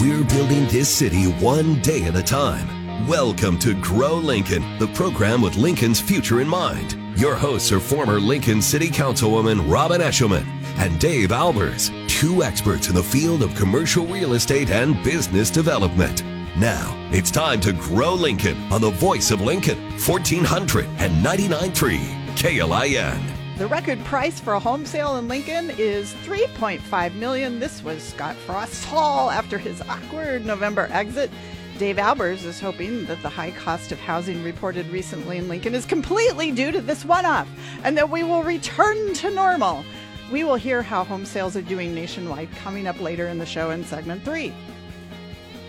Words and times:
We're 0.00 0.24
building 0.24 0.66
this 0.66 0.92
city 0.92 1.26
one 1.26 1.80
day 1.80 2.02
at 2.02 2.16
a 2.16 2.22
time. 2.22 3.06
Welcome 3.06 3.60
to 3.60 3.80
Grow 3.80 4.16
Lincoln, 4.16 4.76
the 4.78 4.88
program 4.88 5.40
with 5.40 5.54
Lincoln's 5.56 6.00
future 6.00 6.40
in 6.40 6.48
mind. 6.48 6.98
Your 7.16 7.36
hosts 7.36 7.70
are 7.70 7.78
former 7.78 8.18
Lincoln 8.18 8.60
City 8.60 8.88
Councilwoman 8.88 9.70
Robin 9.70 10.00
Eshelman 10.00 10.44
and 10.78 10.98
Dave 10.98 11.28
Albers, 11.28 11.92
two 12.08 12.42
experts 12.42 12.88
in 12.88 12.96
the 12.96 13.04
field 13.04 13.42
of 13.42 13.54
commercial 13.54 14.04
real 14.06 14.32
estate 14.32 14.70
and 14.70 15.00
business 15.04 15.48
development. 15.48 16.24
Now, 16.56 16.92
it's 17.12 17.30
time 17.30 17.60
to 17.60 17.72
grow 17.72 18.14
Lincoln 18.14 18.60
on 18.72 18.80
the 18.80 18.90
voice 18.90 19.30
of 19.30 19.42
Lincoln, 19.42 19.92
1499.3 19.92 22.00
KLIN. 22.36 23.43
The 23.56 23.68
record 23.68 24.04
price 24.04 24.40
for 24.40 24.54
a 24.54 24.58
home 24.58 24.84
sale 24.84 25.14
in 25.14 25.28
Lincoln 25.28 25.70
is 25.78 26.12
3.5 26.24 27.14
million. 27.14 27.60
This 27.60 27.84
was 27.84 28.02
Scott 28.02 28.34
Frost's 28.34 28.84
haul 28.84 29.30
after 29.30 29.58
his 29.58 29.80
awkward 29.82 30.44
November 30.44 30.88
exit. 30.90 31.30
Dave 31.78 31.98
Albers 31.98 32.44
is 32.44 32.58
hoping 32.58 33.04
that 33.06 33.22
the 33.22 33.28
high 33.28 33.52
cost 33.52 33.92
of 33.92 34.00
housing 34.00 34.42
reported 34.42 34.88
recently 34.88 35.38
in 35.38 35.46
Lincoln 35.46 35.72
is 35.72 35.86
completely 35.86 36.50
due 36.50 36.72
to 36.72 36.80
this 36.80 37.04
one-off 37.04 37.48
and 37.84 37.96
that 37.96 38.10
we 38.10 38.24
will 38.24 38.42
return 38.42 39.14
to 39.14 39.30
normal. 39.30 39.84
We 40.32 40.42
will 40.42 40.56
hear 40.56 40.82
how 40.82 41.04
home 41.04 41.24
sales 41.24 41.56
are 41.56 41.62
doing 41.62 41.94
nationwide 41.94 42.50
coming 42.56 42.88
up 42.88 43.00
later 43.00 43.28
in 43.28 43.38
the 43.38 43.46
show 43.46 43.70
in 43.70 43.84
segment 43.84 44.24
3. 44.24 44.52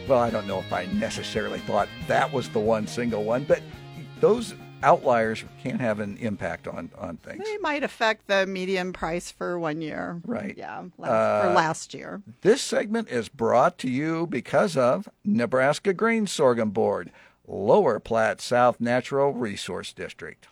Well, 0.08 0.20
I 0.20 0.32
don't 0.32 0.48
know 0.48 0.58
if 0.58 0.74
I 0.74 0.86
necessarily 0.88 1.60
thought 1.60 1.88
that 2.08 2.34
was 2.34 2.50
the 2.50 2.60
one 2.60 2.88
single 2.88 3.24
one, 3.24 3.44
but 3.44 3.62
those 4.22 4.56
outliers 4.86 5.44
can 5.64 5.80
have 5.80 6.00
an 6.00 6.16
impact 6.18 6.68
on 6.68 6.92
on 6.98 7.18
things. 7.18 7.44
They 7.44 7.58
might 7.58 7.84
affect 7.84 8.28
the 8.28 8.46
median 8.46 8.94
price 8.94 9.32
for 9.32 9.60
one 9.60 9.82
year. 9.82 10.22
Right. 10.26 10.56
Yeah, 10.56 10.84
last, 10.98 11.12
uh, 11.12 11.42
for 11.42 11.54
last 11.54 11.94
year. 11.94 12.22
This 12.42 12.62
segment 12.62 13.10
is 13.10 13.28
brought 13.28 13.78
to 13.80 13.90
you 13.90 14.28
because 14.28 14.78
of 14.78 15.10
Nebraska 15.26 15.94
Grain 15.94 16.28
Sorghum 16.28 16.70
Board, 16.70 17.12
Lower 17.48 18.00
Platte 18.00 18.40
South 18.40 18.80
Natural 18.80 19.34
Resource 19.34 19.92
District. 19.92 20.48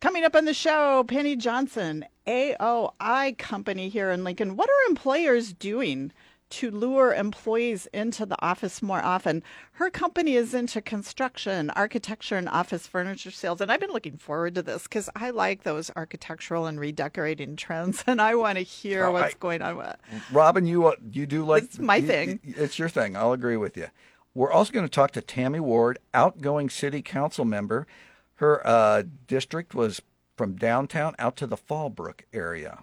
Coming 0.00 0.24
up 0.24 0.36
on 0.36 0.44
the 0.44 0.54
show, 0.54 1.04
Penny 1.04 1.36
Johnson, 1.36 2.04
AOI 2.26 3.32
company 3.38 3.88
here 3.88 4.10
in 4.10 4.24
Lincoln. 4.24 4.56
What 4.56 4.68
are 4.68 4.88
employers 4.90 5.52
doing 5.52 6.12
to 6.48 6.70
lure 6.70 7.12
employees 7.14 7.86
into 7.92 8.24
the 8.24 8.40
office 8.42 8.82
more 8.82 9.02
often. 9.02 9.42
Her 9.72 9.90
company 9.90 10.34
is 10.34 10.54
into 10.54 10.80
construction, 10.80 11.70
architecture, 11.70 12.36
and 12.36 12.48
office 12.48 12.86
furniture 12.86 13.30
sales. 13.30 13.60
And 13.60 13.70
I've 13.70 13.80
been 13.80 13.90
looking 13.92 14.16
forward 14.16 14.54
to 14.54 14.62
this 14.62 14.84
because 14.84 15.10
I 15.16 15.30
like 15.30 15.64
those 15.64 15.90
architectural 15.96 16.66
and 16.66 16.78
redecorating 16.78 17.56
trends, 17.56 18.04
and 18.06 18.20
I 18.20 18.34
want 18.34 18.58
to 18.58 18.62
hear 18.62 19.06
oh, 19.06 19.12
what's 19.12 19.34
I, 19.34 19.38
going 19.38 19.62
on 19.62 19.76
with. 19.76 19.96
Robin, 20.32 20.66
you 20.66 20.86
uh, 20.86 20.96
you 21.10 21.26
do 21.26 21.44
like 21.44 21.64
it's 21.64 21.78
my 21.78 21.96
you, 21.96 22.06
thing. 22.06 22.40
It's 22.42 22.78
your 22.78 22.88
thing. 22.88 23.16
I'll 23.16 23.32
agree 23.32 23.56
with 23.56 23.76
you. 23.76 23.88
We're 24.34 24.52
also 24.52 24.72
going 24.72 24.84
to 24.84 24.90
talk 24.90 25.12
to 25.12 25.22
Tammy 25.22 25.60
Ward, 25.60 25.98
outgoing 26.12 26.68
city 26.68 27.00
council 27.00 27.44
member. 27.44 27.86
Her 28.34 28.66
uh, 28.66 29.04
district 29.26 29.74
was 29.74 30.02
from 30.36 30.56
downtown 30.56 31.14
out 31.18 31.36
to 31.36 31.46
the 31.46 31.56
Fallbrook 31.56 32.20
area. 32.32 32.80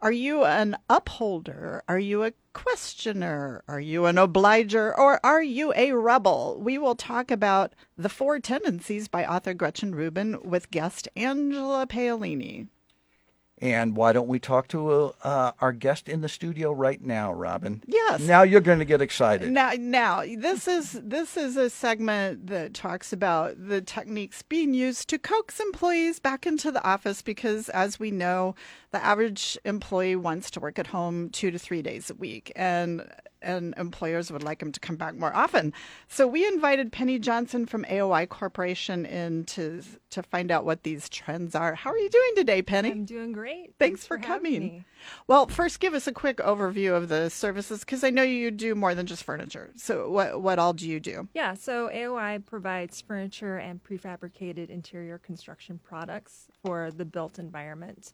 Are 0.00 0.12
you 0.12 0.44
an 0.44 0.76
upholder? 0.90 1.82
Are 1.88 1.98
you 1.98 2.24
a 2.24 2.32
questioner? 2.52 3.64
Are 3.66 3.80
you 3.80 4.04
an 4.06 4.18
obliger? 4.18 4.94
Or 4.98 5.18
are 5.24 5.42
you 5.42 5.72
a 5.74 5.92
rebel? 5.92 6.60
We 6.60 6.76
will 6.76 6.94
talk 6.94 7.30
about 7.30 7.74
The 7.96 8.08
Four 8.08 8.38
Tendencies 8.40 9.08
by 9.08 9.24
author 9.24 9.54
Gretchen 9.54 9.94
Rubin 9.94 10.38
with 10.42 10.70
guest 10.70 11.08
Angela 11.16 11.86
Paolini. 11.86 12.68
And 13.64 13.96
why 13.96 14.12
don't 14.12 14.28
we 14.28 14.38
talk 14.38 14.68
to 14.68 15.14
uh, 15.22 15.52
our 15.58 15.72
guest 15.72 16.06
in 16.06 16.20
the 16.20 16.28
studio 16.28 16.70
right 16.70 17.00
now, 17.00 17.32
Robin? 17.32 17.82
Yes. 17.86 18.20
Now 18.20 18.42
you're 18.42 18.60
going 18.60 18.78
to 18.78 18.84
get 18.84 19.00
excited. 19.00 19.50
Now, 19.50 19.72
now 19.78 20.22
this 20.36 20.68
is 20.68 21.00
this 21.02 21.38
is 21.38 21.56
a 21.56 21.70
segment 21.70 22.48
that 22.48 22.74
talks 22.74 23.10
about 23.10 23.54
the 23.56 23.80
techniques 23.80 24.42
being 24.42 24.74
used 24.74 25.08
to 25.08 25.18
coax 25.18 25.60
employees 25.60 26.20
back 26.20 26.46
into 26.46 26.70
the 26.70 26.84
office 26.86 27.22
because, 27.22 27.70
as 27.70 27.98
we 27.98 28.10
know, 28.10 28.54
the 28.90 29.02
average 29.02 29.56
employee 29.64 30.14
wants 30.14 30.50
to 30.50 30.60
work 30.60 30.78
at 30.78 30.88
home 30.88 31.30
two 31.30 31.50
to 31.50 31.58
three 31.58 31.80
days 31.80 32.10
a 32.10 32.14
week, 32.14 32.52
and 32.54 33.10
and 33.44 33.74
employers 33.76 34.30
would 34.32 34.42
like 34.42 34.58
them 34.58 34.72
to 34.72 34.80
come 34.80 34.96
back 34.96 35.14
more 35.14 35.34
often. 35.34 35.72
So 36.08 36.26
we 36.26 36.46
invited 36.46 36.92
Penny 36.92 37.18
Johnson 37.18 37.66
from 37.66 37.84
AOI 37.84 38.28
Corporation 38.28 39.06
in 39.06 39.44
to 39.46 39.82
to 40.10 40.22
find 40.22 40.50
out 40.50 40.64
what 40.64 40.84
these 40.84 41.08
trends 41.08 41.54
are. 41.54 41.74
How 41.74 41.90
are 41.90 41.98
you 41.98 42.08
doing 42.08 42.32
today, 42.36 42.62
Penny? 42.62 42.90
I'm 42.90 43.04
doing 43.04 43.32
great. 43.32 43.74
Thanks, 43.78 43.78
Thanks 43.78 44.06
for, 44.06 44.18
for 44.18 44.22
coming. 44.22 44.60
Me. 44.60 44.84
Well, 45.26 45.46
first 45.46 45.80
give 45.80 45.92
us 45.94 46.06
a 46.06 46.12
quick 46.12 46.38
overview 46.38 46.96
of 46.96 47.08
the 47.08 47.28
services 47.28 47.80
because 47.80 48.04
I 48.04 48.10
know 48.10 48.22
you 48.22 48.50
do 48.50 48.74
more 48.74 48.94
than 48.94 49.06
just 49.06 49.24
furniture. 49.24 49.70
So 49.76 50.10
what 50.10 50.40
what 50.40 50.58
all 50.58 50.72
do 50.72 50.88
you 50.88 51.00
do? 51.00 51.28
Yeah, 51.34 51.54
so 51.54 51.88
AOI 51.88 52.44
provides 52.44 53.00
furniture 53.00 53.58
and 53.58 53.82
prefabricated 53.82 54.70
interior 54.70 55.18
construction 55.18 55.80
products 55.82 56.48
for 56.62 56.90
the 56.90 57.04
built 57.04 57.38
environment. 57.38 58.12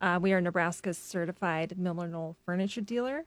Uh, 0.00 0.18
we 0.20 0.32
are 0.32 0.40
Nebraska's 0.40 0.98
certified 0.98 1.76
Miller 1.76 2.34
furniture 2.44 2.80
dealer 2.80 3.24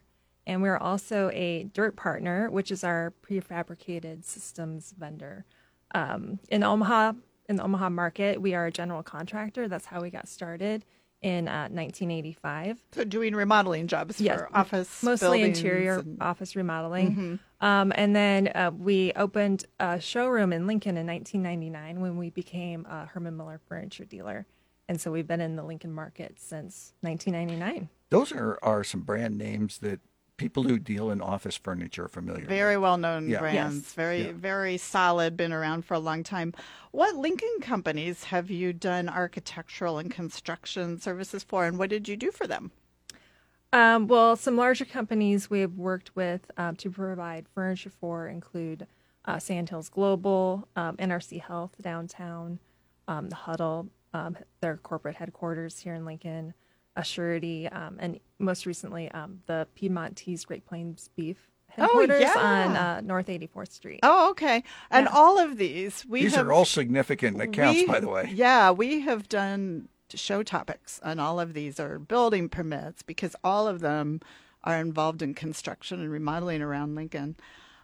and 0.47 0.62
we're 0.62 0.78
also 0.78 1.29
a 1.34 1.66
DIRTT 1.66 1.96
partner, 1.96 2.50
which 2.50 2.72
is 2.72 2.84
our 2.84 3.13
prefabricated 3.28 4.25
systems 4.25 4.94
vendor. 4.97 5.46
Um, 5.94 6.40
in 6.50 6.63
Omaha, 6.63 7.13
in 7.47 7.57
the 7.57 7.63
Omaha 7.63 7.90
market, 7.90 8.41
we 8.41 8.53
are 8.53 8.66
a 8.66 8.72
general 8.72 9.03
contractor. 9.03 9.68
That's 9.68 9.85
how 9.85 10.01
we 10.01 10.09
got 10.09 10.28
started 10.28 10.85
in 11.22 11.47
uh, 11.47 11.69
1985. 11.69 12.84
So 12.94 13.03
doing 13.03 13.35
remodeling 13.35 13.88
jobs 13.88 14.19
yes, 14.19 14.40
for 14.40 14.56
office, 14.56 15.03
mostly 15.03 15.44
interior 15.44 16.00
and... 16.00 16.22
office 16.22 16.56
remodeling. 16.56 17.12
Mm-hmm. 17.12 17.66
Um, 17.66 17.94
and 17.96 18.16
then 18.16 18.47
uh, 18.56 18.72
we 18.75 19.13
opened 19.16 19.66
a 19.80 20.00
showroom 20.00 20.51
in 20.51 20.66
Lincoln 20.66 20.97
in 20.97 21.06
1999 21.06 22.01
when 22.01 22.18
we 22.18 22.31
became 22.31 22.88
a 22.90 23.06
Herman 23.06 23.38
Miller 23.38 23.59
furniture 23.68 24.06
dealer. 24.06 24.47
And 24.90 25.00
so 25.00 25.12
we've 25.12 25.28
been 25.28 25.41
in 25.41 25.56
the 25.56 25.63
Lincoln 25.63 25.94
market 25.94 26.40
since 26.40 26.94
1999. 27.01 27.90
Those 28.09 28.31
are, 28.31 28.57
are 28.63 28.84
some 28.84 29.01
brand 29.01 29.38
names 29.38 29.78
that 29.78 30.00
people 30.38 30.64
who 30.64 30.80
deal 30.80 31.12
in 31.12 31.22
office 31.22 31.56
furniture 31.56 32.06
are 32.06 32.09
familiar. 32.09 32.46
Very 32.46 32.75
with. 32.75 32.84
well 32.84 32.97
known 32.97 33.30
yeah. 33.30 33.40
brands. 33.40 33.75
Yes. 33.75 33.94
Very 33.94 34.25
yeah. 34.25 34.31
very 34.34 34.78
solid. 34.78 35.38
Been 35.38 35.53
around 35.53 35.86
for 35.86 35.94
a 35.94 36.00
long 36.00 36.24
time. 36.24 36.53
What 36.92 37.16
Lincoln 37.16 37.58
companies 37.62 38.25
have 38.25 38.50
you 38.50 38.74
done 38.74 39.08
architectural 39.08 40.00
and 40.00 40.09
construction 40.09 41.00
services 41.00 41.44
for, 41.44 41.66
and 41.66 41.78
what 41.78 41.90
did 41.90 42.08
you 42.08 42.18
do 42.18 42.31
for 42.31 42.47
them? 42.47 42.72
Um, 43.74 44.08
well, 44.08 44.36
some 44.36 44.58
larger 44.58 44.84
companies 44.84 45.50
we've 45.50 45.78
worked 45.78 46.16
with 46.16 46.50
um, 46.58 46.75
to 46.78 46.90
provide 46.90 47.48
furniture 47.53 47.90
for 47.90 48.28
include 48.28 48.86
uh, 49.25 49.40
Sandhills 49.40 49.90
Global, 49.90 50.68
um, 50.75 50.98
NRC 50.98 51.42
Health 51.42 51.75
downtown, 51.81 52.59
um, 53.08 53.30
the 53.30 53.36
Huddle, 53.36 53.88
um, 54.13 54.36
their 54.59 54.78
corporate 54.78 55.16
headquarters 55.16 55.80
here 55.80 55.94
in 55.94 56.03
Lincoln, 56.03 56.53
Assurity, 56.97 57.74
um, 57.75 57.97
and 58.00 58.19
most 58.40 58.66
recently 58.66 59.09
um, 59.12 59.41
the 59.46 59.68
Piedmontese 59.75 60.46
Great 60.46 60.66
Plains 60.66 61.09
Beef 61.16 61.38
oh, 61.78 61.81
headquarters 61.81 62.18
oh, 62.18 62.19
yeah. 62.19 62.34
on 62.38 62.75
uh, 62.75 63.02
North 63.02 63.28
84th 63.28 63.72
Street. 63.72 64.00
Oh, 64.03 64.31
okay. 64.31 64.63
And 64.90 65.06
yeah. 65.06 65.18
all 65.18 65.40
of 65.40 65.57
these, 65.57 66.06
we 66.07 66.24
these 66.24 66.35
have, 66.35 66.47
are 66.47 66.53
all 66.53 66.66
significant 66.66 67.41
accounts, 67.41 67.80
we, 67.80 67.85
by 67.88 68.00
the 68.00 68.09
way. 68.09 68.31
Yeah, 68.34 68.72
we 68.72 69.01
have 69.01 69.30
done 69.30 69.88
show 70.18 70.44
topics 70.44 71.00
on 71.03 71.19
all 71.19 71.40
of 71.40 71.53
these 71.53 71.80
are 71.80 72.00
building 72.00 72.50
permits 72.50 73.01
because 73.01 73.35
all 73.44 73.68
of 73.68 73.80
them 73.80 74.19
are 74.63 74.80
involved 74.80 75.22
in 75.22 75.34
construction 75.34 76.00
and 76.00 76.12
remodeling 76.12 76.62
around 76.62 76.96
Lincoln. 76.96 77.35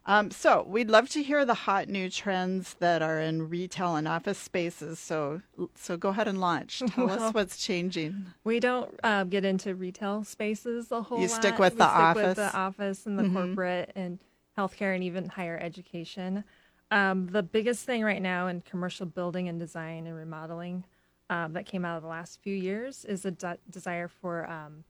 Um, 0.09 0.31
so 0.31 0.63
we'd 0.65 0.89
love 0.89 1.09
to 1.09 1.21
hear 1.21 1.43
the 1.43 1.53
hot 1.53 1.89
new 1.89 2.09
trends 2.09 2.75
that 2.79 3.01
are 3.01 3.19
in 3.19 3.49
retail 3.49 3.97
and 3.97 4.07
office 4.07 4.37
spaces. 4.37 4.99
So 4.99 5.41
so 5.75 5.97
go 5.97 6.09
ahead 6.09 6.29
and 6.29 6.39
launch. 6.39 6.79
Tell 6.87 7.07
well, 7.07 7.23
us 7.23 7.33
what's 7.33 7.57
changing. 7.57 8.27
We 8.45 8.61
don't 8.61 8.97
uh, 9.03 9.25
get 9.25 9.43
into 9.43 9.75
retail 9.75 10.23
spaces 10.23 10.93
a 10.93 11.01
whole 11.01 11.19
you 11.19 11.27
lot. 11.27 11.35
stick 11.35 11.59
with 11.59 11.73
we 11.73 11.79
the 11.79 11.89
stick 11.89 11.99
office, 11.99 12.25
with 12.25 12.37
the 12.37 12.57
office 12.57 13.05
and 13.05 13.19
the 13.19 13.23
mm-hmm. 13.23 13.35
corporate 13.35 13.91
and 13.95 14.19
healthcare 14.57 14.95
and 14.95 15.03
even 15.03 15.27
higher 15.27 15.59
education. 15.61 16.45
Um, 16.89 17.27
the 17.27 17.43
biggest 17.43 17.85
thing 17.85 18.01
right 18.01 18.21
now 18.21 18.47
in 18.47 18.61
commercial 18.61 19.05
building 19.05 19.49
and 19.49 19.59
design 19.59 20.07
and 20.07 20.15
remodeling 20.15 20.85
um, 21.29 21.51
that 21.51 21.65
came 21.65 21.83
out 21.83 21.97
of 21.97 22.03
the 22.03 22.07
last 22.07 22.39
few 22.41 22.55
years 22.55 23.03
is 23.03 23.25
a 23.25 23.31
de- 23.31 23.57
desire 23.69 24.07
for 24.07 24.49
um, 24.49 24.85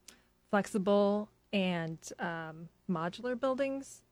flexible 0.51 1.27
and 1.51 1.97
um, 2.19 2.69
modular 2.87 3.39
buildings 3.39 4.03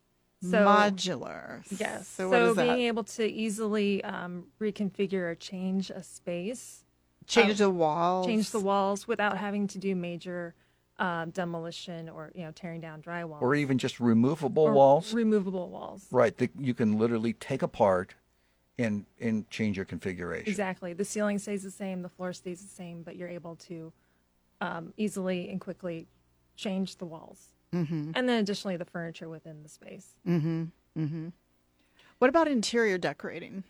so, 0.41 0.65
modular. 0.65 1.63
Yes. 1.79 2.07
So, 2.07 2.31
so 2.31 2.55
being 2.55 2.81
able 2.81 3.03
to 3.03 3.25
easily 3.25 4.03
um, 4.03 4.45
reconfigure 4.59 5.31
or 5.31 5.35
change 5.35 5.89
a 5.89 6.03
space, 6.03 6.83
change 7.25 7.61
um, 7.61 7.67
the 7.67 7.69
walls, 7.71 8.25
change 8.25 8.51
the 8.51 8.59
walls 8.59 9.07
without 9.07 9.37
having 9.37 9.67
to 9.67 9.77
do 9.77 9.95
major 9.95 10.53
uh, 10.97 11.25
demolition 11.25 12.09
or 12.09 12.31
you 12.35 12.43
know 12.43 12.51
tearing 12.51 12.81
down 12.81 13.01
drywall, 13.01 13.41
or 13.41 13.55
even 13.55 13.77
just 13.77 13.99
removable 13.99 14.63
or 14.63 14.73
walls. 14.73 15.13
Removable 15.13 15.69
walls. 15.69 16.05
Right. 16.11 16.38
That 16.38 16.51
you 16.59 16.73
can 16.73 16.97
literally 16.97 17.33
take 17.33 17.61
apart 17.61 18.15
and 18.77 19.05
and 19.19 19.49
change 19.49 19.77
your 19.77 19.85
configuration. 19.85 20.49
Exactly. 20.49 20.93
The 20.93 21.05
ceiling 21.05 21.39
stays 21.39 21.63
the 21.63 21.71
same, 21.71 22.01
the 22.01 22.09
floor 22.09 22.33
stays 22.33 22.61
the 22.61 22.67
same, 22.67 23.03
but 23.03 23.15
you're 23.15 23.29
able 23.29 23.55
to 23.67 23.93
um, 24.61 24.93
easily 24.97 25.49
and 25.49 25.59
quickly 25.59 26.07
change 26.55 26.97
the 26.97 27.05
walls. 27.05 27.49
Mm-hmm. 27.73 28.12
And 28.15 28.29
then 28.29 28.39
additionally, 28.39 28.77
the 28.77 28.85
furniture 28.85 29.27
within 29.29 29.63
the 29.63 29.69
space. 29.69 30.07
Mm-hmm. 30.27 31.27
What 32.19 32.29
about 32.29 32.47
interior 32.47 32.97
decorating? 32.97 33.63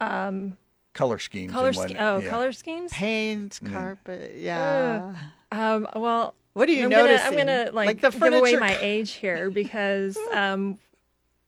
Um, 0.00 0.56
Color 0.94 1.18
schemes. 1.18 1.52
color 1.52 1.68
and 1.68 1.76
sch- 1.76 1.96
oh, 1.98 2.18
yeah. 2.18 2.28
color 2.28 2.52
schemes. 2.52 2.92
Paint, 2.92 3.60
carpet, 3.64 4.34
yeah. 4.36 5.14
Um, 5.52 5.86
well, 5.94 6.34
What 6.54 6.66
do 6.66 6.72
you 6.72 6.84
I'm 6.84 6.90
notice? 6.90 7.22
Gonna, 7.22 7.36
I'm 7.40 7.46
gonna 7.46 7.70
like, 7.72 7.86
like 7.86 8.00
the 8.00 8.10
give 8.10 8.32
away 8.34 8.56
my 8.56 8.76
age 8.80 9.12
here 9.12 9.48
because 9.62 10.16
um, 10.34 10.78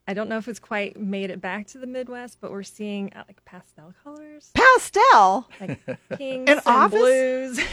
I 0.07 0.15
don't 0.15 0.29
know 0.29 0.39
if 0.39 0.47
it's 0.49 0.61
quite 0.61 0.99
made 0.99 1.31
it 1.31 1.41
back 1.41 1.67
to 1.69 1.79
the 1.79 1.87
Midwest, 1.87 2.39
but 2.41 2.51
we're 2.53 2.63
seeing 2.63 3.13
uh, 3.15 3.25
like 3.29 3.45
pastel 3.45 3.93
colors, 4.05 4.51
pastel? 4.55 5.49
like 5.61 5.85
pinks 6.17 6.51
In 6.51 6.59
and 6.59 6.63
office? 6.67 6.99
blues. 7.01 7.61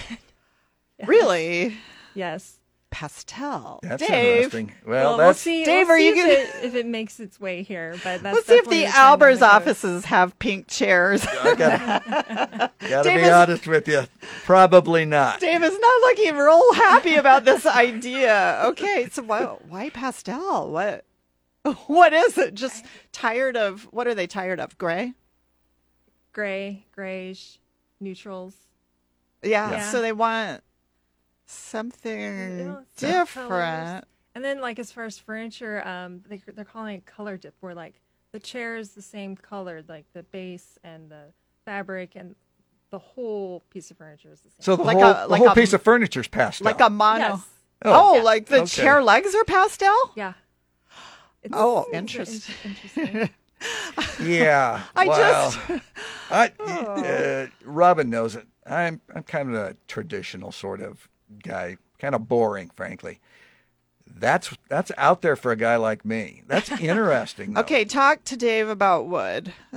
Really? 1.06 1.78
yes. 2.16 2.58
Pastel. 2.90 3.80
That's 3.84 4.06
Dave. 4.08 4.38
interesting. 4.46 4.72
Well, 4.86 5.18
Well, 5.18 5.28
we'll 5.28 5.34
see. 5.34 5.66
Dave, 5.66 5.88
we'll 5.88 5.96
are 5.96 6.00
see 6.00 6.06
you 6.08 6.12
if, 6.16 6.18
gonna- 6.18 6.32
it, 6.64 6.66
if 6.68 6.76
it 6.76 6.86
makes 6.86 7.20
its 7.20 7.40
way 7.40 7.62
here? 7.64 7.92
But 8.04 8.24
that's 8.24 8.36
Let's 8.36 8.48
see 8.48 8.56
if 8.56 8.70
the 8.70 8.86
Albers 8.86 9.42
offices 9.42 10.06
have 10.06 10.38
pink 10.40 10.68
chairs. 10.68 11.26
I 11.28 11.56
gotta, 11.56 12.72
gotta 12.80 13.10
be 13.10 13.16
Davis- 13.16 13.30
honest 13.32 13.68
with 13.68 13.88
you. 13.88 14.04
Probably 14.46 15.06
not. 15.06 15.40
Dave 15.40 15.62
is 15.64 15.78
not 15.80 16.02
looking 16.02 16.36
real 16.38 16.74
happy 16.74 17.16
about 17.16 17.46
this 17.46 17.66
idea. 17.66 18.62
Okay, 18.66 19.08
so 19.12 19.22
why, 19.24 19.44
why 19.68 19.90
pastel? 19.90 20.72
What? 20.72 21.04
What 21.88 22.14
is 22.14 22.38
it? 22.38 22.54
Just 22.54 22.86
tired 23.12 23.58
of 23.58 23.84
what 23.92 24.08
are 24.08 24.16
they 24.16 24.28
tired 24.28 24.60
of? 24.62 24.78
Gray? 24.78 25.14
Gray, 26.32 26.86
grayish, 26.94 27.60
neutrals. 28.00 28.56
Yeah. 29.44 29.72
Yeah. 29.72 29.92
So 29.92 30.02
they 30.02 30.14
want 30.14 30.64
something 31.48 32.58
know, 32.68 32.84
some 32.96 33.10
colors. 33.10 33.28
different. 33.28 34.06
And 34.36 34.46
then, 34.46 34.62
like 34.62 34.78
as 34.78 34.92
far 34.92 35.06
as 35.06 35.18
furniture, 35.18 35.86
um, 35.88 36.22
they, 36.30 36.42
they're 36.54 36.64
calling 36.66 36.96
it 36.98 37.06
color 37.06 37.38
dip, 37.38 37.56
where 37.60 37.74
like 37.74 37.96
the 38.34 38.40
chair 38.40 38.76
is 38.78 38.92
the 38.92 39.02
same 39.02 39.36
color, 39.36 39.84
like 39.88 40.06
the 40.14 40.24
base 40.24 40.78
and 40.84 41.10
the 41.10 41.24
fabric 41.66 42.12
and 42.16 42.36
the 42.92 43.00
whole 43.00 43.64
piece 43.72 43.90
of 43.92 43.98
furniture 43.98 44.32
is 44.32 44.42
the 44.42 44.50
same. 44.50 44.58
So 44.60 44.76
the 44.76 44.84
Like 44.84 44.98
whole, 44.98 45.06
a- 45.12 45.22
the 45.24 45.28
like 45.28 45.40
whole 45.40 45.50
a- 45.50 45.56
piece 45.56 45.74
of 45.74 45.82
furniture 45.82 46.22
is 46.22 46.28
pastel. 46.28 46.66
Like 46.66 46.80
a 46.82 46.90
mono. 46.90 47.20
Yes. 47.20 47.46
Oh, 47.84 48.16
Yeah. 48.18 48.22
like 48.24 48.46
the 48.46 48.58
Okay. 48.58 48.66
chair 48.68 49.04
legs 49.04 49.34
are 49.36 49.44
pastel? 49.44 49.96
Yeah. 50.16 50.34
It's, 51.44 51.54
Oh, 51.56 51.86
it's 51.90 51.94
interest- 51.94 52.50
interesting. 52.64 53.30
Yeah. 54.22 54.84
I 54.96 55.08
well, 55.08 55.52
just- 55.52 55.60
Oh. 56.30 56.30
I, 56.30 56.52
uh, 56.60 57.48
Robin 57.64 58.10
knows 58.10 58.36
it. 58.36 58.46
I'm 58.66 59.02
I'm 59.16 59.24
kind 59.24 59.50
of 59.50 59.56
a 59.56 59.76
traditional 59.88 60.52
sort 60.52 60.82
of 60.82 61.08
guy, 61.44 61.78
kind 62.00 62.16
of 62.16 62.28
boring, 62.28 62.70
frankly. 62.76 63.20
That's 64.06 64.56
that's 64.70 64.92
out 64.98 65.22
there 65.22 65.36
for 65.36 65.52
a 65.52 65.58
guy 65.58 65.76
like 65.76 66.06
me. 66.06 66.44
That's 66.48 66.72
interesting. 66.82 67.58
Okay, 67.58 67.86
talk 67.86 68.24
to 68.26 68.38
Dave 68.38 68.70
about 68.70 69.08
wood. 69.08 69.54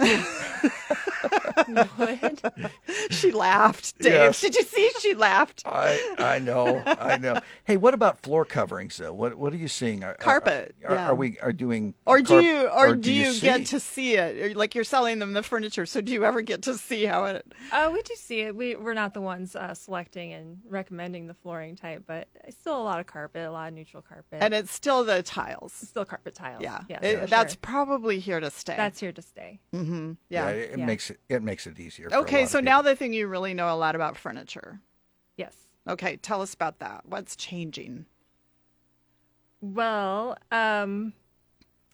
Wood. 1.99 2.41
She 3.11 3.32
laughed. 3.32 3.99
Dave, 3.99 4.12
Yes. 4.12 4.41
did 4.41 4.55
you 4.55 4.62
see? 4.62 4.91
She 5.00 5.14
laughed. 5.14 5.62
I 5.67 5.99
I 6.19 6.38
know 6.38 6.82
I 6.87 7.17
know. 7.19 7.41
Hey, 7.64 7.76
what 7.76 7.94
about 7.94 8.20
floor 8.20 8.44
coverings 8.44 8.97
though? 8.97 9.12
What 9.12 9.37
what 9.37 9.52
are 9.52 9.56
you 9.56 9.69
seeing? 9.69 10.05
Are, 10.05 10.11
are- 10.11 10.14
Carpet, 10.14 10.75
Are, 10.87 10.94
yeah. 10.94 11.08
are 11.08 11.14
we 11.14 11.38
are 11.41 11.52
doing? 11.52 11.94
Or 12.06 12.19
do 12.20 12.25
carp- 12.25 12.44
you, 12.44 12.69
or, 12.69 12.94
do 12.94 13.12
you, 13.12 13.32
see? 13.32 13.41
get 13.47 13.67
to 13.67 13.81
see 13.81 14.14
it? 14.17 14.56
Like 14.56 14.75
you're 14.75 14.85
selling 14.85 15.19
them 15.19 15.32
the 15.32 15.43
furniture, 15.43 15.87
so 15.87 16.00
do 16.00 16.12
you 16.12 16.25
ever 16.25 16.41
get 16.43 16.62
to 16.62 16.75
see 16.76 17.05
how 17.05 17.25
it? 17.26 17.47
Uh, 17.73 17.91
we 17.93 18.03
do 18.03 18.14
see 18.17 18.41
it. 18.41 18.55
We 18.56 18.76
we're 18.76 18.94
not 18.94 19.14
the 19.14 19.20
ones 19.20 19.55
uh, 19.56 19.75
selecting 19.75 20.32
and 20.32 20.58
recommending 20.69 21.26
the 21.26 21.35
flooring 21.35 21.76
type, 21.76 22.05
but 22.06 22.29
it's 22.44 22.56
still 22.58 22.81
a 22.81 22.82
lot 22.85 23.00
of 23.00 23.06
carpet, 23.06 23.46
a 23.46 23.50
lot 23.50 23.69
of 23.69 23.75
neutral 23.75 24.03
carpet, 24.03 24.38
And 24.43 24.55
it's 24.55 24.73
still 24.73 25.05
the 25.05 25.23
tiles. 25.23 25.73
still 25.73 26.05
carpet 26.05 26.35
tiles. 26.35 26.62
Yeah, 26.62 26.81
yeah, 26.88 27.05
It- 27.05 27.20
for 27.20 27.26
that's 27.26 27.55
sure. 27.55 27.58
probably 27.62 28.19
here 28.19 28.41
to 28.41 28.50
stay. 28.50 28.76
that's 28.76 29.00
here 29.00 29.12
to 29.12 29.23
stay. 29.23 29.61
yeah. 29.73 30.12
Yeah, 30.29 30.49
it, 30.50 30.70
it 30.73 30.79
Yeah. 30.79 30.87
makes 30.87 31.11
it 31.11 31.20
it 31.29 31.39
makes 31.42 31.66
it 31.66 31.78
easier. 31.78 32.08
for 32.10 32.16
a 32.16 32.20
okay, 32.20 32.40
lot 32.42 32.48
so 32.50 32.58
people. 32.58 32.64
now 32.72 32.82
the 32.82 32.94
thing 32.96 33.12
you 33.12 33.26
really 33.26 33.54
know 33.54 33.72
a 33.72 33.76
lot 33.76 33.94
about 33.94 34.16
furniture. 34.16 34.81
Yes. 35.37 35.54
Okay, 35.88 36.16
tell 36.16 36.42
us 36.42 36.52
about 36.54 36.78
that. 36.81 37.02
What's 37.06 37.37
changing? 37.37 38.06
Well, 39.60 40.37
um, 40.50 41.12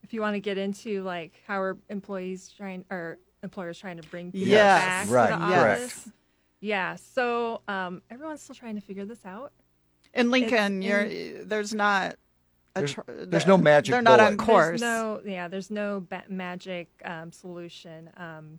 if 0.03 0.13
you 0.15 0.21
want 0.21 0.35
to 0.35 0.41
get 0.41 0.59
into 0.59 1.03
like 1.03 1.41
how 1.47 1.61
are 1.61 1.77
employees 1.89 2.53
trying 2.57 2.85
or 2.91 3.19
employers 3.43 3.79
trying 3.79 3.97
to 4.01 4.09
bring 4.09 4.31
people 4.33 4.49
Yes. 4.49 5.09
back 5.09 5.11
Right, 5.15 5.31
to 5.31 5.39
the 5.39 5.47
correct. 5.61 5.81
office. 5.83 6.09
Yeah. 6.61 6.97
So 6.97 7.63
um, 7.69 8.03
everyone's 8.11 8.43
still 8.43 8.55
trying 8.55 8.77
to 8.77 8.81
figure 8.81 9.05
this 9.05 9.25
out. 9.25 9.53
In 10.15 10.31
Lincoln, 10.31 10.77
in- 10.77 10.83
you're 10.83 11.45
there's 11.45 11.75
not. 11.75 12.17
A 12.75 12.81
There's- 12.81 12.93
tr- 12.93 13.01
there's 13.07 13.47
no 13.47 13.57
magic 13.57 13.93
They're 13.93 14.03
not 14.03 14.21
on 14.21 14.37
course. 14.37 14.69
There's 14.69 14.81
no, 14.83 15.23
yeah, 15.25 15.49
there's 15.49 15.71
no 15.71 16.01
ba- 16.07 16.25
magic 16.29 16.89
um, 17.07 17.33
solution. 17.33 18.11
Um, 18.19 18.59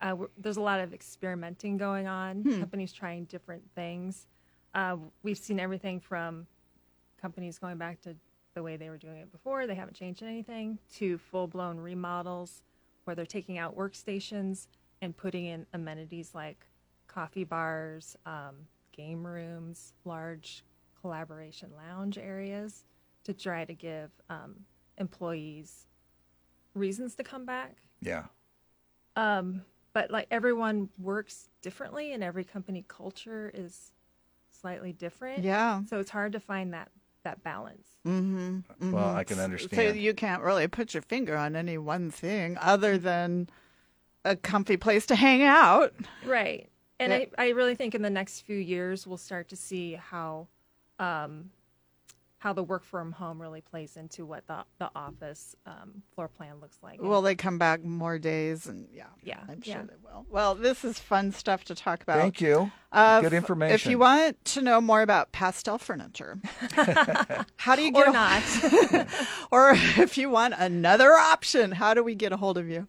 uh, 0.00 0.16
there's 0.36 0.56
a 0.56 0.62
lot 0.62 0.80
of 0.80 0.94
experimenting 0.94 1.76
going 1.76 2.06
on. 2.06 2.42
Hmm. 2.42 2.60
Companies 2.60 2.92
trying 2.92 3.24
different 3.24 3.62
things. 3.74 4.26
Uh, 4.74 4.96
we've 5.22 5.38
seen 5.38 5.58
everything 5.58 6.00
from 6.00 6.46
companies 7.20 7.58
going 7.58 7.78
back 7.78 8.00
to 8.02 8.14
the 8.54 8.62
way 8.62 8.76
they 8.76 8.90
were 8.90 8.98
doing 8.98 9.18
it 9.18 9.32
before. 9.32 9.66
They 9.66 9.74
haven't 9.74 9.94
changed 9.94 10.22
anything. 10.22 10.78
To 10.96 11.18
full 11.18 11.46
blown 11.46 11.78
remodels 11.78 12.62
where 13.04 13.14
they're 13.14 13.26
taking 13.26 13.58
out 13.58 13.76
workstations 13.76 14.66
and 15.00 15.16
putting 15.16 15.46
in 15.46 15.66
amenities 15.72 16.32
like 16.34 16.66
coffee 17.06 17.44
bars, 17.44 18.16
um, 18.26 18.54
game 18.92 19.26
rooms, 19.26 19.92
large 20.04 20.64
collaboration 21.00 21.70
lounge 21.76 22.18
areas 22.18 22.84
to 23.24 23.32
try 23.32 23.64
to 23.64 23.74
give 23.74 24.10
um, 24.28 24.56
employees 24.98 25.86
reasons 26.74 27.14
to 27.16 27.24
come 27.24 27.44
back. 27.44 27.76
yeah. 28.00 28.24
Um, 29.16 29.62
but 29.92 30.10
like 30.10 30.26
everyone 30.30 30.88
works 30.98 31.48
differently, 31.62 32.12
and 32.12 32.22
every 32.22 32.44
company 32.44 32.84
culture 32.88 33.50
is 33.54 33.92
slightly 34.50 34.92
different. 34.92 35.44
Yeah. 35.44 35.82
So 35.88 35.98
it's 35.98 36.10
hard 36.10 36.32
to 36.32 36.40
find 36.40 36.72
that 36.74 36.90
that 37.24 37.42
balance. 37.42 37.88
Mm-hmm. 38.06 38.92
Well, 38.92 39.14
I 39.14 39.24
can 39.24 39.38
understand. 39.38 39.70
So 39.74 39.80
understand. 39.80 40.02
you 40.04 40.14
can't 40.14 40.42
really 40.42 40.68
put 40.68 40.94
your 40.94 41.02
finger 41.02 41.36
on 41.36 41.56
any 41.56 41.76
one 41.78 42.10
thing 42.10 42.56
other 42.60 42.96
than 42.96 43.48
a 44.24 44.36
comfy 44.36 44.76
place 44.76 45.06
to 45.06 45.14
hang 45.16 45.42
out. 45.42 45.94
Right. 46.24 46.68
And 47.00 47.12
Yeah. 47.12 47.18
I, 47.38 47.46
I 47.46 47.48
really 47.50 47.74
think 47.74 47.94
in 47.94 48.02
the 48.02 48.10
next 48.10 48.40
few 48.40 48.56
years 48.56 49.06
we'll 49.06 49.16
start 49.16 49.48
to 49.48 49.56
see 49.56 49.94
how 49.94 50.48
um, 50.98 51.50
how 52.40 52.52
the 52.52 52.62
work 52.62 52.84
from 52.84 53.10
home 53.10 53.42
really 53.42 53.60
plays 53.60 53.96
into 53.96 54.24
what 54.24 54.46
the 54.46 54.64
the 54.78 54.88
office 54.94 55.56
um, 55.66 56.02
floor 56.14 56.28
plan 56.28 56.60
looks 56.60 56.78
like. 56.82 57.02
Will 57.02 57.20
they 57.22 57.34
come 57.34 57.58
back 57.58 57.82
more 57.82 58.18
days? 58.18 58.66
And 58.66 58.86
yeah, 58.92 59.06
Yeah, 59.24 59.40
I'm 59.48 59.60
sure 59.60 59.74
yeah. 59.74 59.82
they 59.82 59.96
will. 60.02 60.24
Well, 60.30 60.54
this 60.54 60.84
is 60.84 60.98
fun 61.00 61.32
stuff 61.32 61.64
to 61.64 61.74
talk 61.74 62.02
about. 62.02 62.18
Thank 62.18 62.40
you. 62.40 62.70
Uh, 62.92 63.20
Good 63.20 63.32
information. 63.32 63.74
If 63.74 63.86
you 63.86 63.98
want 63.98 64.42
to 64.46 64.62
know 64.62 64.80
more 64.80 65.02
about 65.02 65.32
pastel 65.32 65.78
furniture, 65.78 66.38
how 67.56 67.74
do 67.74 67.82
you 67.82 67.90
get 67.90 68.06
or 68.06 68.10
a- 68.10 68.12
not. 68.12 68.42
or 69.50 69.72
if 69.74 70.16
you 70.16 70.30
want 70.30 70.54
another 70.56 71.12
option, 71.14 71.72
how 71.72 71.92
do 71.92 72.02
we 72.04 72.14
get 72.14 72.32
a 72.32 72.36
hold 72.36 72.56
of 72.56 72.68
you? 72.68 72.86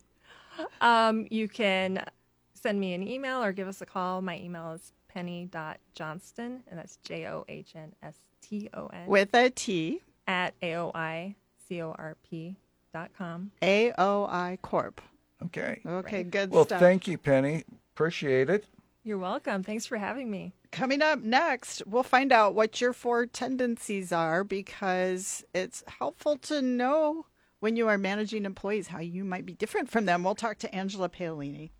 Um, 0.81 1.25
you 1.31 1.47
can 1.47 2.05
send 2.53 2.79
me 2.79 2.93
an 2.93 3.01
email 3.07 3.41
or 3.43 3.51
give 3.51 3.67
us 3.67 3.81
a 3.81 3.85
call. 3.85 4.21
My 4.21 4.37
email 4.37 4.73
is 4.73 4.93
penny.johnston, 5.07 6.63
and 6.67 6.77
that's 6.79 6.97
J 6.97 7.27
O 7.27 7.45
H 7.49 7.71
N 7.75 7.93
S 8.03 8.15
T 8.41 8.69
O 8.73 8.87
N, 8.87 9.07
With 9.07 9.33
a 9.33 9.49
T, 9.49 10.01
A 10.27 10.51
O 10.75 10.91
I 10.93 11.35
C 11.67 11.81
O 11.81 11.91
R 11.97 12.15
P 12.29 12.55
dot 12.93 13.11
com. 13.17 13.51
AOI 13.61 14.57
Corp. 14.61 15.01
Okay. 15.45 15.79
Okay, 15.85 16.23
good 16.23 16.51
Well, 16.51 16.65
stuff. 16.65 16.79
thank 16.79 17.07
you, 17.07 17.17
Penny. 17.17 17.63
Appreciate 17.93 18.49
it. 18.49 18.65
You're 19.03 19.17
welcome. 19.17 19.63
Thanks 19.63 19.85
for 19.85 19.97
having 19.97 20.29
me. 20.29 20.53
Coming 20.71 21.01
up 21.01 21.21
next, 21.21 21.81
we'll 21.87 22.03
find 22.03 22.31
out 22.31 22.53
what 22.53 22.79
your 22.81 22.93
four 22.93 23.25
tendencies 23.25 24.11
are 24.11 24.43
because 24.43 25.43
it's 25.53 25.83
helpful 25.99 26.37
to 26.39 26.61
know 26.61 27.25
when 27.59 27.75
you 27.75 27.87
are 27.87 27.97
managing 27.97 28.45
employees 28.45 28.87
how 28.87 28.99
you 28.99 29.23
might 29.23 29.45
be 29.45 29.53
different 29.53 29.89
from 29.89 30.05
them. 30.05 30.23
We'll 30.23 30.35
talk 30.35 30.59
to 30.59 30.75
Angela 30.75 31.09
Paolini. 31.09 31.71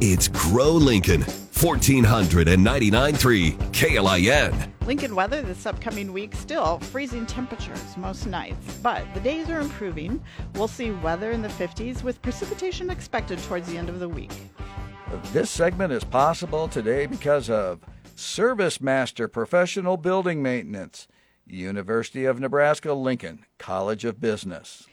It's 0.00 0.28
Grow 0.28 0.70
Lincoln, 0.72 1.24
1499.3 1.58 3.72
KLIN. 3.72 4.72
Lincoln 4.86 5.16
weather 5.16 5.42
this 5.42 5.66
upcoming 5.66 6.12
week 6.12 6.36
still 6.36 6.78
freezing 6.78 7.26
temperatures 7.26 7.96
most 7.96 8.26
nights, 8.26 8.78
but 8.80 9.02
the 9.12 9.18
days 9.18 9.50
are 9.50 9.58
improving. 9.58 10.22
We'll 10.54 10.68
see 10.68 10.92
weather 10.92 11.32
in 11.32 11.42
the 11.42 11.48
50s 11.48 12.04
with 12.04 12.22
precipitation 12.22 12.90
expected 12.90 13.40
towards 13.40 13.68
the 13.68 13.76
end 13.76 13.88
of 13.88 13.98
the 13.98 14.08
week. 14.08 14.30
This 15.32 15.50
segment 15.50 15.92
is 15.92 16.04
possible 16.04 16.68
today 16.68 17.06
because 17.06 17.50
of 17.50 17.80
Service 18.14 18.80
Master 18.80 19.26
Professional 19.26 19.96
Building 19.96 20.40
Maintenance, 20.40 21.08
University 21.44 22.24
of 22.24 22.38
Nebraska 22.38 22.92
Lincoln 22.92 23.44
College 23.58 24.04
of 24.04 24.20
Business. 24.20 24.86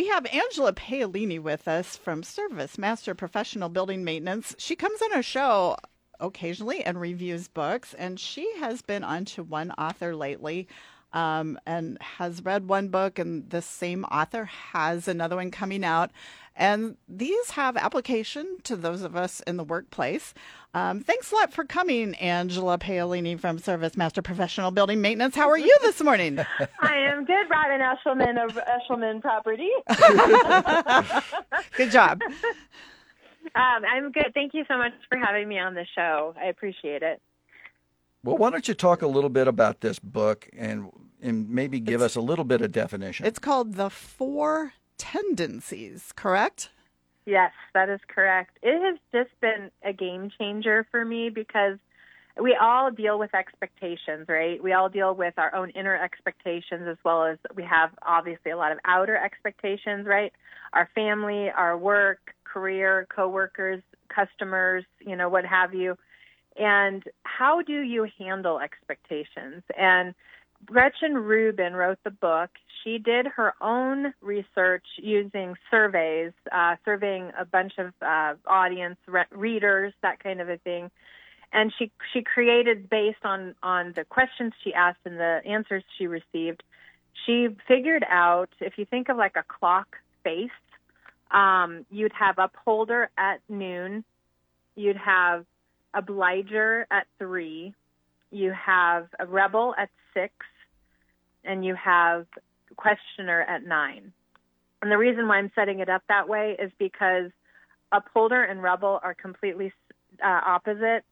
We 0.00 0.06
have 0.06 0.24
Angela 0.32 0.72
Paolini 0.72 1.38
with 1.38 1.68
us 1.68 1.94
from 1.94 2.22
Service 2.22 2.78
Master 2.78 3.14
Professional 3.14 3.68
Building 3.68 4.02
Maintenance. 4.02 4.54
She 4.56 4.74
comes 4.74 5.02
on 5.02 5.12
our 5.12 5.22
show 5.22 5.76
occasionally 6.18 6.82
and 6.82 6.98
reviews 6.98 7.48
books, 7.48 7.92
and 7.92 8.18
she 8.18 8.50
has 8.60 8.80
been 8.80 9.04
on 9.04 9.26
to 9.26 9.42
one 9.42 9.72
author 9.72 10.16
lately 10.16 10.68
um, 11.12 11.58
and 11.66 11.98
has 12.00 12.44
read 12.44 12.68
one 12.68 12.88
book, 12.88 13.18
and 13.18 13.48
the 13.50 13.62
same 13.62 14.04
author 14.04 14.44
has 14.44 15.08
another 15.08 15.36
one 15.36 15.50
coming 15.50 15.84
out. 15.84 16.10
And 16.56 16.96
these 17.08 17.50
have 17.52 17.76
application 17.76 18.58
to 18.64 18.76
those 18.76 19.02
of 19.02 19.16
us 19.16 19.40
in 19.46 19.56
the 19.56 19.64
workplace. 19.64 20.34
Um, 20.74 21.00
thanks 21.00 21.32
a 21.32 21.34
lot 21.36 21.52
for 21.52 21.64
coming, 21.64 22.14
Angela 22.16 22.76
Paolini 22.78 23.38
from 23.38 23.58
Service 23.58 23.96
Master 23.96 24.20
Professional 24.20 24.70
Building 24.70 25.00
Maintenance. 25.00 25.34
How 25.34 25.48
are 25.48 25.58
you 25.58 25.76
this 25.82 26.02
morning? 26.02 26.38
I 26.80 26.96
am 26.96 27.24
good, 27.24 27.46
Robin 27.50 27.80
Eshelman 27.80 28.44
of 28.44 28.58
Eshelman 28.58 29.22
Property. 29.22 29.70
good 31.76 31.90
job. 31.90 32.20
Um, 33.54 33.82
I'm 33.90 34.12
good. 34.12 34.32
Thank 34.34 34.52
you 34.54 34.64
so 34.68 34.76
much 34.76 34.92
for 35.08 35.18
having 35.18 35.48
me 35.48 35.58
on 35.58 35.74
the 35.74 35.86
show. 35.96 36.34
I 36.40 36.48
appreciate 36.48 37.02
it. 37.02 37.20
Well, 38.22 38.36
why 38.36 38.50
don't 38.50 38.68
you 38.68 38.74
talk 38.74 39.00
a 39.00 39.06
little 39.06 39.30
bit 39.30 39.48
about 39.48 39.80
this 39.80 39.98
book 39.98 40.48
and 40.56 40.90
and 41.22 41.48
maybe 41.48 41.80
give 41.80 42.02
it's, 42.02 42.12
us 42.12 42.16
a 42.16 42.20
little 42.20 42.44
bit 42.44 42.60
of 42.60 42.72
definition? 42.72 43.26
It's 43.26 43.38
called 43.38 43.74
The 43.74 43.90
Four 43.90 44.74
Tendencies, 44.98 46.12
correct? 46.14 46.70
Yes, 47.24 47.52
that 47.74 47.88
is 47.88 48.00
correct. 48.08 48.58
It 48.62 48.80
has 48.82 48.98
just 49.12 49.40
been 49.40 49.70
a 49.82 49.92
game 49.92 50.30
changer 50.38 50.86
for 50.90 51.04
me 51.04 51.30
because 51.30 51.78
we 52.40 52.56
all 52.60 52.90
deal 52.90 53.18
with 53.18 53.34
expectations, 53.34 54.26
right? 54.28 54.62
We 54.62 54.72
all 54.72 54.88
deal 54.88 55.14
with 55.14 55.34
our 55.38 55.54
own 55.54 55.70
inner 55.70 55.96
expectations 55.96 56.86
as 56.88 56.96
well 57.04 57.24
as 57.24 57.38
we 57.54 57.62
have 57.64 57.90
obviously 58.06 58.50
a 58.50 58.56
lot 58.56 58.72
of 58.72 58.78
outer 58.84 59.16
expectations, 59.16 60.06
right? 60.06 60.32
Our 60.72 60.88
family, 60.94 61.50
our 61.50 61.76
work, 61.76 62.34
career, 62.44 63.06
coworkers, 63.14 63.82
customers, 64.08 64.84
you 65.00 65.16
know, 65.16 65.28
what 65.28 65.44
have 65.44 65.74
you. 65.74 65.96
And 66.56 67.02
how 67.22 67.62
do 67.62 67.80
you 67.80 68.08
handle 68.18 68.58
expectations? 68.58 69.62
And 69.76 70.14
Gretchen 70.64 71.14
Rubin 71.14 71.74
wrote 71.74 71.98
the 72.04 72.10
book. 72.10 72.50
She 72.84 72.98
did 72.98 73.26
her 73.26 73.54
own 73.60 74.12
research 74.20 74.84
using 74.96 75.54
surveys, 75.70 76.32
uh, 76.52 76.76
surveying 76.84 77.30
a 77.38 77.44
bunch 77.44 77.74
of 77.78 77.92
uh, 78.02 78.34
audience 78.46 78.96
re- 79.06 79.24
readers, 79.30 79.92
that 80.02 80.22
kind 80.22 80.40
of 80.40 80.48
a 80.48 80.58
thing. 80.58 80.90
And 81.52 81.72
she 81.78 81.90
she 82.12 82.22
created 82.22 82.88
based 82.88 83.24
on 83.24 83.54
on 83.62 83.92
the 83.96 84.04
questions 84.04 84.52
she 84.62 84.72
asked 84.72 85.00
and 85.04 85.18
the 85.18 85.40
answers 85.44 85.82
she 85.98 86.06
received. 86.06 86.62
She 87.26 87.48
figured 87.66 88.04
out 88.08 88.50
if 88.60 88.74
you 88.76 88.84
think 88.84 89.08
of 89.08 89.16
like 89.16 89.34
a 89.36 89.42
clock 89.42 89.96
face, 90.22 90.50
um, 91.32 91.84
you'd 91.90 92.12
have 92.12 92.36
upholder 92.38 93.10
at 93.18 93.40
noon, 93.48 94.04
you'd 94.76 94.96
have 94.96 95.44
obliger 95.94 96.86
at 96.90 97.06
three, 97.18 97.74
you 98.30 98.52
have 98.52 99.08
a 99.18 99.26
rebel 99.26 99.74
at 99.78 99.90
six, 100.14 100.32
and 101.44 101.64
you 101.64 101.74
have 101.74 102.26
questioner 102.76 103.42
at 103.42 103.64
nine. 103.64 104.12
And 104.82 104.90
the 104.90 104.98
reason 104.98 105.28
why 105.28 105.38
I'm 105.38 105.50
setting 105.54 105.80
it 105.80 105.88
up 105.88 106.02
that 106.08 106.28
way 106.28 106.56
is 106.58 106.70
because 106.78 107.30
upholder 107.92 108.42
and 108.42 108.62
rebel 108.62 109.00
are 109.02 109.14
completely 109.14 109.72
uh, 110.24 110.40
opposite. 110.46 111.04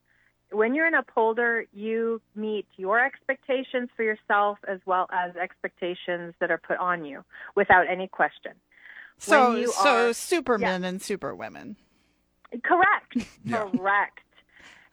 When 0.50 0.74
you're 0.74 0.86
an 0.86 0.94
upholder, 0.94 1.66
you 1.74 2.22
meet 2.34 2.66
your 2.76 3.04
expectations 3.04 3.90
for 3.94 4.02
yourself 4.02 4.58
as 4.66 4.80
well 4.86 5.06
as 5.12 5.36
expectations 5.36 6.34
that 6.40 6.50
are 6.50 6.58
put 6.58 6.78
on 6.78 7.04
you 7.04 7.24
without 7.54 7.86
any 7.90 8.08
question. 8.08 8.52
So, 9.18 9.66
so 9.66 10.08
are, 10.08 10.12
supermen 10.14 10.82
yeah. 10.82 10.88
and 10.88 11.02
superwomen. 11.02 11.76
Correct. 12.62 13.28
Yeah. 13.44 13.68
Correct 13.70 14.20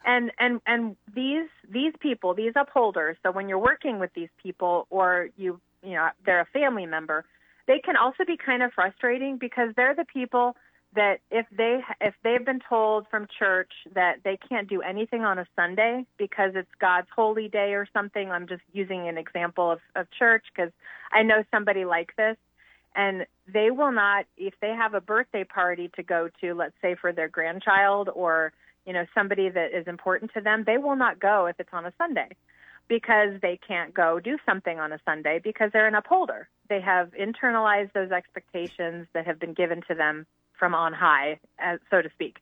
and 0.05 0.31
and 0.39 0.61
and 0.65 0.95
these 1.13 1.49
these 1.69 1.93
people 1.99 2.33
these 2.33 2.53
upholders 2.55 3.17
so 3.23 3.31
when 3.31 3.49
you're 3.49 3.59
working 3.59 3.99
with 3.99 4.13
these 4.13 4.29
people 4.41 4.87
or 4.89 5.29
you 5.35 5.59
you 5.83 5.93
know 5.93 6.09
they're 6.25 6.41
a 6.41 6.45
family 6.45 6.85
member 6.85 7.25
they 7.67 7.79
can 7.79 7.95
also 7.95 8.23
be 8.25 8.37
kind 8.37 8.61
of 8.61 8.71
frustrating 8.73 9.37
because 9.37 9.69
they're 9.75 9.95
the 9.95 10.05
people 10.05 10.55
that 10.95 11.19
if 11.29 11.45
they 11.55 11.81
if 11.99 12.13
they've 12.23 12.45
been 12.45 12.61
told 12.67 13.07
from 13.09 13.27
church 13.37 13.71
that 13.93 14.19
they 14.23 14.37
can't 14.37 14.69
do 14.69 14.81
anything 14.81 15.23
on 15.23 15.39
a 15.39 15.45
Sunday 15.55 16.05
because 16.17 16.51
it's 16.55 16.69
God's 16.79 17.07
holy 17.13 17.49
day 17.49 17.73
or 17.73 17.87
something 17.91 18.31
I'm 18.31 18.47
just 18.47 18.63
using 18.71 19.07
an 19.07 19.17
example 19.17 19.71
of 19.71 19.79
of 19.95 20.07
church 20.11 20.45
because 20.55 20.71
I 21.11 21.23
know 21.23 21.43
somebody 21.51 21.83
like 21.85 22.15
this 22.15 22.37
and 22.95 23.25
they 23.51 23.71
will 23.71 23.91
not 23.91 24.25
if 24.37 24.53
they 24.61 24.69
have 24.69 24.93
a 24.93 25.01
birthday 25.01 25.43
party 25.43 25.89
to 25.95 26.03
go 26.03 26.29
to 26.41 26.53
let's 26.53 26.75
say 26.81 26.95
for 26.95 27.11
their 27.11 27.27
grandchild 27.27 28.09
or 28.13 28.53
you 28.85 28.93
know, 28.93 29.05
somebody 29.13 29.49
that 29.49 29.77
is 29.77 29.87
important 29.87 30.31
to 30.33 30.41
them, 30.41 30.63
they 30.65 30.77
will 30.77 30.95
not 30.95 31.19
go 31.19 31.47
if 31.47 31.59
it's 31.59 31.73
on 31.73 31.85
a 31.85 31.93
Sunday 31.97 32.29
because 32.87 33.39
they 33.41 33.59
can't 33.67 33.93
go 33.93 34.19
do 34.19 34.37
something 34.45 34.79
on 34.79 34.91
a 34.91 34.99
Sunday 35.05 35.39
because 35.43 35.71
they're 35.73 35.87
an 35.87 35.95
upholder. 35.95 36.47
They 36.69 36.81
have 36.81 37.11
internalized 37.19 37.93
those 37.93 38.11
expectations 38.11 39.07
that 39.13 39.25
have 39.25 39.39
been 39.39 39.53
given 39.53 39.81
to 39.87 39.95
them 39.95 40.27
from 40.57 40.75
on 40.75 40.93
high, 40.93 41.39
so 41.89 42.01
to 42.01 42.09
speak. 42.11 42.37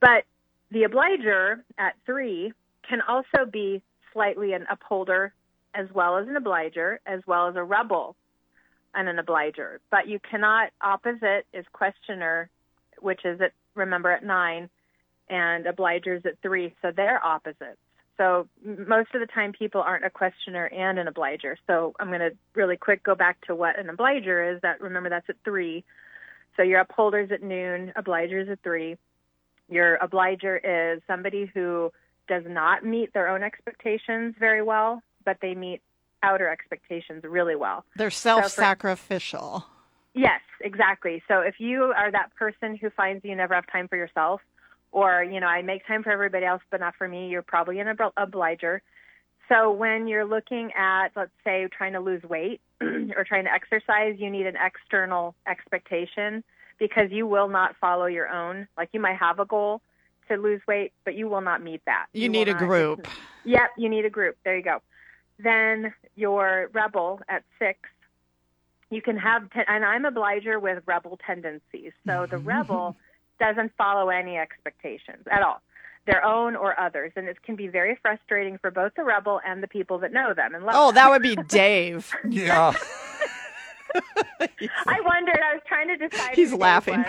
But 0.00 0.24
the 0.70 0.84
obliger 0.84 1.62
at 1.78 1.94
three 2.06 2.52
can 2.88 3.00
also 3.02 3.44
be 3.50 3.82
slightly 4.12 4.54
an 4.54 4.66
upholder 4.70 5.32
as 5.74 5.86
well 5.94 6.18
as 6.18 6.28
an 6.28 6.36
obliger, 6.36 7.00
as 7.06 7.20
well 7.26 7.48
as 7.48 7.56
a 7.56 7.62
rebel 7.62 8.16
and 8.94 9.08
an 9.08 9.18
obliger. 9.18 9.80
But 9.90 10.08
you 10.08 10.18
cannot 10.18 10.70
opposite 10.80 11.46
is 11.52 11.64
questioner, 11.72 12.50
which 13.00 13.24
is 13.24 13.40
at 13.40 13.52
remember 13.74 14.10
at 14.10 14.24
nine, 14.24 14.68
and 15.32 15.64
obligers 15.64 16.24
at 16.26 16.40
three, 16.42 16.74
so 16.82 16.92
they're 16.94 17.24
opposites. 17.24 17.78
So 18.18 18.46
most 18.62 19.14
of 19.14 19.20
the 19.20 19.26
time, 19.26 19.52
people 19.52 19.80
aren't 19.80 20.04
a 20.04 20.10
questioner 20.10 20.66
and 20.66 20.98
an 20.98 21.08
obliger. 21.08 21.56
So 21.66 21.94
I'm 21.98 22.08
going 22.08 22.20
to 22.20 22.32
really 22.54 22.76
quick 22.76 23.02
go 23.02 23.14
back 23.14 23.40
to 23.46 23.54
what 23.54 23.78
an 23.78 23.88
obliger 23.88 24.52
is. 24.52 24.60
That 24.60 24.80
remember 24.80 25.08
that's 25.08 25.28
at 25.30 25.36
three. 25.42 25.82
So 26.56 26.62
your 26.62 26.80
upholders 26.80 27.32
at 27.32 27.42
noon, 27.42 27.92
obligers 27.96 28.50
at 28.50 28.62
three. 28.62 28.98
Your 29.70 29.96
obliger 29.96 30.58
is 30.58 31.02
somebody 31.06 31.50
who 31.54 31.90
does 32.28 32.44
not 32.46 32.84
meet 32.84 33.14
their 33.14 33.28
own 33.28 33.42
expectations 33.42 34.34
very 34.38 34.62
well, 34.62 35.02
but 35.24 35.38
they 35.40 35.54
meet 35.54 35.80
outer 36.22 36.48
expectations 36.48 37.24
really 37.24 37.56
well. 37.56 37.84
They're 37.96 38.10
self-sacrificial. 38.10 39.60
So 39.60 39.64
for, 39.64 40.20
yes, 40.20 40.40
exactly. 40.60 41.22
So 41.26 41.40
if 41.40 41.54
you 41.58 41.94
are 41.96 42.10
that 42.12 42.34
person 42.36 42.76
who 42.76 42.90
finds 42.90 43.24
you 43.24 43.34
never 43.34 43.54
have 43.54 43.66
time 43.72 43.88
for 43.88 43.96
yourself, 43.96 44.42
or 44.92 45.24
you 45.24 45.40
know 45.40 45.46
i 45.46 45.62
make 45.62 45.86
time 45.86 46.02
for 46.02 46.10
everybody 46.10 46.44
else 46.44 46.62
but 46.70 46.80
not 46.80 46.94
for 46.96 47.08
me 47.08 47.28
you're 47.28 47.42
probably 47.42 47.80
an 47.80 47.88
obliger. 48.16 48.82
So 49.48 49.72
when 49.72 50.06
you're 50.06 50.24
looking 50.24 50.70
at 50.76 51.08
let's 51.16 51.32
say 51.44 51.66
trying 51.76 51.94
to 51.94 52.00
lose 52.00 52.22
weight 52.22 52.60
or 52.80 53.24
trying 53.26 53.44
to 53.44 53.52
exercise 53.52 54.16
you 54.18 54.30
need 54.30 54.46
an 54.46 54.56
external 54.56 55.34
expectation 55.48 56.44
because 56.78 57.10
you 57.10 57.26
will 57.26 57.48
not 57.48 57.74
follow 57.80 58.06
your 58.06 58.28
own. 58.28 58.68
Like 58.76 58.90
you 58.92 59.00
might 59.00 59.16
have 59.16 59.40
a 59.40 59.44
goal 59.44 59.80
to 60.28 60.36
lose 60.36 60.60
weight 60.68 60.92
but 61.04 61.14
you 61.14 61.28
will 61.28 61.40
not 61.40 61.62
meet 61.62 61.82
that. 61.86 62.06
You, 62.12 62.22
you 62.22 62.28
need 62.28 62.48
a 62.48 62.54
group. 62.54 63.08
yep 63.44 63.70
you 63.76 63.88
need 63.88 64.04
a 64.04 64.10
group. 64.10 64.36
There 64.44 64.56
you 64.56 64.62
go. 64.62 64.78
Then 65.38 65.92
your 66.14 66.70
rebel 66.72 67.20
at 67.28 67.42
six 67.58 67.80
you 68.90 69.00
can 69.00 69.16
have 69.16 69.50
ten, 69.50 69.64
and 69.68 69.84
i'm 69.84 70.04
obliger 70.04 70.60
with 70.60 70.82
rebel 70.86 71.18
tendencies. 71.26 71.92
So 72.06 72.26
the 72.30 72.38
rebel 72.52 72.94
doesn't 73.44 73.72
follow 73.76 74.08
any 74.08 74.36
expectations 74.36 75.24
at 75.30 75.42
all, 75.42 75.60
their 76.06 76.24
own 76.24 76.54
or 76.54 76.78
others. 76.78 77.10
And 77.16 77.26
it 77.26 77.42
can 77.42 77.56
be 77.56 77.66
very 77.68 77.98
frustrating 78.00 78.56
for 78.58 78.70
both 78.70 78.92
the 78.96 79.02
rebel 79.04 79.40
and 79.44 79.62
the 79.62 79.68
people 79.68 79.98
that 79.98 80.12
know 80.12 80.32
them 80.34 80.54
and 80.54 80.64
love 80.64 80.74
Oh, 80.78 80.86
them. 80.86 80.94
that 80.96 81.10
would 81.10 81.22
be 81.22 81.34
Dave. 81.48 82.10
yeah. 82.30 82.72
I 84.86 85.00
wondered. 85.04 85.38
I 85.44 85.52
was 85.54 85.62
trying 85.66 85.88
to 85.88 85.96
decide. 86.08 86.34
He's 86.34 86.52
laughing. 86.54 87.04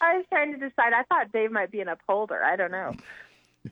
I 0.00 0.16
was 0.16 0.24
trying 0.28 0.52
to 0.52 0.58
decide. 0.58 0.92
I 0.92 1.02
thought 1.08 1.32
Dave 1.32 1.50
might 1.50 1.70
be 1.70 1.80
an 1.80 1.88
upholder. 1.88 2.42
I 2.44 2.56
don't 2.56 2.70
know. 2.72 2.92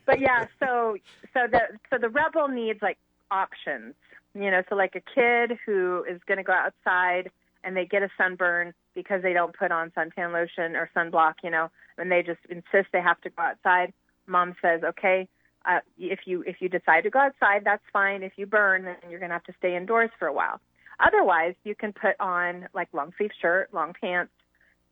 But 0.07 0.21
yeah, 0.21 0.47
so 0.61 0.97
so 1.35 1.41
the 1.51 1.61
so 1.91 1.99
the 1.99 2.09
rebel 2.09 2.49
needs 2.49 2.81
like 2.81 2.99
options. 3.31 3.95
You 4.35 4.51
know, 4.51 4.63
so 4.69 4.75
like 4.77 4.95
a 4.97 5.01
kid 5.15 5.59
who 5.67 6.05
is 6.09 6.21
going 6.27 6.39
to 6.39 6.45
go 6.45 6.53
outside 6.53 7.31
and 7.65 7.77
they 7.77 7.87
get 7.87 8.03
a 8.03 8.09
sunburn 8.17 8.75
because 8.95 9.23
they 9.23 9.33
don't 9.33 9.57
put 9.57 9.73
on 9.73 9.91
suntan 9.91 10.33
lotion 10.33 10.77
or 10.77 10.91
sunblock, 10.97 11.35
you 11.43 11.51
know, 11.51 11.71
and 11.99 12.11
they 12.11 12.23
just 12.23 12.41
insist 12.49 12.89
they 12.93 13.01
have 13.01 13.21
to 13.23 13.31
go 13.31 13.43
outside. 13.43 13.93
Mom 14.27 14.55
says, 14.63 14.83
okay, 14.85 15.29
uh, 15.67 15.81
if 15.99 16.21
you 16.27 16.43
if 16.47 16.57
you 16.61 16.69
decide 16.69 17.03
to 17.03 17.11
go 17.11 17.19
outside, 17.19 17.63
that's 17.65 17.83
fine. 17.93 18.23
If 18.23 18.33
you 18.37 18.47
burn, 18.47 18.85
then 18.85 18.97
you're 19.09 19.19
going 19.19 19.31
to 19.31 19.35
have 19.35 19.45
to 19.45 19.55
stay 19.59 19.77
indoors 19.77 20.11
for 20.19 20.29
a 20.29 20.33
while. 20.33 20.61
Otherwise, 21.01 21.55
you 21.65 21.75
can 21.75 21.93
put 21.93 22.15
on 22.21 22.69
like 22.75 22.89
long 22.93 23.13
sleeve 23.17 23.31
shirt, 23.41 23.73
long 23.73 23.95
pants, 23.99 24.33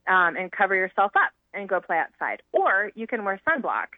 um, 0.09 0.37
and 0.37 0.51
cover 0.51 0.75
yourself 0.75 1.13
up 1.15 1.33
and 1.55 1.69
go 1.69 1.81
play 1.81 1.99
outside. 1.99 2.43
Or 2.53 2.91
you 2.95 3.07
can 3.07 3.25
wear 3.25 3.41
sunblock, 3.47 3.89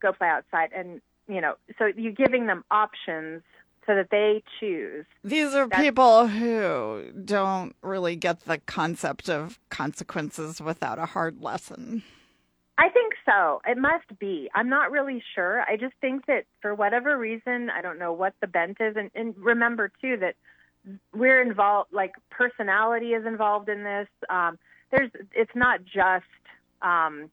go 0.00 0.12
play 0.12 0.28
outside, 0.28 0.70
and 0.74 1.00
you 1.28 1.40
know, 1.40 1.54
so 1.78 1.86
you're 1.86 2.12
giving 2.12 2.46
them 2.46 2.64
options 2.70 3.42
so 3.88 3.94
that 3.96 4.10
they 4.10 4.42
choose. 4.60 5.06
These 5.24 5.54
are 5.54 5.66
That's, 5.66 5.82
people 5.82 6.28
who 6.28 7.10
don't 7.24 7.74
really 7.82 8.14
get 8.14 8.44
the 8.44 8.58
concept 8.58 9.28
of 9.28 9.58
consequences 9.70 10.60
without 10.60 10.98
a 10.98 11.06
hard 11.06 11.42
lesson. 11.42 12.02
I 12.76 12.90
think 12.90 13.14
so. 13.26 13.60
It 13.66 13.78
must 13.78 14.16
be. 14.20 14.48
I'm 14.54 14.68
not 14.68 14.92
really 14.92 15.20
sure. 15.34 15.62
I 15.62 15.76
just 15.76 15.94
think 16.00 16.26
that 16.26 16.44
for 16.62 16.74
whatever 16.74 17.18
reason, 17.18 17.70
I 17.70 17.80
don't 17.80 17.98
know 17.98 18.12
what 18.12 18.34
the 18.40 18.46
bent 18.46 18.76
is. 18.78 18.94
And, 18.96 19.10
and 19.16 19.34
remember, 19.36 19.90
too, 20.00 20.16
that 20.18 20.36
we're 21.12 21.42
involved, 21.42 21.92
like 21.92 22.12
personality 22.30 23.14
is 23.14 23.26
involved 23.26 23.68
in 23.68 23.82
this. 23.82 24.06
Um, 24.30 24.58
there's, 24.92 25.10
it's 25.32 25.50
not 25.56 25.80
just 25.84 26.24
um, 26.82 27.30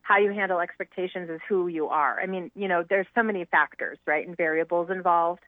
how 0.00 0.18
you 0.18 0.32
handle 0.32 0.60
expectations, 0.60 1.28
is 1.28 1.40
who 1.48 1.66
you 1.68 1.88
are. 1.88 2.18
I 2.18 2.26
mean, 2.26 2.50
you 2.54 2.68
know, 2.68 2.84
there's 2.88 3.06
so 3.14 3.22
many 3.22 3.44
factors, 3.44 3.98
right, 4.06 4.26
and 4.26 4.36
variables 4.36 4.88
involved, 4.88 5.42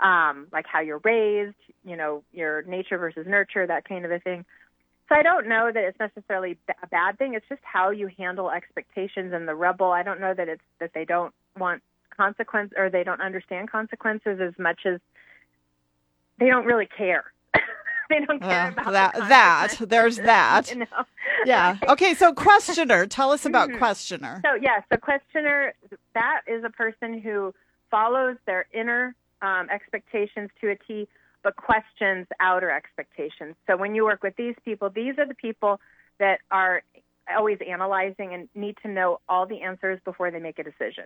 um, 0.00 0.46
like 0.52 0.66
how 0.66 0.80
you're 0.80 1.00
raised, 1.04 1.56
you 1.84 1.96
know, 1.96 2.22
your 2.32 2.62
nature 2.62 2.98
versus 2.98 3.26
nurture, 3.26 3.66
that 3.66 3.88
kind 3.88 4.04
of 4.04 4.10
a 4.12 4.18
thing. 4.20 4.44
So 5.08 5.14
I 5.14 5.22
don't 5.22 5.48
know 5.48 5.70
that 5.72 5.82
it's 5.84 5.98
necessarily 5.98 6.58
a 6.82 6.86
bad 6.86 7.18
thing. 7.18 7.34
It's 7.34 7.46
just 7.48 7.62
how 7.64 7.90
you 7.90 8.10
handle 8.18 8.50
expectations 8.50 9.32
and 9.32 9.48
the 9.48 9.54
rebel. 9.54 9.90
I 9.90 10.02
don't 10.02 10.20
know 10.20 10.34
that 10.34 10.48
it's 10.48 10.62
that 10.80 10.90
they 10.94 11.04
don't 11.04 11.32
want 11.58 11.82
consequence 12.14 12.72
or 12.76 12.90
they 12.90 13.04
don't 13.04 13.20
understand 13.22 13.70
consequences 13.70 14.38
as 14.40 14.52
much 14.58 14.80
as 14.84 15.00
they 16.38 16.46
don't 16.46 16.66
really 16.66 16.86
care. 16.86 17.24
they 18.10 18.20
don't 18.26 18.40
care 18.40 18.66
Uh, 18.66 18.70
about 18.72 18.92
that. 18.92 19.14
the 19.14 19.20
That 19.20 19.76
there's 19.88 20.16
that. 20.32 20.70
You 20.70 20.80
know? 20.80 21.04
Yeah. 21.46 21.78
Okay. 21.88 22.12
So 22.14 22.34
questioner, 22.34 23.06
tell 23.06 23.30
us 23.30 23.46
about 23.46 23.70
Mhm. 23.70 23.78
questioner. 23.78 24.42
So 24.44 24.54
yeah, 24.54 24.80
so 24.92 24.98
questioner 24.98 25.72
that 26.14 26.42
is 26.46 26.64
a 26.64 26.70
person 26.70 27.18
who 27.18 27.54
follows 27.90 28.36
their 28.46 28.66
inner 28.72 29.14
um, 29.42 29.68
expectations 29.70 30.50
to 30.60 30.70
a 30.70 30.76
T, 30.76 31.08
but 31.42 31.56
questions 31.56 32.26
outer 32.40 32.70
expectations. 32.70 33.54
So 33.66 33.76
when 33.76 33.94
you 33.94 34.04
work 34.04 34.22
with 34.22 34.36
these 34.36 34.54
people, 34.64 34.90
these 34.90 35.18
are 35.18 35.26
the 35.26 35.34
people 35.34 35.80
that 36.18 36.40
are 36.50 36.82
always 37.36 37.58
analyzing 37.66 38.34
and 38.34 38.48
need 38.54 38.76
to 38.82 38.88
know 38.88 39.20
all 39.28 39.46
the 39.46 39.60
answers 39.60 40.00
before 40.04 40.30
they 40.30 40.40
make 40.40 40.58
a 40.58 40.64
decision. 40.64 41.04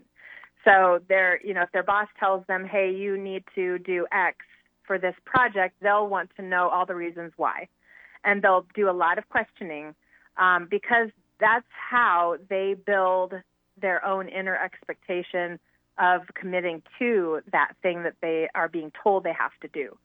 So 0.64 1.00
they're, 1.08 1.40
you 1.44 1.54
know, 1.54 1.62
if 1.62 1.72
their 1.72 1.82
boss 1.82 2.08
tells 2.18 2.46
them, 2.46 2.64
"Hey, 2.64 2.90
you 2.90 3.18
need 3.18 3.44
to 3.54 3.78
do 3.78 4.06
X 4.12 4.38
for 4.84 4.98
this 4.98 5.16
project," 5.24 5.74
they'll 5.80 6.08
want 6.08 6.30
to 6.36 6.42
know 6.42 6.68
all 6.68 6.86
the 6.86 6.94
reasons 6.94 7.32
why, 7.36 7.68
and 8.24 8.40
they'll 8.42 8.66
do 8.74 8.88
a 8.88 8.92
lot 8.92 9.18
of 9.18 9.28
questioning 9.28 9.94
um, 10.36 10.66
because 10.70 11.10
that's 11.38 11.66
how 11.70 12.36
they 12.48 12.74
build 12.74 13.34
their 13.76 14.04
own 14.04 14.28
inner 14.28 14.56
expectation 14.56 15.58
of 16.02 16.22
committing 16.34 16.82
to 16.98 17.40
that 17.52 17.74
thing 17.80 18.02
that 18.02 18.14
they 18.20 18.48
are 18.54 18.68
being 18.68 18.90
told 19.02 19.22
they 19.22 19.32
have 19.32 19.52
to 19.62 19.68
do. 19.68 19.96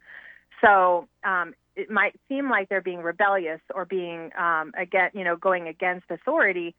So 0.64 1.08
um, 1.24 1.56
it 1.76 1.90
might 1.90 2.16
seem 2.30 2.50
like 2.50 2.70
they're 2.70 2.82
being 2.82 3.02
rebellious 3.02 3.62
or 3.74 3.86
being 3.86 4.32
um, 4.38 4.72
again, 4.78 5.10
you 5.14 5.24
know, 5.24 5.36
going 5.36 5.68
against 5.68 6.06
authority 6.12 6.76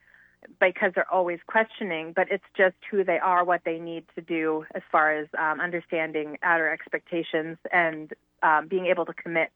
because 0.60 0.92
they're 0.94 1.12
always 1.12 1.40
questioning, 1.48 2.12
but 2.14 2.28
it's 2.30 2.44
just 2.56 2.76
who 2.90 3.02
they 3.02 3.18
are, 3.18 3.44
what 3.44 3.62
they 3.64 3.80
need 3.80 4.04
to 4.14 4.20
do 4.20 4.64
as 4.72 4.82
far 4.90 5.18
as 5.18 5.26
um, 5.36 5.60
understanding 5.60 6.38
outer 6.44 6.70
expectations 6.70 7.58
and 7.72 8.12
um, 8.44 8.68
being 8.68 8.86
able 8.86 9.04
to 9.04 9.12
commit 9.14 9.50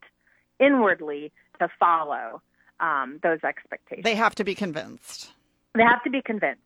inwardly 0.59 1.31
to 1.59 1.69
follow 1.79 2.41
um, 2.81 3.19
those 3.23 3.39
expectations. 3.45 4.03
They 4.03 4.15
have 4.15 4.35
to 4.35 4.43
be 4.43 4.55
convinced. 4.55 5.31
They 5.73 5.83
have 5.83 6.03
to 6.03 6.09
be 6.09 6.21
convinced. 6.21 6.61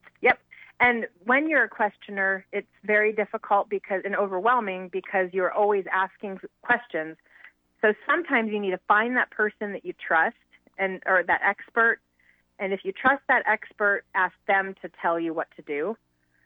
And 0.79 1.07
when 1.25 1.49
you're 1.49 1.63
a 1.63 1.69
questioner, 1.69 2.45
it's 2.51 2.67
very 2.83 3.11
difficult 3.11 3.69
because 3.69 4.03
and 4.05 4.15
overwhelming 4.15 4.89
because 4.91 5.29
you're 5.33 5.51
always 5.51 5.85
asking 5.91 6.39
questions. 6.61 7.17
So 7.81 7.93
sometimes 8.05 8.51
you 8.51 8.59
need 8.59 8.71
to 8.71 8.79
find 8.87 9.17
that 9.17 9.31
person 9.31 9.73
that 9.73 9.85
you 9.85 9.93
trust 9.93 10.35
and 10.77 11.01
or 11.05 11.23
that 11.23 11.41
expert. 11.43 11.99
And 12.59 12.73
if 12.73 12.81
you 12.83 12.91
trust 12.91 13.23
that 13.27 13.43
expert, 13.47 14.03
ask 14.13 14.33
them 14.47 14.75
to 14.81 14.89
tell 15.01 15.19
you 15.19 15.33
what 15.33 15.47
to 15.55 15.61
do 15.63 15.97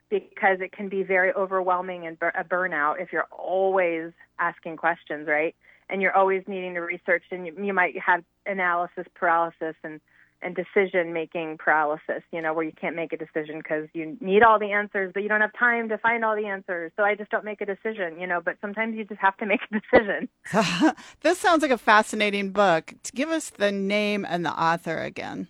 because 0.10 0.60
it 0.60 0.74
can 0.74 0.90
be 0.90 1.04
very 1.04 1.32
overwhelming 1.34 2.06
and 2.06 2.18
a 2.22 2.44
burnout 2.44 3.02
if 3.02 3.14
you're 3.14 3.28
always 3.32 4.12
asking 4.40 4.76
questions, 4.76 5.28
right? 5.28 5.56
And 5.90 6.02
you're 6.02 6.16
always 6.16 6.44
needing 6.48 6.74
to 6.76 6.82
research 6.82 7.24
and 7.32 7.48
you, 7.48 7.56
you 7.62 7.74
might 7.74 7.98
have 8.00 8.24
analysis 8.46 9.06
paralysis 9.16 9.76
and 9.84 10.02
and 10.42 10.56
decision 10.56 11.14
making 11.14 11.58
paralysis, 11.58 12.24
you 12.32 12.42
know, 12.42 12.54
where 12.54 12.64
you 12.64 12.72
can't 12.72 12.96
make 12.96 13.14
a 13.14 13.18
decision 13.18 13.58
because 13.58 13.88
you 13.94 14.18
need 14.20 14.44
all 14.44 14.60
the 14.60 14.72
answers, 14.72 15.12
but 15.14 15.24
you 15.24 15.30
don't 15.30 15.42
have 15.42 15.54
time 15.58 15.90
to 15.90 15.98
find 15.98 16.26
all 16.26 16.36
the 16.36 16.48
answers. 16.48 16.92
So 16.98 17.04
I 17.04 17.16
just 17.16 17.30
don't 17.32 17.46
make 17.46 17.62
a 17.62 17.66
decision, 17.66 18.20
you 18.20 18.28
know, 18.28 18.42
but 18.44 18.58
sometimes 18.62 18.96
you 18.96 19.06
just 19.06 19.22
have 19.22 19.38
to 19.38 19.46
make 19.46 19.62
a 19.72 19.80
decision. 19.80 20.30
this 21.22 21.40
sounds 21.40 21.62
like 21.62 21.72
a 21.72 21.78
fascinating 21.78 22.52
book. 22.52 22.94
Give 23.14 23.30
us 23.30 23.50
the 23.50 23.72
name 23.72 24.26
and 24.28 24.46
the 24.46 24.52
author 24.52 24.98
again. 24.98 25.48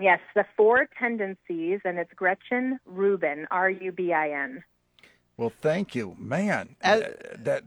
Yes, 0.00 0.20
The 0.34 0.46
Four 0.56 0.88
Tendencies, 0.98 1.80
and 1.84 1.98
it's 1.98 2.12
Gretchen 2.14 2.80
Rubin, 2.86 3.46
R 3.50 3.68
U 3.68 3.92
B 3.92 4.14
I 4.14 4.30
N. 4.30 4.64
Well, 5.36 5.52
thank 5.60 5.94
you, 5.94 6.16
man. 6.18 6.76
As- 6.80 7.02
that, 7.02 7.44
that 7.44 7.64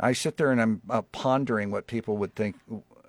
I 0.00 0.12
sit 0.12 0.36
there 0.36 0.50
and 0.50 0.60
I'm 0.60 0.82
uh, 0.90 1.02
pondering 1.02 1.70
what 1.70 1.86
people 1.86 2.16
would 2.16 2.34
think 2.34 2.56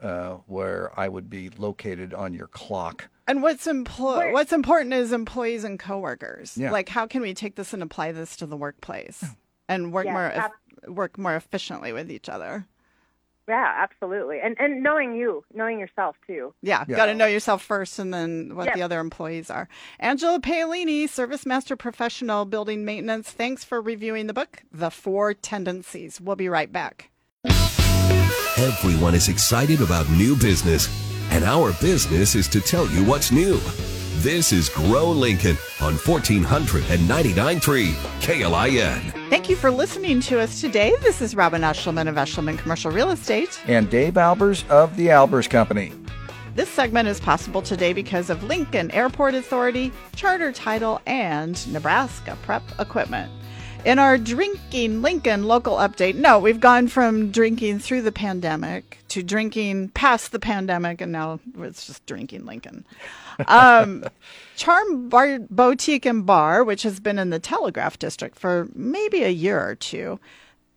uh, 0.03 0.33
where 0.47 0.91
I 0.99 1.07
would 1.07 1.29
be 1.29 1.49
located 1.57 2.13
on 2.13 2.33
your 2.33 2.47
clock. 2.47 3.09
And 3.27 3.41
what's 3.41 3.65
emplo- 3.67 4.17
Where- 4.17 4.33
what's 4.33 4.51
important 4.53 4.93
is 4.93 5.11
employees 5.13 5.63
and 5.63 5.79
coworkers. 5.79 6.57
Yeah. 6.57 6.71
Like, 6.71 6.89
how 6.89 7.07
can 7.07 7.21
we 7.21 7.33
take 7.33 7.55
this 7.55 7.73
and 7.73 7.81
apply 7.81 8.11
this 8.11 8.35
to 8.37 8.45
the 8.45 8.57
workplace 8.57 9.23
and 9.69 9.93
work 9.93 10.05
Yes, 10.05 10.13
more 10.13 10.23
ab- 10.31 10.51
work 10.95 11.17
more 11.17 11.35
efficiently 11.35 11.93
with 11.93 12.11
each 12.11 12.27
other? 12.27 12.65
Yeah, 13.47 13.73
absolutely. 13.77 14.39
And 14.41 14.55
and 14.59 14.81
knowing 14.83 15.15
you, 15.15 15.43
knowing 15.53 15.77
yourself 15.79 16.15
too. 16.25 16.53
Yeah, 16.61 16.85
Yeah. 16.87 16.95
got 16.95 17.05
to 17.07 17.13
know 17.13 17.25
yourself 17.25 17.61
first, 17.61 17.99
and 17.99 18.13
then 18.13 18.55
what 18.55 18.67
Yep. 18.67 18.75
the 18.75 18.81
other 18.83 18.99
employees 19.01 19.49
are. 19.49 19.67
Angela 19.99 20.39
Paolini, 20.39 21.09
Service 21.09 21.45
Master 21.45 21.75
Professional, 21.75 22.45
Building 22.45 22.85
Maintenance. 22.85 23.29
Thanks 23.31 23.63
for 23.65 23.81
reviewing 23.81 24.27
the 24.27 24.33
book, 24.33 24.63
The 24.71 24.89
Four 24.91 25.33
Tendencies. 25.33 26.21
We'll 26.21 26.37
be 26.37 26.47
right 26.47 26.71
back. 26.71 27.09
Everyone 28.57 29.15
is 29.15 29.29
excited 29.29 29.81
about 29.81 30.07
new 30.11 30.35
business, 30.35 30.87
and 31.31 31.43
our 31.43 31.73
business 31.81 32.35
is 32.35 32.47
to 32.49 32.61
tell 32.61 32.87
you 32.87 33.03
what's 33.03 33.31
new. 33.31 33.59
This 34.17 34.53
is 34.53 34.69
Grow 34.69 35.09
Lincoln 35.09 35.57
on 35.81 35.95
1499.3 35.95 37.93
KLIN. 38.21 39.29
Thank 39.31 39.49
you 39.49 39.55
for 39.55 39.71
listening 39.71 40.21
to 40.21 40.39
us 40.39 40.61
today. 40.61 40.93
This 41.01 41.19
is 41.19 41.35
Robin 41.35 41.63
Eshelman 41.63 42.07
of 42.07 42.13
Eshelman 42.13 42.59
Commercial 42.59 42.91
Real 42.91 43.09
Estate. 43.09 43.59
And 43.65 43.89
Dave 43.89 44.13
Albers 44.13 44.69
of 44.69 44.95
the 44.97 45.07
Albers 45.07 45.49
Company. 45.49 45.91
This 46.53 46.69
segment 46.69 47.07
is 47.07 47.19
possible 47.19 47.63
today 47.63 47.91
because 47.91 48.29
of 48.29 48.43
Lincoln 48.43 48.91
Airport 48.91 49.33
Authority, 49.33 49.91
Charter 50.15 50.51
Title, 50.51 51.01
and 51.07 51.73
Nebraska 51.73 52.37
Prep 52.43 52.61
Equipment. 52.79 53.31
In 53.85 53.99
our 53.99 54.17
Drinking 54.17 55.01
Lincoln 55.01 55.43
local 55.43 55.75
update, 55.75 56.15
no, 56.15 56.39
we've 56.39 56.61
gone 56.61 56.87
from 56.87 57.31
drinking 57.31 57.79
through 57.79 58.03
the 58.03 58.13
pandemic 58.13 58.99
to 59.09 59.21
drinking 59.21 59.89
past 59.89 60.31
the 60.31 60.39
pandemic, 60.39 61.01
and 61.01 61.11
now 61.11 61.41
it's 61.59 61.85
just 61.85 62.05
drinking 62.05 62.45
Lincoln. 62.45 62.85
Um, 63.45 64.05
Charm 64.55 65.09
Bar 65.09 65.39
Boutique 65.49 66.05
and 66.05 66.25
Bar, 66.25 66.63
which 66.63 66.83
has 66.83 67.01
been 67.01 67.19
in 67.19 67.29
the 67.29 67.39
Telegraph 67.39 67.99
District 67.99 68.39
for 68.39 68.69
maybe 68.73 69.21
a 69.23 69.29
year 69.29 69.59
or 69.59 69.75
two, 69.75 70.17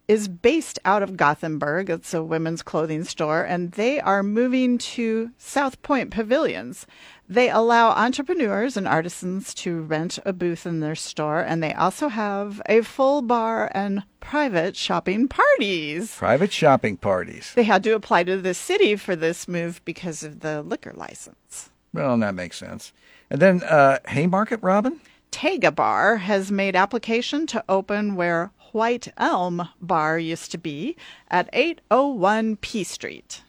is 0.09 0.27
based 0.27 0.81
out 0.85 1.05
of 1.05 1.17
Gothenburg. 1.17 1.89
It's 1.91 2.13
a 2.13 2.25
women's 2.25 2.63
clothing 2.63 3.05
store, 3.05 3.45
and 3.45 3.71
they 3.73 4.01
are 4.01 4.25
moving 4.25 4.79
to 4.79 5.31
South 5.39 5.81
Point 5.83 6.11
Pavilions. 6.11 6.89
They 7.29 7.51
allow 7.51 7.91
entrepreneurs 7.91 8.77
and 8.77 8.87
artisans 8.87 9.53
to 9.55 9.83
rent 9.83 10.19
a 10.25 10.33
booth 10.33 10.65
in 10.65 10.79
their 10.81 10.95
store, 10.95 11.41
and 11.41 11.61
they 11.61 11.75
also 11.75 12.09
have 12.09 12.63
a 12.67 12.83
full 12.83 13.21
bar 13.21 13.71
and 13.75 14.05
private 14.21 14.77
shopping 14.77 15.27
parties. 15.27 16.15
Private 16.15 16.53
shopping 16.53 16.97
parties. 16.97 17.53
They 17.55 17.65
had 17.65 17.83
to 17.85 17.97
apply 17.97 18.25
to 18.25 18.37
the 18.37 18.55
city 18.55 18.95
for 18.95 19.17
this 19.17 19.49
move 19.49 19.81
because 19.85 20.23
of 20.23 20.41
the 20.41 20.63
liquor 20.63 20.93
license. 20.95 21.71
Well, 21.93 22.17
that 22.19 22.35
makes 22.35 22.59
sense. 22.59 22.93
And 23.29 23.41
then 23.41 23.63
uh, 23.65 23.99
Haymarket, 24.09 24.61
Robin? 24.63 25.01
Tega 25.33 25.73
Bar 25.73 26.19
has 26.19 26.53
made 26.53 26.77
application 26.77 27.47
to 27.49 27.65
open 27.69 28.15
where 28.15 28.53
White 28.73 29.09
Elm 29.17 29.69
Bar 29.81 30.19
used 30.19 30.51
to 30.53 30.59
be 30.59 30.97
at 31.31 31.49
801 31.53 32.57
P 32.57 32.85
Street, 32.85 33.43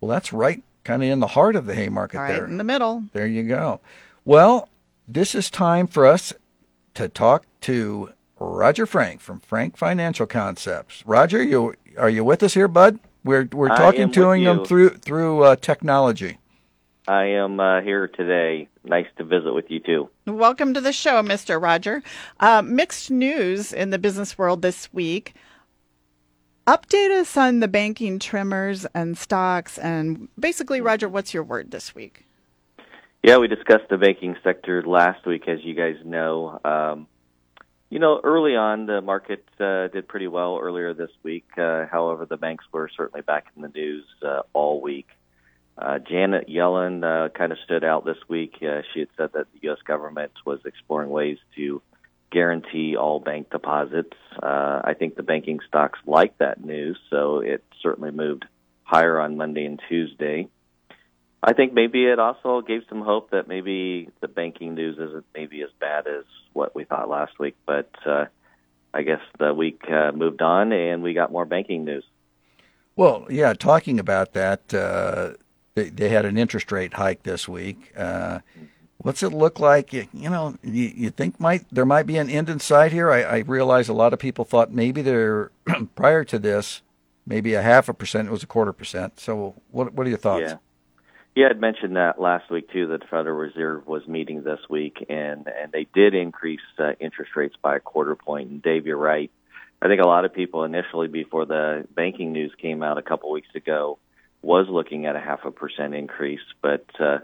Well, 0.00 0.10
that's 0.10 0.32
right, 0.32 0.62
kind 0.84 1.02
of 1.02 1.08
in 1.08 1.20
the 1.20 1.28
heart 1.28 1.56
of 1.56 1.66
the 1.66 1.74
Haymarket 1.74 2.20
right 2.20 2.32
there. 2.32 2.46
in 2.46 2.58
the 2.58 2.64
middle. 2.64 3.04
There 3.12 3.26
you 3.26 3.42
go. 3.44 3.80
Well, 4.24 4.68
this 5.06 5.34
is 5.34 5.50
time 5.50 5.86
for 5.86 6.06
us 6.06 6.32
to 6.94 7.08
talk 7.08 7.44
to 7.62 8.12
Roger 8.38 8.86
Frank 8.86 9.20
from 9.20 9.40
Frank 9.40 9.76
Financial 9.76 10.26
Concepts. 10.26 11.04
Roger, 11.06 11.42
you 11.42 11.74
are 11.96 12.10
you 12.10 12.24
with 12.24 12.42
us 12.42 12.54
here, 12.54 12.68
bud? 12.68 12.98
We're 13.24 13.48
we're 13.52 13.68
talking 13.68 14.10
to 14.12 14.28
with 14.28 14.44
them 14.44 14.64
through 14.64 14.90
through 14.90 15.44
uh, 15.44 15.56
technology. 15.56 16.38
I 17.08 17.24
am 17.24 17.58
uh, 17.58 17.80
here 17.80 18.06
today. 18.06 18.68
Nice 18.84 19.06
to 19.18 19.24
visit 19.24 19.52
with 19.52 19.70
you 19.70 19.80
too. 19.80 20.08
Welcome 20.26 20.72
to 20.74 20.80
the 20.80 20.92
show, 20.92 21.22
Mr. 21.22 21.60
Roger. 21.60 22.02
Uh, 22.38 22.62
mixed 22.62 23.10
news 23.10 23.72
in 23.72 23.90
the 23.90 23.98
business 23.98 24.38
world 24.38 24.62
this 24.62 24.92
week. 24.92 25.34
Update 26.66 27.10
us 27.10 27.36
on 27.36 27.58
the 27.58 27.66
banking 27.66 28.20
trimmers 28.20 28.86
and 28.94 29.18
stocks, 29.18 29.78
and 29.78 30.28
basically, 30.38 30.80
Roger, 30.80 31.08
what's 31.08 31.34
your 31.34 31.42
word 31.42 31.72
this 31.72 31.92
week? 31.92 32.24
Yeah, 33.24 33.38
we 33.38 33.48
discussed 33.48 33.88
the 33.90 33.98
banking 33.98 34.36
sector 34.44 34.80
last 34.84 35.26
week, 35.26 35.48
as 35.48 35.58
you 35.64 35.74
guys 35.74 35.96
know. 36.04 36.60
Um, 36.64 37.08
you 37.90 37.98
know, 37.98 38.20
early 38.22 38.54
on, 38.54 38.86
the 38.86 39.00
market 39.00 39.44
uh, 39.58 39.88
did 39.88 40.06
pretty 40.06 40.28
well 40.28 40.60
earlier 40.62 40.94
this 40.94 41.10
week. 41.24 41.46
Uh, 41.58 41.86
however, 41.90 42.26
the 42.26 42.36
banks 42.36 42.64
were 42.70 42.88
certainly 42.96 43.22
back 43.22 43.46
in 43.56 43.62
the 43.62 43.68
news 43.68 44.04
uh, 44.24 44.42
all 44.52 44.80
week. 44.80 45.08
Uh, 45.76 45.98
Janet 45.98 46.48
Yellen 46.48 47.02
uh, 47.02 47.28
kind 47.30 47.50
of 47.50 47.58
stood 47.64 47.82
out 47.82 48.04
this 48.04 48.18
week. 48.28 48.54
Uh, 48.62 48.82
she 48.94 49.00
had 49.00 49.08
said 49.16 49.30
that 49.34 49.46
the 49.52 49.58
U.S. 49.62 49.78
government 49.84 50.30
was 50.46 50.60
exploring 50.64 51.10
ways 51.10 51.38
to 51.56 51.82
guarantee 52.32 52.96
all 52.96 53.20
bank 53.20 53.50
deposits. 53.50 54.16
Uh, 54.42 54.80
I 54.82 54.94
think 54.98 55.14
the 55.14 55.22
banking 55.22 55.60
stocks 55.68 55.98
like 56.06 56.36
that 56.38 56.64
news, 56.64 56.98
so 57.10 57.38
it 57.38 57.62
certainly 57.82 58.10
moved 58.10 58.44
higher 58.82 59.20
on 59.20 59.36
Monday 59.36 59.64
and 59.64 59.80
Tuesday. 59.88 60.48
I 61.42 61.52
think 61.52 61.72
maybe 61.72 62.04
it 62.06 62.18
also 62.18 62.60
gave 62.60 62.82
some 62.88 63.02
hope 63.02 63.30
that 63.30 63.48
maybe 63.48 64.08
the 64.20 64.28
banking 64.28 64.74
news 64.74 64.96
isn't 64.96 65.24
maybe 65.34 65.62
as 65.62 65.70
bad 65.80 66.06
as 66.06 66.24
what 66.52 66.74
we 66.74 66.84
thought 66.84 67.08
last 67.08 67.38
week, 67.38 67.56
but 67.66 67.90
uh, 68.06 68.26
I 68.94 69.02
guess 69.02 69.20
the 69.38 69.52
week 69.52 69.82
uh, 69.90 70.12
moved 70.12 70.40
on 70.40 70.72
and 70.72 71.02
we 71.02 71.14
got 71.14 71.32
more 71.32 71.44
banking 71.44 71.84
news. 71.84 72.04
Well, 72.94 73.26
yeah, 73.28 73.54
talking 73.54 73.98
about 73.98 74.34
that, 74.34 74.72
uh, 74.72 75.32
they, 75.74 75.88
they 75.88 76.10
had 76.10 76.24
an 76.24 76.38
interest 76.38 76.70
rate 76.70 76.94
hike 76.94 77.24
this 77.24 77.48
week. 77.48 77.92
Uh, 77.96 78.40
what's 79.02 79.22
it 79.22 79.30
look 79.30 79.60
like? 79.60 79.92
You, 79.92 80.06
you 80.12 80.30
know, 80.30 80.56
you, 80.62 80.92
you, 80.94 81.10
think 81.10 81.38
might 81.38 81.64
there 81.70 81.84
might 81.84 82.06
be 82.06 82.16
an 82.16 82.30
end 82.30 82.48
in 82.48 82.58
sight 82.60 82.92
here? 82.92 83.10
I, 83.10 83.22
I 83.22 83.38
realize 83.38 83.88
a 83.88 83.92
lot 83.92 84.12
of 84.12 84.18
people 84.18 84.44
thought 84.44 84.72
maybe 84.72 85.02
there 85.02 85.50
prior 85.94 86.24
to 86.24 86.38
this, 86.38 86.82
maybe 87.26 87.54
a 87.54 87.62
half 87.62 87.88
a 87.88 87.94
percent, 87.94 88.28
it 88.28 88.30
was 88.30 88.42
a 88.42 88.46
quarter 88.46 88.72
percent. 88.72 89.20
So, 89.20 89.54
what 89.70 89.92
what 89.92 90.06
are 90.06 90.10
your 90.10 90.18
thoughts? 90.18 90.44
Yeah. 90.48 90.56
Yeah, 91.34 91.46
I'd 91.48 91.60
mentioned 91.60 91.96
that 91.96 92.20
last 92.20 92.50
week 92.50 92.70
too. 92.70 92.88
That 92.88 93.00
the 93.00 93.06
Federal 93.06 93.36
Reserve 93.36 93.86
was 93.86 94.06
meeting 94.06 94.42
this 94.42 94.60
week, 94.68 95.06
and 95.08 95.46
and 95.46 95.72
they 95.72 95.86
did 95.94 96.14
increase 96.14 96.60
uh, 96.78 96.92
interest 97.00 97.34
rates 97.34 97.54
by 97.62 97.76
a 97.76 97.80
quarter 97.80 98.14
point. 98.14 98.50
And 98.50 98.62
Dave, 98.62 98.86
you're 98.86 98.98
right. 98.98 99.30
I 99.80 99.88
think 99.88 100.02
a 100.02 100.06
lot 100.06 100.26
of 100.26 100.34
people 100.34 100.64
initially, 100.64 101.08
before 101.08 101.46
the 101.46 101.86
banking 101.96 102.32
news 102.32 102.52
came 102.60 102.82
out 102.82 102.98
a 102.98 103.02
couple 103.02 103.32
weeks 103.32 103.48
ago, 103.54 103.98
was 104.42 104.66
looking 104.68 105.06
at 105.06 105.16
a 105.16 105.20
half 105.20 105.44
a 105.44 105.50
percent 105.50 105.94
increase, 105.94 106.42
but 106.60 106.84
uh, 107.00 107.18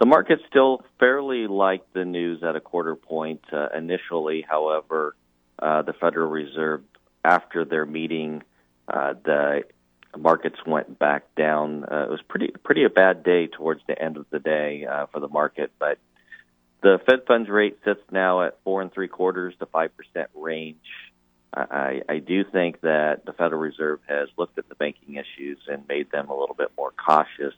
the 0.00 0.06
market 0.06 0.40
still 0.48 0.82
fairly 0.98 1.46
liked 1.46 1.92
the 1.92 2.06
news 2.06 2.42
at 2.42 2.56
a 2.56 2.60
quarter 2.60 2.96
point 2.96 3.42
uh, 3.52 3.68
initially. 3.76 4.44
However, 4.48 5.14
uh, 5.58 5.82
the 5.82 5.92
Federal 5.92 6.30
Reserve, 6.30 6.82
after 7.22 7.66
their 7.66 7.84
meeting, 7.84 8.42
uh, 8.88 9.12
the 9.22 9.60
markets 10.18 10.56
went 10.66 10.98
back 10.98 11.24
down. 11.36 11.84
Uh, 11.84 12.04
it 12.04 12.10
was 12.10 12.20
pretty 12.26 12.48
pretty 12.64 12.84
a 12.84 12.88
bad 12.88 13.22
day 13.22 13.46
towards 13.46 13.82
the 13.86 14.02
end 14.02 14.16
of 14.16 14.24
the 14.30 14.38
day 14.38 14.86
uh, 14.90 15.06
for 15.12 15.20
the 15.20 15.28
market, 15.28 15.70
but 15.78 15.98
the 16.82 16.98
Fed 17.04 17.26
funds 17.26 17.50
rate 17.50 17.78
sits 17.84 18.00
now 18.10 18.42
at 18.42 18.58
four 18.64 18.80
and 18.80 18.90
three 18.90 19.08
quarters 19.08 19.54
to 19.60 19.66
five 19.66 19.90
percent 19.96 20.30
range. 20.34 20.78
I, 21.52 22.02
I 22.08 22.18
do 22.18 22.44
think 22.44 22.80
that 22.82 23.26
the 23.26 23.32
Federal 23.32 23.60
Reserve 23.60 23.98
has 24.08 24.28
looked 24.38 24.56
at 24.58 24.68
the 24.68 24.76
banking 24.76 25.16
issues 25.16 25.58
and 25.68 25.86
made 25.88 26.10
them 26.10 26.30
a 26.30 26.38
little 26.38 26.54
bit 26.54 26.68
more 26.78 26.92
cautious, 26.92 27.54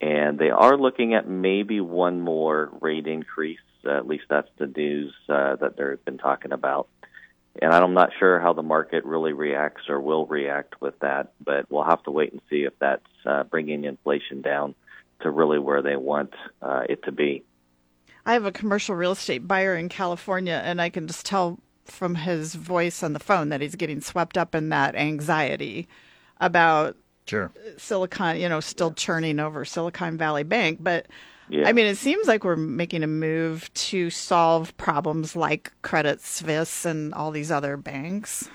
and 0.00 0.38
they 0.38 0.50
are 0.50 0.76
looking 0.76 1.14
at 1.14 1.28
maybe 1.28 1.80
one 1.80 2.20
more 2.20 2.70
rate 2.80 3.06
increase. 3.06 3.58
Uh, 3.84 3.96
at 3.96 4.06
least 4.06 4.24
that's 4.28 4.48
the 4.58 4.66
news 4.66 5.14
uh, 5.28 5.56
that 5.56 5.76
they've 5.76 6.04
been 6.04 6.18
talking 6.18 6.52
about 6.52 6.88
and 7.60 7.72
I'm 7.72 7.94
not 7.94 8.10
sure 8.18 8.38
how 8.40 8.52
the 8.52 8.62
market 8.62 9.04
really 9.04 9.32
reacts 9.32 9.88
or 9.88 10.00
will 10.00 10.26
react 10.26 10.80
with 10.80 10.98
that, 11.00 11.32
but 11.44 11.70
we'll 11.70 11.84
have 11.84 12.02
to 12.04 12.10
wait 12.10 12.32
and 12.32 12.40
see 12.48 12.62
if 12.62 12.72
that's 12.78 13.06
uh, 13.26 13.44
bringing 13.44 13.84
inflation 13.84 14.40
down 14.40 14.74
to 15.22 15.30
really 15.30 15.58
where 15.58 15.82
they 15.82 15.96
want 15.96 16.32
uh, 16.62 16.82
it 16.88 17.02
to 17.04 17.12
be. 17.12 17.44
I 18.24 18.34
have 18.34 18.44
a 18.44 18.52
commercial 18.52 18.94
real 18.94 19.12
estate 19.12 19.48
buyer 19.48 19.74
in 19.74 19.88
California, 19.88 20.60
and 20.64 20.80
I 20.80 20.90
can 20.90 21.06
just 21.06 21.26
tell 21.26 21.58
from 21.84 22.14
his 22.14 22.54
voice 22.54 23.02
on 23.02 23.14
the 23.14 23.18
phone 23.18 23.48
that 23.48 23.60
he's 23.60 23.74
getting 23.74 24.00
swept 24.00 24.38
up 24.38 24.54
in 24.54 24.68
that 24.68 24.94
anxiety 24.94 25.88
about 26.40 26.96
sure. 27.26 27.52
Silicon, 27.76 28.40
you 28.40 28.48
know, 28.48 28.60
still 28.60 28.92
churning 28.92 29.40
over 29.40 29.64
Silicon 29.64 30.16
Valley 30.16 30.44
Bank. 30.44 30.78
But 30.80 31.06
yeah. 31.48 31.68
I 31.68 31.72
mean, 31.72 31.86
it 31.86 31.96
seems 31.96 32.28
like 32.28 32.44
we're 32.44 32.56
making 32.56 33.02
a 33.02 33.08
move 33.08 33.72
to 33.74 34.08
solve 34.10 34.76
problems 34.76 35.34
like 35.34 35.72
Credit 35.82 36.20
Suisse 36.20 36.84
and 36.84 37.12
all 37.12 37.32
these 37.32 37.50
other 37.50 37.76
banks. 37.76 38.48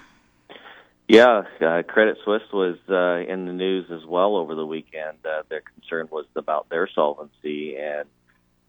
Yeah, 1.07 1.43
uh, 1.61 1.83
Credit 1.83 2.17
Suisse 2.23 2.51
was 2.51 2.77
uh, 2.89 3.31
in 3.31 3.45
the 3.45 3.53
news 3.53 3.91
as 3.91 4.03
well 4.07 4.35
over 4.37 4.55
the 4.55 4.65
weekend. 4.65 5.17
Uh, 5.23 5.43
their 5.49 5.61
concern 5.61 6.07
was 6.09 6.25
about 6.35 6.69
their 6.69 6.87
solvency, 6.87 7.75
and 7.77 8.07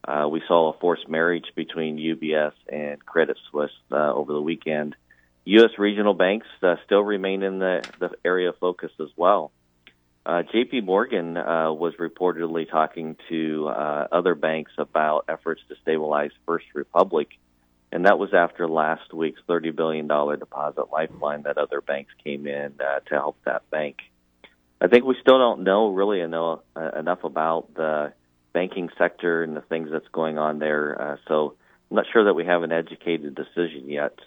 uh, 0.07 0.29
we 0.29 0.43
saw 0.47 0.73
a 0.73 0.79
forced 0.79 1.09
marriage 1.09 1.47
between 1.55 1.97
UBS 1.97 2.53
and 2.69 3.05
Credit 3.07 3.39
Suisse 3.51 3.71
uh, 3.91 4.13
over 4.13 4.35
the 4.35 4.43
weekend. 4.43 4.97
U.S. 5.47 5.71
regional 5.79 6.13
banks 6.13 6.47
uh, 6.63 6.75
still 6.85 7.03
remain 7.03 7.43
in 7.43 7.59
the, 7.59 7.89
the 8.01 8.11
area 8.25 8.51
of 8.51 8.59
focus 8.59 8.91
as 9.01 9.09
well. 9.17 9.51
Uh, 10.27 10.43
JP 10.43 10.83
Morgan 10.83 11.37
uh, 11.37 11.73
was 11.73 11.95
reportedly 12.01 12.69
talking 12.69 13.15
to 13.29 13.69
uh, 13.69 14.09
other 14.11 14.35
banks 14.35 14.73
about 14.77 15.25
efforts 15.29 15.63
to 15.69 15.77
stabilize 15.83 16.33
First 16.45 16.67
Republic, 16.75 17.29
and 17.93 18.07
that 18.07 18.19
was 18.19 18.35
after 18.35 18.67
last 18.67 19.15
week's 19.15 19.41
$30 19.49 19.77
billion 19.77 20.09
deposit 20.09 20.91
lifeline 20.91 21.43
that 21.43 21.59
other 21.59 21.81
banks 21.81 22.11
came 22.25 22.49
in 22.49 22.75
uh, 22.81 22.99
to 23.09 23.15
help 23.15 23.37
that 23.45 23.71
bank. 23.71 23.99
I 24.81 24.89
think 24.89 25.05
we 25.05 25.15
still 25.21 25.39
don't 25.39 25.63
know 25.63 25.91
really 25.91 26.21
enough, 26.21 26.59
enough 26.99 27.23
about 27.23 27.73
the 27.75 28.13
banking 28.53 28.89
sector 28.99 29.45
and 29.45 29.57
the 29.57 29.61
things 29.61 29.91
that's 29.93 30.09
going 30.09 30.39
on 30.39 30.59
there, 30.59 31.01
uh, 31.01 31.17
so 31.29 31.55
I'm 31.89 31.99
not 31.99 32.07
sure 32.13 32.25
that 32.25 32.35
we 32.35 32.45
have 32.47 32.65
an 32.65 32.73
educated 32.73 33.37
decision 33.37 33.89
yet. 33.89 34.19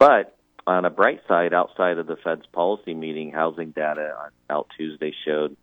But 0.00 0.36
on 0.68 0.84
a 0.84 0.90
bright 0.90 1.22
side, 1.26 1.54
outside 1.54 1.96
of 1.96 2.06
the 2.06 2.16
Fed's 2.16 2.44
policy 2.52 2.92
meeting, 2.92 3.32
housing 3.32 3.70
data 3.70 4.30
out 4.50 4.68
Tuesday 4.76 5.14
showed 5.24 5.56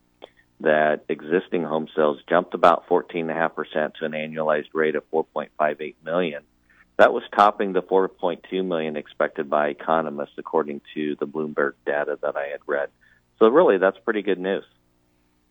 that 0.61 1.05
existing 1.09 1.63
home 1.63 1.87
sales 1.95 2.17
jumped 2.27 2.55
about 2.55 2.87
14.5% 2.87 3.93
to 3.95 4.05
an 4.05 4.13
annualized 4.13 4.69
rate 4.73 4.95
of 4.95 5.03
4.58 5.11 5.93
million. 6.03 6.41
That 6.97 7.13
was 7.13 7.21
topping 7.35 7.73
the 7.73 7.83
4.2 7.83 8.65
million 8.65 8.97
expected 8.97 9.47
by 9.47 9.67
economists, 9.67 10.33
according 10.39 10.81
to 10.95 11.15
the 11.19 11.27
Bloomberg 11.27 11.73
data 11.85 12.17
that 12.23 12.35
I 12.35 12.47
had 12.47 12.61
read. 12.65 12.89
So 13.37 13.47
really, 13.49 13.77
that's 13.77 13.99
pretty 13.99 14.23
good 14.23 14.39
news. 14.39 14.63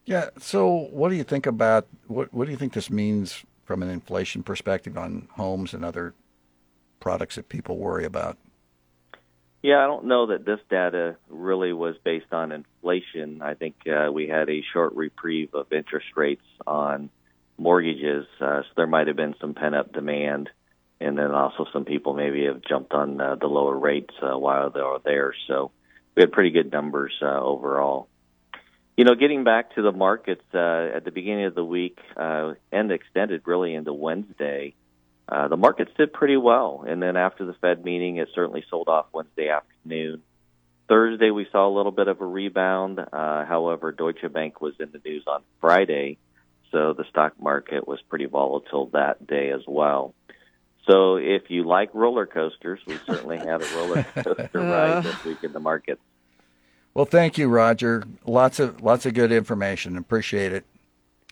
Yeah. 0.04 0.30
So, 0.38 0.88
what 0.90 1.10
do 1.10 1.14
you 1.14 1.22
think 1.22 1.46
about 1.46 1.86
what? 2.08 2.32
What 2.34 2.46
do 2.46 2.50
you 2.50 2.56
think 2.56 2.72
this 2.72 2.90
means 2.90 3.44
from 3.64 3.82
an 3.82 3.88
inflation 3.88 4.42
perspective 4.42 4.98
on 4.98 5.28
homes 5.32 5.72
and 5.74 5.84
other 5.84 6.12
products 6.98 7.36
that 7.36 7.48
people 7.48 7.78
worry 7.78 8.04
about? 8.04 8.36
Yeah, 9.64 9.82
I 9.82 9.86
don't 9.86 10.04
know 10.04 10.26
that 10.26 10.44
this 10.44 10.60
data 10.68 11.16
really 11.30 11.72
was 11.72 11.94
based 12.04 12.34
on 12.34 12.52
inflation. 12.52 13.40
I 13.40 13.54
think 13.54 13.76
uh, 13.86 14.12
we 14.12 14.28
had 14.28 14.50
a 14.50 14.62
short 14.74 14.92
reprieve 14.92 15.54
of 15.54 15.72
interest 15.72 16.08
rates 16.16 16.44
on 16.66 17.08
mortgages, 17.56 18.26
uh, 18.42 18.60
so 18.60 18.68
there 18.76 18.86
might 18.86 19.06
have 19.06 19.16
been 19.16 19.34
some 19.40 19.54
pent 19.54 19.74
up 19.74 19.90
demand, 19.90 20.50
and 21.00 21.16
then 21.16 21.30
also 21.30 21.64
some 21.72 21.86
people 21.86 22.12
maybe 22.12 22.44
have 22.44 22.60
jumped 22.60 22.92
on 22.92 23.18
uh, 23.18 23.36
the 23.36 23.46
lower 23.46 23.78
rates 23.78 24.12
uh, 24.20 24.38
while 24.38 24.68
they 24.68 24.82
were 24.82 25.00
there. 25.02 25.34
So 25.48 25.70
we 26.14 26.20
had 26.20 26.32
pretty 26.32 26.50
good 26.50 26.70
numbers 26.70 27.14
uh, 27.22 27.40
overall. 27.40 28.08
You 28.98 29.06
know, 29.06 29.14
getting 29.14 29.44
back 29.44 29.76
to 29.76 29.82
the 29.82 29.92
markets 29.92 30.44
uh, 30.52 30.90
at 30.94 31.06
the 31.06 31.10
beginning 31.10 31.46
of 31.46 31.54
the 31.54 31.64
week 31.64 31.98
uh, 32.18 32.52
and 32.70 32.92
extended 32.92 33.40
really 33.46 33.74
into 33.74 33.94
Wednesday. 33.94 34.74
Uh, 35.28 35.48
the 35.48 35.56
markets 35.56 35.90
did 35.96 36.12
pretty 36.12 36.36
well, 36.36 36.84
and 36.86 37.02
then 37.02 37.16
after 37.16 37.46
the 37.46 37.54
Fed 37.54 37.84
meeting, 37.84 38.18
it 38.18 38.28
certainly 38.34 38.64
sold 38.68 38.88
off 38.88 39.06
Wednesday 39.12 39.48
afternoon. 39.48 40.22
Thursday, 40.86 41.30
we 41.30 41.46
saw 41.50 41.66
a 41.66 41.74
little 41.74 41.92
bit 41.92 42.08
of 42.08 42.20
a 42.20 42.26
rebound. 42.26 43.00
Uh, 43.00 43.44
however, 43.46 43.90
Deutsche 43.90 44.30
Bank 44.30 44.60
was 44.60 44.74
in 44.78 44.90
the 44.92 45.00
news 45.04 45.24
on 45.26 45.42
Friday, 45.60 46.18
so 46.70 46.92
the 46.92 47.04
stock 47.08 47.40
market 47.40 47.88
was 47.88 48.00
pretty 48.08 48.26
volatile 48.26 48.90
that 48.92 49.26
day 49.26 49.50
as 49.50 49.62
well. 49.66 50.14
So, 50.86 51.16
if 51.16 51.48
you 51.48 51.64
like 51.64 51.94
roller 51.94 52.26
coasters, 52.26 52.80
we 52.86 52.98
certainly 53.06 53.38
had 53.38 53.62
a 53.62 53.76
roller 53.76 54.02
coaster 54.14 54.60
ride 54.60 55.04
this 55.04 55.24
week 55.24 55.38
in 55.42 55.54
the 55.54 55.60
markets. 55.60 56.02
Well, 56.92 57.06
thank 57.06 57.38
you, 57.38 57.48
Roger. 57.48 58.04
Lots 58.26 58.60
of 58.60 58.82
lots 58.82 59.06
of 59.06 59.14
good 59.14 59.32
information. 59.32 59.96
Appreciate 59.96 60.52
it. 60.52 60.66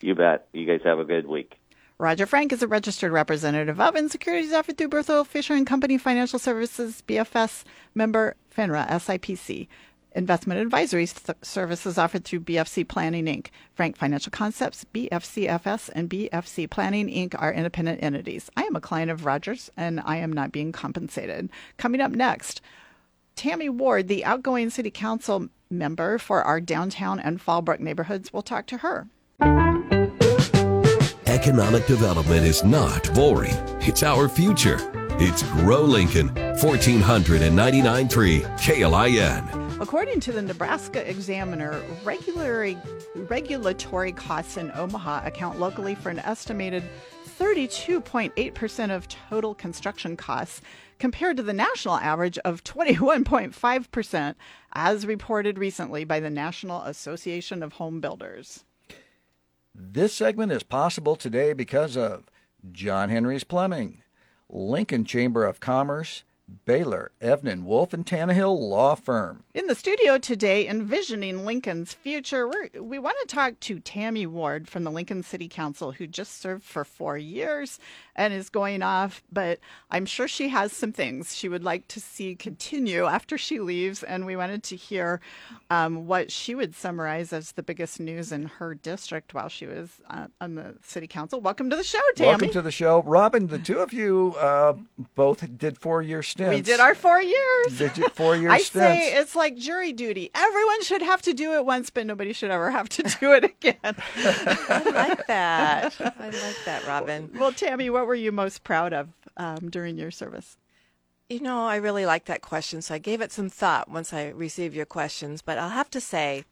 You 0.01 0.15
bet. 0.15 0.47
You 0.51 0.65
guys 0.65 0.81
have 0.83 0.97
a 0.99 1.05
good 1.05 1.27
week. 1.27 1.53
Roger 1.99 2.25
Frank 2.25 2.51
is 2.51 2.63
a 2.63 2.67
registered 2.67 3.11
representative 3.11 3.79
of 3.79 3.95
and 3.95 4.09
securities 4.09 4.51
offered 4.51 4.77
through 4.77 4.89
Berthel 4.89 5.25
Fisher 5.25 5.53
and 5.53 5.65
Company 5.65 5.97
Financial 5.97 6.39
Services, 6.39 7.03
BFS 7.07 7.63
member 7.93 8.35
FINRA, 8.55 8.87
SIPC. 8.89 9.67
Investment 10.15 10.59
advisory 10.59 11.07
th- 11.07 11.37
services 11.41 11.97
offered 11.97 12.23
through 12.23 12.41
BFC 12.41 12.87
Planning 12.87 13.25
Inc. 13.25 13.47
Frank 13.73 13.95
Financial 13.95 14.31
Concepts, 14.31 14.85
BFCFS, 14.93 15.89
and 15.93 16.09
BFC 16.09 16.69
Planning 16.69 17.07
Inc. 17.07 17.35
are 17.39 17.53
independent 17.53 18.01
entities. 18.03 18.49
I 18.57 18.63
am 18.63 18.75
a 18.75 18.81
client 18.81 19.09
of 19.09 19.25
Rogers 19.25 19.71
and 19.77 19.99
I 20.03 20.17
am 20.17 20.33
not 20.33 20.51
being 20.51 20.71
compensated. 20.71 21.49
Coming 21.77 22.01
up 22.01 22.11
next, 22.11 22.61
Tammy 23.35 23.69
Ward, 23.69 24.07
the 24.07 24.25
outgoing 24.25 24.69
city 24.69 24.91
council 24.91 25.47
member 25.69 26.17
for 26.17 26.43
our 26.43 26.59
downtown 26.61 27.19
and 27.19 27.43
Fallbrook 27.43 27.79
neighborhoods, 27.79 28.31
will 28.31 28.43
talk 28.43 28.67
to 28.67 28.77
her. 28.79 29.07
Economic 31.33 31.85
development 31.87 32.45
is 32.45 32.63
not 32.63 33.11
boring, 33.15 33.55
it's 33.81 34.03
our 34.03 34.29
future. 34.29 34.77
It's 35.19 35.41
Grow 35.41 35.81
Lincoln, 35.81 36.29
1499.3 36.29 38.59
KLIN. 38.59 39.81
According 39.81 40.19
to 40.19 40.31
the 40.31 40.43
Nebraska 40.43 41.09
Examiner, 41.09 41.81
regulatory, 42.03 42.77
regulatory 43.15 44.11
costs 44.11 44.57
in 44.57 44.69
Omaha 44.75 45.25
account 45.25 45.59
locally 45.59 45.95
for 45.95 46.11
an 46.11 46.19
estimated 46.19 46.83
32.8% 47.39 48.95
of 48.95 49.07
total 49.07 49.55
construction 49.55 50.15
costs, 50.15 50.61
compared 50.99 51.37
to 51.37 51.43
the 51.43 51.51
national 51.51 51.95
average 51.95 52.37
of 52.39 52.63
21.5%, 52.63 54.35
as 54.73 55.07
reported 55.07 55.57
recently 55.57 56.03
by 56.03 56.19
the 56.19 56.29
National 56.29 56.83
Association 56.83 57.63
of 57.63 57.73
Home 57.73 57.99
Builders. 57.99 58.65
This 59.75 60.13
segment 60.13 60.51
is 60.51 60.61
possible 60.61 61.15
today 61.15 61.53
because 61.53 61.97
of 61.97 62.25
John 62.71 63.09
Henry's 63.09 63.43
Plumbing, 63.43 64.03
Lincoln 64.47 65.03
Chamber 65.03 65.45
of 65.45 65.59
Commerce, 65.59 66.23
Baylor, 66.65 67.11
Evnen, 67.21 67.63
Wolf, 67.63 67.93
and 67.93 68.05
Tannehill 68.05 68.57
Law 68.57 68.95
Firm. 68.95 69.43
In 69.53 69.67
the 69.67 69.75
studio 69.75 70.17
today, 70.17 70.67
envisioning 70.67 71.45
Lincoln's 71.45 71.93
future, 71.93 72.47
we're, 72.47 72.69
we 72.81 72.99
want 72.99 73.17
to 73.21 73.35
talk 73.35 73.59
to 73.61 73.79
Tammy 73.79 74.25
Ward 74.25 74.67
from 74.67 74.83
the 74.83 74.91
Lincoln 74.91 75.23
City 75.23 75.47
Council, 75.47 75.91
who 75.91 76.07
just 76.07 76.39
served 76.39 76.63
for 76.63 76.85
four 76.85 77.17
years 77.17 77.79
and 78.15 78.33
is 78.33 78.49
going 78.49 78.81
off. 78.81 79.23
But 79.31 79.59
I'm 79.89 80.05
sure 80.05 80.27
she 80.27 80.49
has 80.49 80.71
some 80.71 80.91
things 80.91 81.35
she 81.35 81.49
would 81.49 81.63
like 81.63 81.87
to 81.89 81.99
see 81.99 82.35
continue 82.35 83.05
after 83.05 83.37
she 83.37 83.59
leaves. 83.59 84.03
And 84.03 84.25
we 84.25 84.35
wanted 84.35 84.63
to 84.63 84.75
hear 84.75 85.21
um, 85.69 86.07
what 86.07 86.31
she 86.31 86.55
would 86.55 86.75
summarize 86.75 87.33
as 87.33 87.53
the 87.53 87.63
biggest 87.63 87.99
news 87.99 88.31
in 88.31 88.45
her 88.45 88.75
district 88.75 89.33
while 89.33 89.49
she 89.49 89.65
was 89.65 90.01
uh, 90.09 90.27
on 90.39 90.55
the 90.55 90.75
City 90.83 91.07
Council. 91.07 91.41
Welcome 91.41 91.69
to 91.69 91.75
the 91.75 91.83
show, 91.83 91.99
Tammy. 92.15 92.29
Welcome 92.29 92.51
to 92.51 92.61
the 92.61 92.71
show. 92.71 93.01
Robin, 93.03 93.47
the 93.47 93.59
two 93.59 93.79
of 93.79 93.93
you 93.93 94.35
uh, 94.39 94.73
both 95.15 95.57
did 95.57 95.77
four 95.77 96.01
year 96.01 96.21
stints. 96.21 96.42
We 96.49 96.61
did 96.61 96.79
our 96.79 96.95
four 96.95 97.21
years. 97.21 97.77
Did 97.77 97.97
you 97.97 98.07
four 98.09 98.35
year 98.35 98.49
I 98.51 98.57
stints? 98.59 98.71
say 98.73 99.13
it's 99.15 99.35
like 99.35 99.55
jury 99.57 99.93
duty. 99.93 100.29
Everyone 100.35 100.83
should 100.83 101.01
have 101.01 101.21
to 101.23 101.33
do 101.33 101.53
it 101.53 101.65
once, 101.65 101.89
but 101.89 102.05
nobody 102.05 102.33
should 102.33 102.51
ever 102.51 102.71
have 102.71 102.89
to 102.89 103.03
do 103.19 103.33
it 103.33 103.43
again. 103.43 103.75
I 103.83 104.81
like 104.93 105.27
that. 105.27 105.95
I 105.99 106.25
like 106.25 106.57
that, 106.65 106.85
Robin. 106.87 107.29
well, 107.35 107.51
Tammy, 107.51 107.89
what 107.89 108.07
were 108.07 108.15
you 108.15 108.31
most 108.31 108.63
proud 108.63 108.93
of 108.93 109.09
um, 109.37 109.69
during 109.69 109.97
your 109.97 110.11
service? 110.11 110.57
You 111.29 111.39
know, 111.39 111.65
I 111.65 111.77
really 111.77 112.05
like 112.05 112.25
that 112.25 112.41
question, 112.41 112.81
so 112.81 112.93
I 112.95 112.97
gave 112.99 113.21
it 113.21 113.31
some 113.31 113.49
thought 113.49 113.89
once 113.89 114.13
I 114.13 114.29
received 114.29 114.75
your 114.75 114.85
questions. 114.85 115.41
But 115.41 115.57
I'll 115.57 115.69
have 115.69 115.89
to 115.91 116.01
say, 116.01 116.43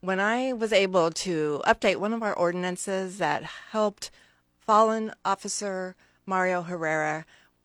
when 0.00 0.18
I 0.18 0.52
was 0.52 0.72
able 0.72 1.10
to 1.10 1.62
update 1.66 1.96
one 1.96 2.12
of 2.12 2.22
our 2.22 2.34
ordinances 2.34 3.18
that 3.18 3.42
helped 3.70 4.10
fallen 4.58 5.12
officer 5.24 5.94
Mario 6.24 6.62
Herrera, 6.62 7.24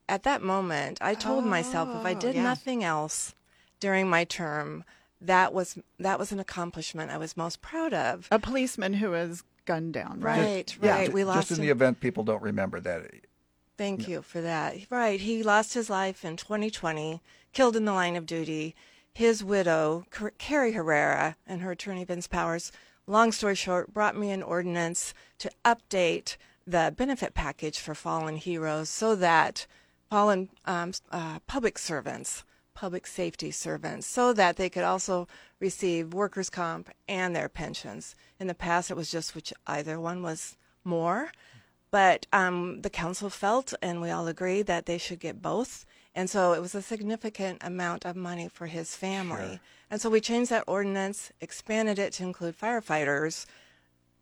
at 0.10 0.24
that 0.24 0.42
moment, 0.42 0.98
I 1.02 1.14
told 1.14 1.46
myself 1.46 1.90
if 2.00 2.06
I 2.06 2.12
Oh, 2.14 2.20
did 2.20 2.36
yeah. 2.36 2.44
nothing 2.44 2.84
else 2.84 3.34
during 3.80 4.10
my 4.10 4.24
term, 4.24 4.84
that 5.20 5.54
was 5.54 5.78
that 6.00 6.18
was 6.20 6.32
an 6.32 6.40
accomplishment 6.40 7.12
I 7.12 7.18
was 7.18 7.38
most 7.38 7.62
proud 7.62 7.94
of. 7.94 8.28
A 8.32 8.40
policeman 8.40 8.94
who 8.96 9.12
was 9.12 9.44
gunned 9.66 9.94
down, 9.94 10.20
right? 10.22 10.76
Right, 10.80 11.06
Yeah. 11.08 11.10
We 11.10 11.24
lost 11.24 11.50
Just 11.50 11.52
in 11.52 11.56
him. 11.58 11.62
the 11.68 11.72
event 11.72 12.00
people 12.00 12.24
don't 12.24 12.42
remember 12.42 12.80
that. 12.82 13.04
Thank 13.78 14.08
you 14.08 14.22
for 14.22 14.42
that. 14.42 14.78
Right. 14.90 15.20
He 15.22 15.44
lost 15.44 15.74
his 15.74 15.90
life 15.90 16.24
in 16.26 16.38
2020, 16.38 17.22
killed 17.54 17.76
in 17.76 17.86
the 17.86 17.94
line 17.94 18.16
of 18.16 18.26
duty. 18.26 18.76
His 19.14 19.44
widow, 19.44 20.06
Carrie 20.38 20.72
Herrera, 20.74 21.36
and 21.46 21.62
her 21.62 21.72
attorney, 21.72 22.04
Vince 22.06 22.28
Powers, 22.28 22.72
long 23.08 23.32
story 23.32 23.56
short, 23.56 23.94
brought 23.94 24.16
me 24.18 24.32
an 24.32 24.42
ordinance 24.44 25.14
to 25.40 25.52
update 25.66 26.38
the 26.66 26.94
benefit 26.96 27.34
package 27.34 27.80
for 27.80 27.94
fallen 27.96 28.38
heroes 28.38 28.88
so 28.90 29.16
that 29.16 29.66
fallen 30.12 30.50
um, 30.66 30.92
uh, 31.10 31.40
public 31.48 31.80
servants, 31.80 32.44
public 32.74 33.08
safety 33.08 33.50
servants, 33.50 34.06
so 34.06 34.34
that 34.34 34.58
they 34.58 34.70
could 34.70 34.84
also 34.84 35.26
receive 35.62 36.14
workers' 36.14 36.50
comp 36.50 36.90
and 37.08 37.34
their 37.34 37.48
pensions. 37.48 38.14
In 38.38 38.48
the 38.48 38.54
past, 38.54 38.92
it 38.92 38.98
was 38.98 39.10
just 39.10 39.34
which 39.34 39.54
either 39.66 39.98
one 40.02 40.22
was 40.22 40.58
more. 40.84 41.32
But 41.92 42.28
um, 42.34 42.82
the 42.82 42.90
council 42.90 43.30
felt, 43.30 43.74
and 43.82 44.02
we 44.02 44.10
all 44.10 44.28
agreed, 44.28 44.66
that 44.68 44.86
they 44.86 44.98
should 44.98 45.20
get 45.22 45.42
both. 45.42 45.86
And 46.14 46.30
so 46.30 46.52
it 46.52 46.62
was 46.62 46.76
a 46.76 46.82
significant 46.82 47.60
amount 47.62 48.06
of 48.06 48.18
money 48.18 48.50
for 48.50 48.68
his 48.68 48.98
family. 48.98 49.62
And 49.90 50.02
so 50.02 50.10
we 50.10 50.20
changed 50.20 50.52
that 50.52 50.66
ordinance, 50.68 51.32
expanded 51.40 51.98
it 51.98 52.12
to 52.14 52.24
include 52.24 52.60
firefighters 52.60 53.46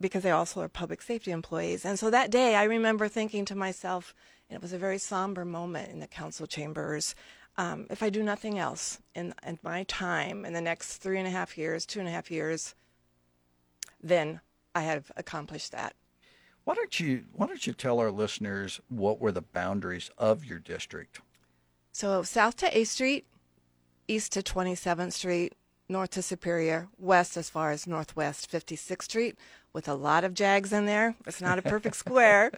because 0.00 0.22
they 0.22 0.30
also 0.30 0.60
are 0.60 0.68
public 0.68 1.02
safety 1.02 1.32
employees. 1.32 1.84
And 1.84 1.98
so 1.98 2.10
that 2.10 2.30
day, 2.30 2.54
I 2.54 2.62
remember 2.62 3.08
thinking 3.08 3.44
to 3.46 3.56
myself, 3.56 4.14
and 4.50 4.56
it 4.56 4.62
was 4.62 4.72
a 4.72 4.78
very 4.78 4.98
somber 4.98 5.44
moment 5.44 5.90
in 5.90 6.00
the 6.00 6.08
council 6.08 6.46
chambers. 6.46 7.14
Um, 7.56 7.86
if 7.88 8.02
I 8.02 8.10
do 8.10 8.22
nothing 8.22 8.58
else 8.58 8.98
in, 9.14 9.32
in 9.46 9.58
my 9.62 9.84
time 9.84 10.44
in 10.44 10.52
the 10.52 10.60
next 10.60 10.96
three 10.96 11.18
and 11.18 11.28
a 11.28 11.30
half 11.30 11.56
years, 11.56 11.86
two 11.86 12.00
and 12.00 12.08
a 12.08 12.12
half 12.12 12.30
years, 12.30 12.74
then 14.02 14.40
I 14.74 14.82
have 14.82 15.12
accomplished 15.16 15.72
that. 15.72 15.94
Why 16.64 16.74
don't 16.74 16.98
you 17.00 17.24
Why 17.32 17.46
don't 17.46 17.66
you 17.66 17.72
tell 17.72 18.00
our 18.00 18.10
listeners 18.10 18.80
what 18.88 19.20
were 19.20 19.32
the 19.32 19.42
boundaries 19.42 20.10
of 20.18 20.44
your 20.44 20.58
district? 20.58 21.20
So 21.92 22.22
south 22.22 22.56
to 22.58 22.76
A 22.76 22.84
Street, 22.84 23.26
east 24.08 24.32
to 24.32 24.42
27th 24.42 25.12
Street, 25.12 25.54
north 25.88 26.10
to 26.10 26.22
Superior, 26.22 26.88
west 26.98 27.36
as 27.36 27.50
far 27.50 27.70
as 27.70 27.86
northwest 27.86 28.50
56th 28.50 29.02
Street, 29.02 29.38
with 29.72 29.88
a 29.88 29.94
lot 29.94 30.24
of 30.24 30.34
jags 30.34 30.72
in 30.72 30.86
there. 30.86 31.14
It's 31.26 31.40
not 31.40 31.58
a 31.58 31.62
perfect 31.62 31.96
square, 32.04 32.52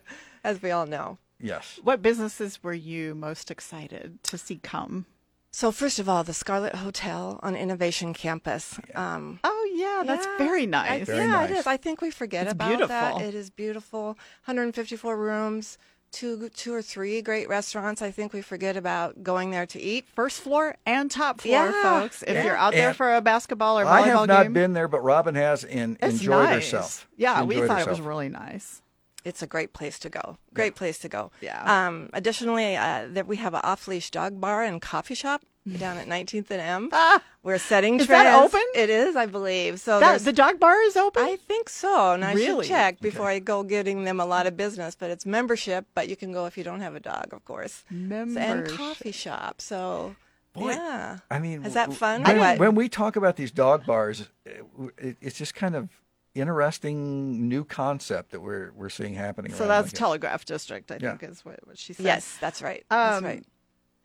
as 0.45 0.61
we 0.63 0.71
all 0.71 0.87
know. 0.87 1.19
Yes. 1.43 1.81
What 1.83 2.01
businesses 2.03 2.63
were 2.63 2.73
you 2.73 3.15
most 3.15 3.51
excited 3.51 4.23
to 4.25 4.39
see 4.39 4.57
come? 4.63 5.07
So 5.51 5.71
first 5.71 5.99
of 5.99 6.09
all, 6.09 6.25
the 6.25 6.33
Scarlet 6.33 6.77
Hotel 6.77 7.39
on 7.43 7.55
Innovation 7.57 8.15
Campus. 8.15 8.79
Um, 8.95 9.39
Oh, 9.45 9.71
yeah, 9.75 10.03
that's 10.07 10.25
yeah, 10.27 10.39
very 10.39 10.63
I- 10.63 10.67
nice. 10.67 11.07
Very 11.07 11.19
yeah, 11.19 11.27
nice. 11.27 11.51
it 11.51 11.57
is. 11.59 11.67
I 11.67 11.77
think 11.77 12.01
we 12.01 12.11
forget 12.11 12.45
It's 12.45 12.53
about 12.53 12.71
that. 12.71 12.77
beautiful. 12.79 13.29
It 13.29 13.35
is 13.35 13.51
beautiful. 13.51 14.17
154 14.47 15.15
rooms, 15.17 15.77
two, 16.11 16.49
two 16.51 16.73
or 16.73 16.81
three 16.81 17.21
great 17.21 17.49
restaurants. 17.51 18.01
I 18.01 18.11
think 18.11 18.33
we 18.33 18.41
forget 18.41 18.77
about 18.79 19.23
going 19.23 19.51
there 19.51 19.67
to 19.67 19.81
eat. 19.81 20.07
First 20.15 20.41
floor 20.41 20.77
and 20.87 21.11
top 21.11 21.41
floor, 21.43 21.67
Yeah. 21.71 21.83
folks. 21.83 22.23
If 22.23 22.31
Yeah. 22.35 22.45
you're 22.45 22.57
out 22.57 22.73
there 22.73 22.95
for 22.95 23.15
a 23.15 23.21
basketball 23.21 23.79
or 23.79 23.85
volleyball 23.85 24.05
game, 24.05 24.05
I 24.05 24.19
have 24.21 24.29
not 24.29 24.43
game, 24.45 24.53
been 24.55 24.73
there, 24.73 24.89
but 24.89 25.03
Robin 25.03 25.35
has 25.35 25.65
and 25.65 25.99
it's 26.01 26.15
enjoyed 26.21 26.45
nice. 26.45 26.55
herself. 26.71 27.09
Yeah, 27.19 27.41
She 27.41 27.47
we 27.47 27.55
enjoyed 27.57 27.69
thought 27.69 27.81
it 27.83 27.89
was 27.89 28.01
really 28.01 28.29
nice. 28.31 28.81
It's 29.25 29.43
a 29.43 29.47
great 29.47 29.73
place 29.73 29.99
to 30.01 30.09
go. 30.09 30.37
Great 30.55 30.75
place 30.75 30.99
to 30.99 31.09
go. 31.09 31.31
Yeah. 31.41 31.63
Um, 31.87 32.11
additionally, 32.13 32.77
uh, 32.77 33.07
that 33.11 33.27
we 33.27 33.37
have 33.37 33.55
an 33.55 33.61
off-leash 33.63 34.11
dog 34.11 34.41
bar 34.41 34.63
and 34.65 34.81
coffee 34.81 35.15
shop 35.15 35.43
down 35.79 35.97
at 35.99 36.09
19th 36.09 36.51
and 36.51 36.61
M. 36.61 36.89
Ah, 36.93 37.23
We're 37.45 37.59
setting 37.59 38.01
Is 38.01 38.09
that 38.09 38.43
open? 38.43 38.63
It 38.75 38.91
is, 38.91 39.15
I 39.15 39.27
believe. 39.27 39.79
So 39.81 40.01
that, 40.01 40.21
the 40.23 40.33
dog 40.33 40.59
bar 40.59 40.81
is 40.83 40.97
open? 40.97 41.23
I 41.23 41.37
think 41.37 41.69
so, 41.69 42.13
and 42.13 42.25
I 42.25 42.35
Really? 42.35 42.65
should 42.67 42.71
check 42.75 43.01
before 43.01 43.29
I 43.29 43.39
go 43.39 43.63
getting 43.63 44.05
them 44.05 44.19
a 44.19 44.27
lot 44.27 44.47
of 44.47 44.57
business. 44.57 44.97
But 44.97 45.11
it's 45.11 45.25
membership, 45.25 45.87
but 45.95 46.09
you 46.09 46.17
can 46.17 46.33
go 46.33 46.47
if 46.47 46.59
you 46.59 46.65
don't 46.65 46.81
have 46.81 46.97
a 46.97 47.01
dog, 47.01 47.29
of 47.33 47.45
course. 47.45 47.85
And 47.91 48.69
coffee 48.69 49.13
shop. 49.13 49.61
So 49.61 50.17
Boy, 50.53 50.73
yeah. 50.73 51.19
I 51.31 51.39
mean, 51.39 51.65
Is 51.65 51.75
that 51.75 51.93
fun? 51.95 52.25
When, 52.25 52.59
when 52.59 52.75
we 52.75 52.89
talk 52.89 53.17
about 53.17 53.37
these 53.37 53.51
dog 53.51 53.87
bars, 53.87 54.29
it, 54.45 55.17
it's 55.21 55.39
just 55.39 55.55
kind 55.55 55.75
of 55.75 55.89
interesting 56.35 57.49
new 57.49 57.65
concept 57.65 58.31
that 58.33 58.41
we're 58.41 58.73
we're 58.73 58.89
seeing 58.89 59.15
happening. 59.15 59.53
so 59.53 59.67
that's 59.67 59.87
Lincoln. 59.87 59.99
Telegraph 59.99 60.45
District, 60.45 60.91
I 60.91 60.99
Yeah. 61.01 61.17
think 61.17 61.31
is 61.33 61.45
what, 61.45 61.67
what 61.67 61.79
she 61.79 61.93
said. 61.93 62.05
Yes, 62.07 62.37
that's 62.41 62.63
right. 62.63 62.85
That's 62.89 63.19
Um, 63.19 63.25
right. 63.25 63.45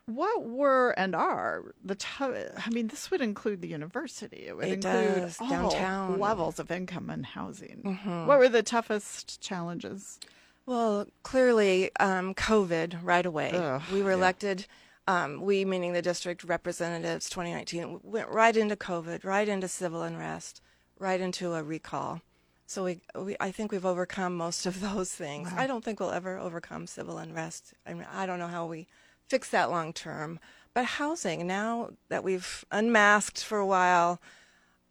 What 0.05 0.45
were 0.45 0.91
and 0.91 1.13
are 1.15 1.73
the? 1.83 1.95
T- 1.95 2.07
I 2.19 2.69
mean, 2.71 2.87
this 2.87 3.11
would 3.11 3.19
include 3.21 3.61
the 3.61 3.67
university. 3.67 4.47
It 4.47 4.55
would 4.55 4.65
It 4.67 4.73
include 4.75 5.15
does, 5.15 5.37
all 5.41 5.49
downtown. 5.49 6.17
levels 6.19 6.59
of 6.59 6.71
income 6.71 7.09
and 7.09 7.25
housing. 7.25 7.81
Mm-hmm. 7.85 8.25
What 8.25 8.39
were 8.39 8.47
the 8.47 8.63
toughest 8.63 9.41
challenges? 9.41 10.17
Well, 10.65 11.07
clearly, 11.23 11.91
um, 11.99 12.33
COVID 12.35 12.99
right 13.03 13.25
away. 13.25 13.51
Ugh, 13.53 13.81
we 13.91 14.01
were 14.01 14.11
elected, 14.11 14.65
um, 15.07 15.41
we 15.41 15.65
meaning 15.65 15.91
the 15.93 16.01
district 16.01 16.43
representatives 16.45 17.29
2019, 17.29 17.99
went 18.03 18.29
right 18.29 18.55
into 18.55 18.75
COVID, 18.77 19.23
right 19.25 19.47
into 19.47 19.67
civil 19.69 20.03
unrest, 20.03 20.61
right 20.99 21.19
into 21.19 21.53
a 21.53 21.63
recall. 21.63 22.21
So 22.65 22.83
we, 22.83 22.99
we 23.15 23.35
I 23.39 23.51
think 23.51 23.71
we've 23.71 23.85
overcome 23.85 24.35
most 24.35 24.65
of 24.65 24.81
those 24.81 25.11
things. 25.11 25.49
I 25.55 25.67
don't 25.67 25.83
think 25.83 25.99
we'll 25.99 26.11
ever 26.11 26.37
overcome 26.37 26.87
civil 26.87 27.17
unrest. 27.17 27.73
I 27.85 27.93
mean, 27.93 28.07
I 28.11 28.25
don't 28.25 28.39
know 28.39 28.47
how 28.47 28.65
we 28.65 28.87
fix 29.27 29.49
that 29.49 29.69
long 29.69 29.93
term. 29.93 30.39
But 30.73 30.85
housing, 30.85 31.47
now 31.47 31.91
that 32.09 32.23
we've 32.23 32.63
unmasked 32.71 33.43
for 33.43 33.57
a 33.57 33.65
while, 33.65 34.21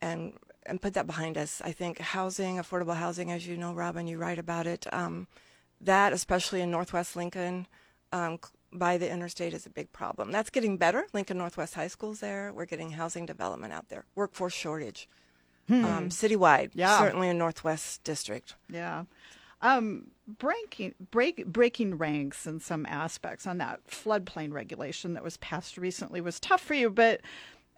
and 0.01 0.33
and 0.65 0.83
put 0.83 0.95
that 0.95 1.07
behind 1.07 1.39
us. 1.39 1.63
I 1.65 1.73
think 1.73 1.99
housing, 1.99 2.57
affordable 2.57 2.97
housing, 2.97 3.31
as 3.31 3.47
you 3.47 3.57
know, 3.57 3.73
Robin, 3.73 4.07
you 4.07 4.19
write 4.19 4.39
about 4.39 4.67
it. 4.67 4.87
Um, 4.93 5.29
that, 5.81 6.13
especially 6.13 6.61
in 6.61 6.71
Northwest 6.71 7.17
Lincoln, 7.17 7.67
um, 8.13 8.41
by 8.73 8.99
the 8.99 9.11
interstate, 9.11 9.55
is 9.55 9.67
a 9.67 9.71
big 9.71 9.93
problem. 9.93 10.33
That's 10.33 10.51
getting 10.51 10.77
better. 10.77 11.07
Lincoln 11.13 11.39
Northwest 11.39 11.75
High 11.75 11.87
School's 11.89 12.21
there. 12.21 12.53
We're 12.53 12.67
getting 12.67 12.91
housing 12.91 13.27
development 13.27 13.73
out 13.73 13.89
there. 13.89 14.05
Workforce 14.15 14.55
shortage, 14.55 15.09
um, 15.69 16.09
citywide. 16.09 16.71
Yeah. 16.75 16.99
certainly 16.99 17.29
in 17.29 17.39
Northwest 17.39 18.05
District. 18.05 18.55
Yeah. 18.69 19.05
Um, 19.63 20.09
breaking 20.27 20.95
break, 21.11 21.47
breaking 21.47 21.99
ranks 21.99 22.47
in 22.47 22.61
some 22.61 22.87
aspects 22.87 23.47
on 23.47 23.59
that 23.59 23.87
floodplain 23.87 24.53
regulation 24.53 25.15
that 25.15 25.25
was 25.25 25.37
passed 25.39 25.79
recently 25.79 26.21
was 26.21 26.41
tough 26.41 26.61
for 26.61 26.75
you, 26.75 26.91
but 26.91 27.21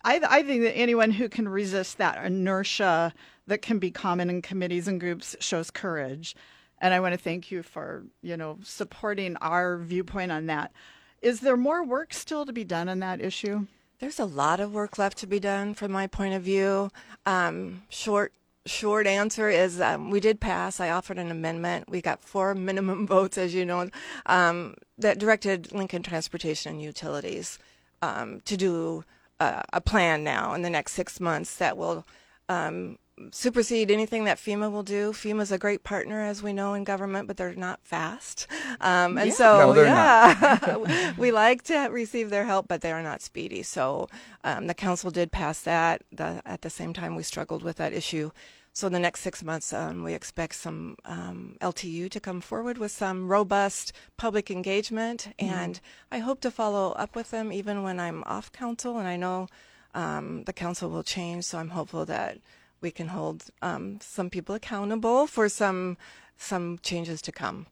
I, 0.04 0.20
I 0.28 0.42
think 0.42 0.62
that 0.62 0.76
anyone 0.76 1.10
who 1.10 1.28
can 1.28 1.48
resist 1.48 1.98
that 1.98 2.24
inertia 2.24 3.12
that 3.46 3.62
can 3.62 3.78
be 3.78 3.90
common 3.90 4.30
in 4.30 4.42
committees 4.42 4.88
and 4.88 5.00
groups 5.00 5.36
shows 5.40 5.70
courage. 5.70 6.36
And 6.80 6.94
I 6.94 7.00
want 7.00 7.14
to 7.14 7.18
thank 7.18 7.50
you 7.50 7.62
for 7.62 8.04
you 8.22 8.36
know 8.36 8.58
supporting 8.62 9.36
our 9.36 9.78
viewpoint 9.78 10.32
on 10.32 10.46
that. 10.46 10.72
Is 11.20 11.40
there 11.40 11.56
more 11.56 11.84
work 11.84 12.14
still 12.14 12.46
to 12.46 12.52
be 12.52 12.64
done 12.64 12.88
on 12.88 13.00
that 13.00 13.20
issue? 13.20 13.66
There's 14.00 14.20
a 14.20 14.24
lot 14.24 14.60
of 14.60 14.72
work 14.72 14.96
left 14.96 15.18
to 15.18 15.26
be 15.26 15.40
done 15.40 15.74
from 15.74 15.90
my 15.90 16.06
point 16.06 16.34
of 16.34 16.42
view. 16.42 16.90
Um, 17.26 17.82
short 17.88 18.32
short 18.64 19.06
answer 19.06 19.48
is 19.48 19.80
um, 19.80 20.10
we 20.10 20.20
did 20.20 20.40
pass. 20.40 20.78
I 20.78 20.90
offered 20.90 21.18
an 21.18 21.30
amendment. 21.30 21.88
We 21.88 22.00
got 22.00 22.20
four 22.20 22.54
minimum 22.68 23.06
votes, 23.06 23.38
as 23.38 23.54
you 23.54 23.64
know, 23.64 23.88
um, 24.26 24.74
that 24.98 25.18
directed 25.18 25.72
Lincoln 25.72 26.02
Transportation 26.02 26.72
and 26.72 26.82
Utilities 26.82 27.58
um, 28.02 28.40
to 28.44 28.56
do 28.56 29.04
uh, 29.40 29.62
a 29.72 29.80
plan 29.80 30.22
now 30.22 30.54
in 30.54 30.62
the 30.62 30.70
next 30.70 30.92
six 30.92 31.18
months 31.18 31.56
that 31.56 31.76
will 31.76 32.06
um, 32.48 32.98
supersede 33.32 33.90
anything 33.90 34.24
that 34.24 34.38
FEMA 34.38 34.70
will 34.70 34.82
do. 34.82 35.12
FEMA 35.12 35.42
is 35.42 35.52
a 35.52 35.58
great 35.58 35.82
partner, 35.84 36.20
as 36.20 36.42
we 36.42 36.52
know 36.52 36.74
in 36.74 36.84
government, 36.84 37.26
but 37.26 37.36
they're 37.36 37.54
not 37.54 37.80
fast. 37.82 38.46
Um, 38.80 39.18
and 39.18 39.28
Yeah. 39.28 39.34
so, 39.34 39.72
No, 39.72 39.82
yeah, 39.82 41.12
we 41.18 41.30
like 41.32 41.62
to 41.64 41.88
receive 41.88 42.30
their 42.30 42.44
help, 42.44 42.68
but 42.68 42.80
they 42.80 42.92
are 42.92 43.02
not 43.02 43.22
speedy. 43.22 43.62
So 43.62 44.08
um, 44.44 44.66
the 44.66 44.74
council 44.74 45.10
did 45.10 45.32
pass 45.32 45.60
that. 45.62 46.02
The, 46.12 46.42
at 46.44 46.62
the 46.62 46.70
same 46.70 46.92
time, 46.92 47.16
we 47.16 47.22
struggled 47.22 47.62
with 47.62 47.76
that 47.76 47.92
issue. 47.92 48.30
So 48.72 48.86
in 48.86 48.92
the 48.92 49.00
next 49.00 49.20
six 49.22 49.42
months, 49.42 49.72
um, 49.72 50.04
we 50.04 50.14
expect 50.14 50.54
some 50.54 50.96
um, 51.04 51.56
LTU 51.60 52.08
to 52.10 52.20
come 52.20 52.40
forward 52.40 52.78
with 52.78 52.92
some 52.92 53.26
robust 53.26 53.92
public 54.16 54.50
engagement, 54.52 55.34
and 55.38 55.80
I 56.12 56.18
hope 56.20 56.40
to 56.42 56.50
follow 56.52 56.92
up 56.92 57.16
with 57.16 57.32
them 57.32 57.52
even 57.52 57.82
when 57.82 57.98
I'm 57.98 58.22
off 58.24 58.52
council. 58.52 58.98
And 58.98 59.08
I 59.08 59.16
know 59.16 59.48
um, 59.94 60.44
the 60.44 60.52
council 60.52 60.90
will 60.90 61.02
change, 61.02 61.44
so 61.44 61.58
I'm 61.58 61.70
hopeful 61.70 62.04
that 62.04 62.38
we 62.80 62.90
can 62.90 63.08
hold 63.08 63.44
um, 63.62 63.98
some 64.00 64.30
people 64.30 64.54
accountable 64.54 65.26
for 65.26 65.48
some 65.48 65.96
some 66.36 66.78
changes 66.82 67.20
to 67.22 67.32
come. 67.32 67.66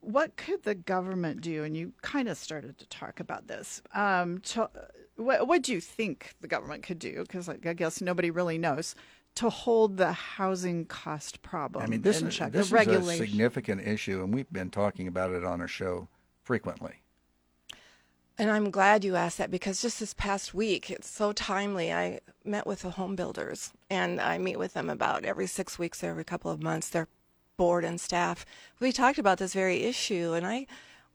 What 0.00 0.36
could 0.36 0.64
the 0.64 0.74
government 0.74 1.40
do? 1.40 1.64
And 1.64 1.76
you 1.76 1.92
kind 2.02 2.28
of 2.28 2.36
started 2.36 2.78
to 2.78 2.88
talk 2.88 3.20
about 3.20 3.46
this. 3.46 3.82
Um, 3.94 4.40
to, 4.40 4.70
what, 5.16 5.46
what 5.46 5.62
do 5.62 5.72
you 5.72 5.80
think 5.80 6.34
the 6.40 6.48
government 6.48 6.82
could 6.82 6.98
do? 6.98 7.22
Because 7.22 7.48
I 7.48 7.56
guess 7.56 8.00
nobody 8.00 8.30
really 8.30 8.58
knows 8.58 8.94
to 9.36 9.50
hold 9.50 9.96
the 9.96 10.12
housing 10.12 10.86
cost 10.86 11.42
problem. 11.42 11.84
I 11.84 11.86
mean, 11.86 12.02
this 12.02 12.20
in 12.20 12.28
is 12.28 12.36
check. 12.36 12.52
this 12.52 12.70
the 12.70 12.80
is 12.80 13.08
a 13.08 13.16
significant 13.16 13.86
issue, 13.86 14.22
and 14.22 14.32
we've 14.32 14.50
been 14.52 14.70
talking 14.70 15.08
about 15.08 15.32
it 15.32 15.44
on 15.44 15.60
our 15.60 15.68
show 15.68 16.08
frequently. 16.42 17.03
And 18.36 18.50
I'm 18.50 18.70
glad 18.70 19.04
you 19.04 19.14
asked 19.14 19.38
that 19.38 19.50
because 19.50 19.80
just 19.80 20.00
this 20.00 20.12
past 20.12 20.54
week, 20.54 20.90
it's 20.90 21.08
so 21.08 21.32
timely. 21.32 21.92
I 21.92 22.18
met 22.44 22.66
with 22.66 22.82
the 22.82 22.90
home 22.90 23.14
builders 23.14 23.70
and 23.88 24.20
I 24.20 24.38
meet 24.38 24.58
with 24.58 24.74
them 24.74 24.90
about 24.90 25.24
every 25.24 25.46
six 25.46 25.78
weeks, 25.78 26.02
or 26.02 26.08
every 26.08 26.24
couple 26.24 26.50
of 26.50 26.62
months, 26.62 26.88
their 26.88 27.06
board 27.56 27.84
and 27.84 28.00
staff. 28.00 28.44
We 28.80 28.90
talked 28.90 29.18
about 29.18 29.38
this 29.38 29.54
very 29.54 29.84
issue. 29.84 30.32
And 30.32 30.44
I, 30.44 30.66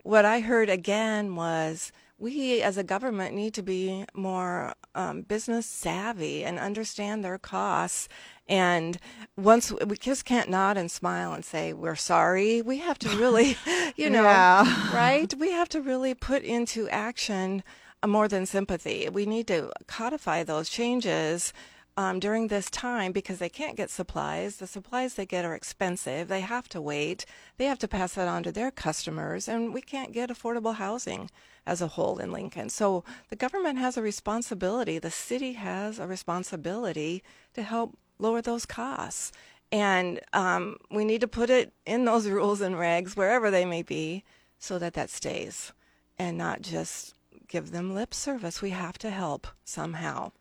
what 0.04 0.24
I 0.24 0.40
heard 0.40 0.70
again 0.70 1.36
was 1.36 1.92
we 2.20 2.62
as 2.62 2.78
a 2.78 2.84
government 2.84 3.34
need 3.36 3.54
to 3.56 3.64
be 3.64 4.06
more 4.14 4.74
um, 4.96 5.22
business 5.22 5.66
savvy 5.66 6.44
and 6.44 6.60
understand 6.60 7.24
their 7.24 7.38
costs. 7.38 8.10
And 8.48 8.98
once 9.38 9.72
we 9.72 9.96
just 9.98 10.26
can't 10.26 10.50
nod 10.50 10.76
and 10.78 10.92
smile 10.92 11.34
and 11.34 11.46
say, 11.46 11.72
we're 11.74 11.96
sorry, 11.96 12.62
we 12.62 12.80
have 12.80 13.00
to 13.00 13.10
really, 13.18 13.56
you 13.96 14.10
know, 14.10 14.24
Yeah. 14.24 14.96
right? 14.96 15.34
We 15.40 15.52
have 15.52 15.70
to 15.70 15.82
really 15.82 16.14
put 16.14 16.44
into 16.44 16.90
action 16.90 17.64
uh, 18.04 18.08
more 18.08 18.28
than 18.28 18.46
sympathy. 18.46 19.08
We 19.12 19.26
need 19.26 19.48
to 19.48 19.72
codify 19.88 20.44
those 20.44 20.70
changes 20.70 21.54
um, 22.00 22.18
during 22.18 22.48
this 22.48 22.70
time 22.70 23.12
because 23.12 23.40
they 23.40 23.50
can't 23.50 23.76
get 23.76 23.90
supplies. 23.90 24.56
The 24.56 24.68
supplies 24.68 25.16
they 25.16 25.26
get 25.26 25.44
are 25.44 25.54
expensive. 25.54 26.30
They 26.30 26.40
have 26.40 26.70
to 26.70 26.80
wait. 26.80 27.26
They 27.58 27.66
have 27.66 27.78
to 27.80 27.90
pass 27.90 28.14
that 28.14 28.26
on 28.26 28.42
to 28.44 28.54
their 28.54 28.72
customers, 28.72 29.50
and 29.50 29.74
we 29.74 29.82
can't 29.82 30.14
get 30.14 30.30
affordable 30.30 30.76
housing 30.76 31.30
as 31.66 31.82
a 31.82 31.88
whole 31.88 32.18
in 32.18 32.32
Lincoln. 32.32 32.70
So 32.70 33.04
the 33.28 33.36
government 33.36 33.80
has 33.80 33.98
a 33.98 34.02
responsibility. 34.02 34.98
The 34.98 35.12
city 35.12 35.54
has 35.54 36.00
a 36.00 36.08
responsibility 36.08 37.22
to 37.54 37.64
help 37.64 37.98
lower 38.18 38.42
those 38.42 38.66
costs. 38.66 39.34
And 39.70 40.22
um, 40.32 40.78
we 40.90 41.04
need 41.04 41.20
to 41.20 41.28
put 41.28 41.50
it 41.50 41.74
in 41.86 42.06
those 42.06 42.30
rules 42.30 42.62
and 42.62 42.76
regs, 42.76 43.18
wherever 43.18 43.52
they 43.52 43.66
may 43.66 43.82
be, 43.82 44.24
so 44.58 44.80
that 44.80 44.94
that 44.94 45.10
stays 45.10 45.74
and 46.18 46.38
not 46.38 46.62
just 46.62 47.14
give 47.50 47.72
them 47.72 47.94
lip 47.94 48.14
service. 48.14 48.62
We 48.62 48.70
have 48.70 48.98
to 49.00 49.10
help 49.10 49.48
somehow. 49.66 50.32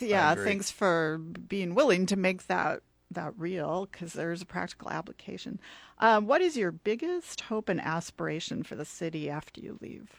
Yeah, 0.00 0.34
thanks 0.34 0.70
for 0.70 1.18
being 1.18 1.74
willing 1.74 2.06
to 2.06 2.16
make 2.16 2.46
that 2.46 2.80
that 3.10 3.32
real 3.38 3.88
because 3.90 4.12
there's 4.12 4.42
a 4.42 4.46
practical 4.46 4.90
application. 4.90 5.60
Um, 5.98 6.26
what 6.26 6.40
is 6.40 6.56
your 6.56 6.72
biggest 6.72 7.42
hope 7.42 7.68
and 7.68 7.80
aspiration 7.80 8.62
for 8.62 8.74
the 8.74 8.84
city 8.84 9.30
after 9.30 9.60
you 9.60 9.78
leave? 9.80 10.10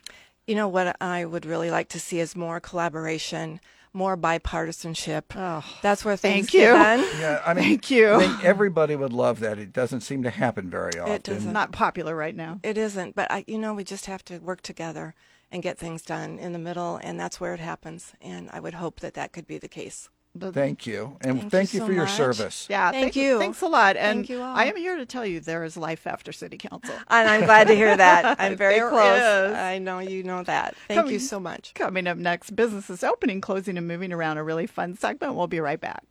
You 0.47 0.55
know, 0.55 0.67
what 0.69 0.95
I 1.01 1.25
would 1.25 1.45
really 1.45 1.69
like 1.69 1.89
to 1.89 1.99
see 1.99 2.19
is 2.19 2.35
more 2.35 2.61
collaboration, 2.61 3.59
more 3.91 4.15
bipartisanship. 4.15 5.23
Oh, 5.35 5.65
That's 5.81 6.05
where 6.05 6.15
things 6.15 6.49
thank 6.49 6.53
you. 6.53 6.67
done. 6.67 6.99
Yeah, 7.19 7.41
I 7.45 7.53
mean, 7.53 7.65
Thank 7.65 7.91
you. 7.91 8.13
I 8.13 8.19
think 8.19 8.45
everybody 8.45 8.95
would 8.95 9.11
love 9.11 9.41
that. 9.41 9.59
It 9.59 9.73
doesn't 9.73 10.01
seem 10.01 10.23
to 10.23 10.29
happen 10.29 10.69
very 10.69 10.97
often. 10.97 11.21
doesn't. 11.23 11.51
Not 11.51 11.73
popular 11.73 12.15
right 12.15 12.35
now. 12.35 12.59
It 12.63 12.77
isn't, 12.77 13.15
but 13.15 13.29
I, 13.29 13.43
you 13.47 13.57
know, 13.57 13.73
we 13.73 13.83
just 13.83 14.05
have 14.05 14.23
to 14.25 14.37
work 14.39 14.61
together 14.61 15.13
and 15.51 15.63
get 15.63 15.77
things 15.77 16.01
done 16.01 16.39
in 16.39 16.53
the 16.53 16.59
middle, 16.59 16.97
and 16.97 17.19
that's 17.19 17.39
where 17.39 17.53
it 17.53 17.59
happens. 17.59 18.13
And 18.21 18.49
I 18.51 18.59
would 18.59 18.73
hope 18.75 18.99
that 18.99 19.13
that 19.15 19.31
could 19.31 19.47
be 19.47 19.57
the 19.57 19.67
case. 19.69 20.09
But- 20.35 20.53
Thank 20.53 20.85
you, 20.85 21.17
and 21.21 21.39
Thank 21.39 21.51
thank, 21.51 21.73
you 21.73 21.77
you, 21.77 21.81
so 21.81 21.85
for 21.87 21.93
your 21.93 22.03
much. 22.05 22.13
service. 22.13 22.67
Yeah, 22.69 22.91
Thank 22.91 23.05
thank- 23.05 23.15
you. 23.15 23.39
Thanks 23.39 23.61
a 23.61 23.67
lot. 23.67 23.95
And 23.97 24.19
Thank 24.19 24.29
you 24.29 24.41
all. 24.43 24.55
I 24.55 24.65
am 24.65 24.75
here 24.75 24.95
to 24.95 25.05
tell 25.05 25.25
you 25.25 25.39
there 25.39 25.63
is 25.63 25.75
life 25.77 26.05
after 26.05 26.31
city 26.31 26.57
council. 26.57 26.93
And 27.09 27.27
I'm 27.27 27.45
glad 27.45 27.67
to 27.69 27.75
hear 27.75 27.97
that. 27.97 28.35
I'm 28.39 28.55
very 28.55 28.75
There 28.75 28.89
close. 28.89 29.17
is. 29.19 29.55
I 29.55 29.79
know 29.79 29.97
you 29.97 30.21
know 30.21 30.43
that. 30.43 30.75
Thank 30.87 30.99
Come- 31.01 31.09
you 31.11 31.17
so 31.17 31.39
much. 31.39 31.73
Coming 31.73 32.05
up 32.05 32.17
next, 32.17 32.55
businesses 32.55 33.03
opening, 33.03 33.41
closing, 33.41 33.77
and 33.79 33.87
moving 33.87 34.13
around. 34.13 34.37
A 34.37 34.43
really 34.43 34.67
fun 34.67 34.95
segment. 34.95 35.33
We'll 35.33 35.47
be 35.47 35.59
right 35.59 35.79
back. 35.81 36.03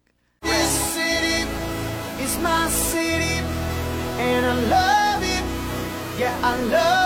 This 0.42 0.70
city 0.94 1.42
is 2.20 2.36
my 2.38 2.68
city, 2.68 3.38
and 4.18 4.44
I 4.46 4.54
love 4.54 5.22
it. 5.22 6.20
Yeah, 6.20 6.36
I 6.42 6.60
love 6.62 7.02
it. 7.02 7.05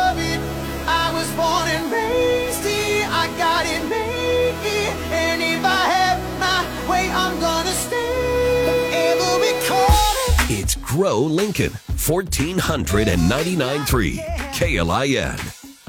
I 1.41 1.43
was 1.43 1.51
born 1.63 1.69
and 1.69 1.93
raised 1.93 2.65
here. 2.65 3.09
I 3.11 3.27
got 3.39 3.65
it 3.67 3.83
made 3.89 4.55
here, 4.63 4.93
and 5.11 5.43
if 5.43 5.65
I 5.65 5.85
have 5.89 6.21
my 6.39 6.65
way, 6.91 7.11
I'm 7.11 7.41
gonna 7.41 7.73
stay. 7.73 8.67
Forever 8.67 9.41
recorded. 9.41 10.51
It's 10.51 10.75
Grow 10.75 11.21
Lincoln, 11.21 11.73
1499.3 11.97 14.21
KLIN. 14.53 15.39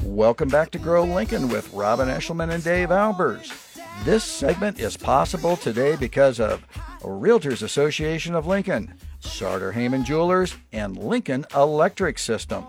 Welcome 0.02 0.48
back 0.48 0.70
to 0.70 0.78
Grow 0.78 1.04
Lincoln 1.04 1.48
with 1.48 1.70
Robin 1.72 2.08
Eschliman 2.08 2.50
and 2.50 2.64
Dave 2.64 2.88
Ahlers. 2.88 3.52
This 4.04 4.24
segment 4.24 4.80
is 4.80 4.96
possible 4.96 5.56
today 5.56 5.96
because 5.96 6.40
of 6.40 6.66
Realtors 7.02 7.62
Association 7.62 8.34
of 8.34 8.46
Lincoln, 8.46 8.94
Sartor 9.20 9.72
Hamann 9.72 10.04
Jewelers, 10.04 10.56
and 10.72 10.96
Lincoln 10.96 11.44
Electric 11.54 12.18
System. 12.18 12.64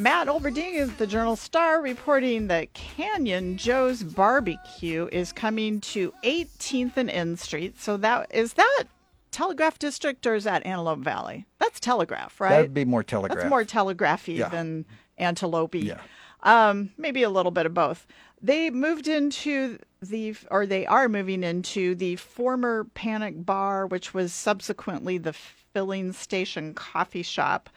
Matt 0.00 0.28
Olberding 0.28 0.76
is 0.76 0.94
the 0.94 1.06
Journal 1.06 1.36
Star 1.36 1.82
reporting 1.82 2.46
that 2.46 2.72
Canyon 2.72 3.58
Joe's 3.58 4.02
Barbecue 4.02 5.10
is 5.12 5.30
coming 5.30 5.78
to 5.82 6.14
18th 6.24 6.96
and 6.96 7.10
N 7.10 7.36
Street. 7.36 7.78
So 7.78 7.98
that 7.98 8.34
is 8.34 8.54
that 8.54 8.84
Telegraph 9.30 9.78
District 9.78 10.26
or 10.26 10.34
is 10.36 10.44
that 10.44 10.64
Antelope 10.64 11.00
Valley? 11.00 11.44
That's 11.58 11.78
Telegraph, 11.80 12.40
right? 12.40 12.48
That'd 12.48 12.72
be 12.72 12.86
more 12.86 13.02
telegraph. 13.02 13.40
That's 13.40 13.50
more 13.50 13.62
telegraphy 13.62 14.34
Yeah. 14.34 14.48
than 14.48 14.86
antelope 15.18 15.74
Yeah. 15.74 16.00
Um, 16.44 16.92
maybe 16.96 17.22
a 17.22 17.28
little 17.28 17.52
bit 17.52 17.66
of 17.66 17.74
both. 17.74 18.06
They 18.40 18.70
moved 18.70 19.06
into 19.06 19.78
the, 20.00 20.34
or 20.50 20.64
they 20.64 20.86
are 20.86 21.10
moving 21.10 21.44
into 21.44 21.94
the 21.94 22.16
former 22.16 22.84
Panic 22.94 23.44
Bar, 23.44 23.86
which 23.86 24.14
was 24.14 24.32
subsequently 24.32 25.18
the 25.18 25.34
filling 25.34 26.14
station 26.14 26.72
coffee 26.72 27.22
shop. 27.22 27.68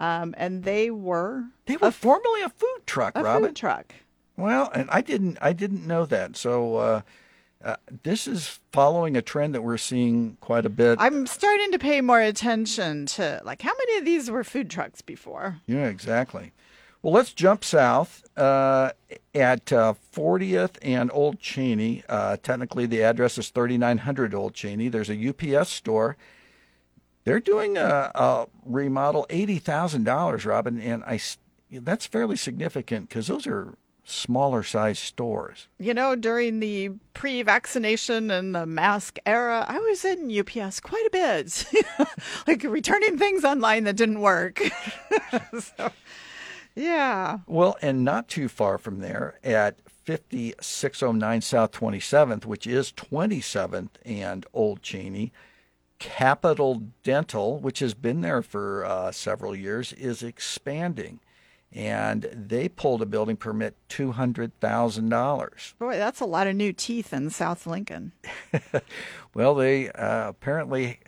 Um, 0.00 0.34
and 0.38 0.64
they 0.64 0.90
were 0.90 1.44
They 1.66 1.76
were 1.76 1.90
formerly 1.90 2.40
a 2.42 2.48
food 2.48 2.80
truck, 2.86 3.12
a 3.16 3.22
Robin. 3.22 3.48
food 3.50 3.56
truck. 3.56 3.94
Well, 4.36 4.70
and 4.74 4.88
I 4.90 5.02
didn't 5.02 5.38
I 5.42 5.52
didn't 5.52 5.86
know 5.86 6.06
that. 6.06 6.36
So 6.36 6.76
uh, 6.76 7.00
uh, 7.62 7.76
this 8.02 8.26
is 8.26 8.58
following 8.72 9.16
a 9.16 9.22
trend 9.22 9.54
that 9.54 9.62
we're 9.62 9.76
seeing 9.76 10.38
quite 10.40 10.64
a 10.64 10.70
bit. 10.70 10.98
I'm 10.98 11.26
starting 11.26 11.70
to 11.72 11.78
pay 11.78 12.00
more 12.00 12.20
attention 12.20 13.04
to 13.06 13.42
like 13.44 13.60
how 13.60 13.72
many 13.76 13.98
of 13.98 14.04
these 14.06 14.30
were 14.30 14.42
food 14.42 14.70
trucks 14.70 15.02
before? 15.02 15.58
Yeah, 15.66 15.86
exactly. 15.86 16.52
Well, 17.02 17.14
let's 17.14 17.32
jump 17.32 17.64
south 17.64 18.24
uh, 18.36 18.90
at 19.34 19.72
uh, 19.72 19.94
40th 20.14 20.76
and 20.82 21.10
Old 21.14 21.40
Cheney. 21.40 22.02
Uh, 22.10 22.36
technically, 22.42 22.84
the 22.84 23.02
address 23.02 23.38
is 23.38 23.48
3900 23.48 24.34
Old 24.34 24.52
Cheney. 24.52 24.88
There's 24.88 25.08
a 25.08 25.28
UPS 25.28 25.70
store 25.70 26.18
They're 27.30 27.38
doing 27.38 27.76
a, 27.76 28.10
a 28.12 28.46
remodel, 28.64 29.24
eighty 29.30 29.58
thousand 29.58 30.02
dollars, 30.02 30.44
Robin, 30.44 30.80
and 30.80 31.04
I 31.04 31.20
that's 31.70 32.04
fairly 32.04 32.36
significant 32.36 33.08
because 33.08 33.28
those 33.28 33.46
are 33.46 33.74
smaller 34.02 34.64
size 34.64 34.98
stores. 34.98 35.68
You 35.78 35.94
know, 35.94 36.16
during 36.16 36.58
the 36.58 36.90
pre 37.14 37.42
vaccination 37.42 38.32
and 38.32 38.52
the 38.52 38.66
mask 38.66 39.18
era, 39.24 39.64
I 39.68 39.78
was 39.78 40.04
in 40.04 40.36
UPS 40.36 40.80
quite 40.80 41.06
a 41.06 41.10
bit, 41.10 41.64
like 42.48 42.64
returning 42.64 43.16
things 43.16 43.44
online 43.44 43.84
that 43.84 43.96
didn't 43.96 44.20
work. 44.20 44.60
so, 45.60 45.92
yeah. 46.74 47.38
Well, 47.46 47.76
and 47.80 48.04
not 48.04 48.26
too 48.26 48.48
far 48.48 48.76
from 48.76 48.98
there 48.98 49.38
at 49.44 49.76
5609 50.04 51.40
South 51.42 51.70
27th, 51.70 52.44
which 52.44 52.66
is 52.66 52.92
27th 52.92 53.90
and 54.04 54.46
Old 54.52 54.82
Cheney, 54.82 55.32
Capital 56.00 56.82
Dental, 57.04 57.60
which 57.60 57.78
has 57.78 57.94
been 57.94 58.22
there 58.22 58.42
for 58.42 58.84
uh, 58.84 59.12
several 59.12 59.54
years, 59.54 59.92
is 59.92 60.22
expanding. 60.24 61.20
And 61.72 62.22
they 62.32 62.68
pulled 62.68 63.00
a 63.00 63.06
building 63.06 63.36
permit 63.36 63.76
$200,000. 63.90 65.74
Boy, 65.78 65.96
that's 65.96 66.18
a 66.18 66.24
lot 66.24 66.48
of 66.48 66.56
new 66.56 66.72
teeth 66.72 67.12
in 67.12 67.30
South 67.30 67.64
Lincoln. 67.64 68.10
Well, 69.34 69.54
they 69.54 69.90
uh, 69.90 70.28
apparently 70.28 70.98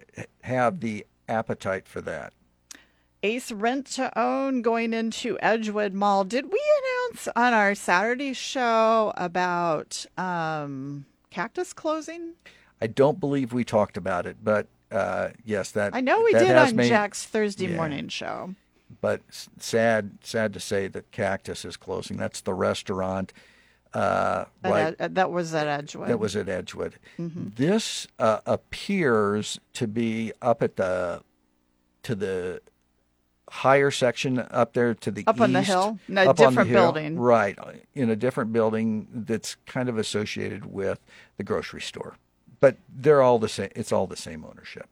have 0.43 0.81
the 0.81 1.07
appetite 1.29 1.89
for 1.89 2.01
that. 2.03 2.33
Ace 3.25 3.53
Rent 3.53 3.87
to 3.93 4.17
Own 4.19 4.63
going 4.63 4.93
into 4.93 5.39
Edgewood 5.41 5.93
Mall. 5.93 6.25
Did 6.25 6.53
we 6.53 6.61
announce 7.11 7.29
on 7.35 7.53
our 7.53 7.75
Saturday 7.75 8.33
show 8.33 9.13
about 9.17 10.07
um, 10.17 11.07
Cactus 11.31 11.73
closing? 11.73 12.35
I 12.81 12.89
don't 12.89 13.21
believe 13.21 13.53
we 13.53 13.65
talked 13.65 13.97
about 13.97 14.27
it, 14.27 14.39
but 14.43 14.67
uh, 14.93 15.31
yes, 15.45 15.71
that 15.73 15.95
I 15.95 16.01
know 16.01 16.21
we 16.23 16.33
did 16.33 16.55
on 16.57 16.77
made- 16.77 16.89
Jack's 16.89 17.25
Thursday 17.25 17.67
yeah. 17.67 17.77
morning 17.77 18.09
show. 18.09 18.55
but 19.01 19.23
sad 19.59 20.19
sad 20.23 20.53
to 20.53 20.61
say 20.61 20.87
that 20.89 21.11
Cactus 21.11 21.65
is 21.65 21.77
closing. 21.77 22.17
That's 22.17 22.41
the 22.43 22.55
restaurant. 22.55 23.33
Uh, 23.95 24.47
right, 24.65 24.95
Ed- 24.99 25.17
that 25.17 25.31
was 25.31 25.53
at 25.55 25.67
Edgewood. 25.67 26.09
that 26.09 26.19
was 26.19 26.35
at 26.35 26.49
Edgewood. 26.49 26.95
This 27.19 28.07
uh, 28.19 28.41
appears 28.47 29.61
to 29.75 29.87
be 29.87 30.33
up 30.41 30.63
at 30.63 30.77
the 30.77 31.23
to 32.05 32.15
the 32.15 32.63
higher 33.51 33.91
section 33.91 34.39
up 34.39 34.73
there 34.73 34.95
to 34.95 35.11
the 35.11 35.25
Up 35.27 35.39
on 35.41 35.53
the 35.53 35.61
hill? 35.61 35.99
In 36.09 36.17
a 36.17 36.23
up 36.23 36.29
on 36.29 36.37
the 36.37 36.43
different 36.49 36.71
hill. 36.71 36.83
building. 36.93 37.19
right? 37.19 37.59
In 37.95 38.09
a 38.09 38.17
different 38.17 38.51
building 38.53 39.09
that's 39.13 39.57
kind 39.67 39.91
of 39.91 39.99
associated 39.99 40.65
with 40.73 41.01
the 41.37 41.45
grocery 41.45 41.83
store, 41.83 42.17
but 42.63 42.77
they're 42.89 43.21
all 43.23 43.41
the 43.41 43.49
same. 43.49 43.71
It's 43.75 43.91
all 43.91 44.07
the 44.07 44.17
same 44.17 44.45
ownership. 44.45 44.89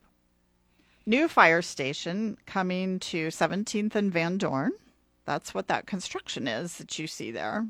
New 1.06 1.28
fire 1.28 1.62
station 1.62 2.36
coming 2.44 2.98
to 2.98 3.28
17th 3.28 3.94
and 3.94 4.12
Van 4.12 4.36
Dorn. 4.38 4.72
That's 5.24 5.54
what 5.54 5.68
that 5.68 5.86
construction 5.86 6.48
is 6.48 6.78
that 6.78 6.98
you 6.98 7.06
see 7.06 7.30
there. 7.30 7.68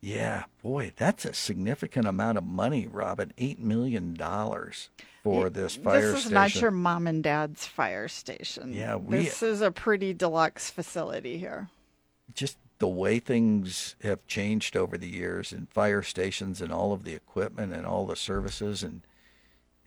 Yeah, 0.00 0.44
boy, 0.62 0.92
that's 0.96 1.24
a 1.24 1.34
significant 1.34 2.06
amount 2.06 2.38
of 2.38 2.44
money, 2.44 2.86
Robin. 2.86 3.32
Eight 3.36 3.58
million 3.58 4.14
dollars 4.14 4.90
for 5.24 5.50
this 5.50 5.74
fire 5.76 5.94
station. 6.00 6.12
this 6.12 6.14
is 6.18 6.20
station. 6.26 6.34
not 6.34 6.54
your 6.60 6.70
mom 6.70 7.06
and 7.08 7.24
dad's 7.24 7.66
fire 7.66 8.06
station. 8.06 8.72
Yeah, 8.72 8.94
we- 8.96 9.16
this 9.16 9.42
is 9.42 9.60
a 9.62 9.72
pretty 9.72 10.14
deluxe 10.14 10.70
facility 10.70 11.38
here. 11.38 11.70
Just 12.34 12.56
the 12.78 12.86
way 12.86 13.18
things 13.18 13.96
have 14.02 14.24
changed 14.28 14.76
over 14.76 14.96
the 14.96 15.08
years 15.08 15.52
in 15.52 15.66
fire 15.66 16.02
stations 16.02 16.60
and 16.60 16.72
all 16.72 16.92
of 16.92 17.02
the 17.02 17.14
equipment 17.14 17.72
and 17.72 17.84
all 17.84 18.06
the 18.06 18.16
services 18.16 18.82
and 18.84 19.00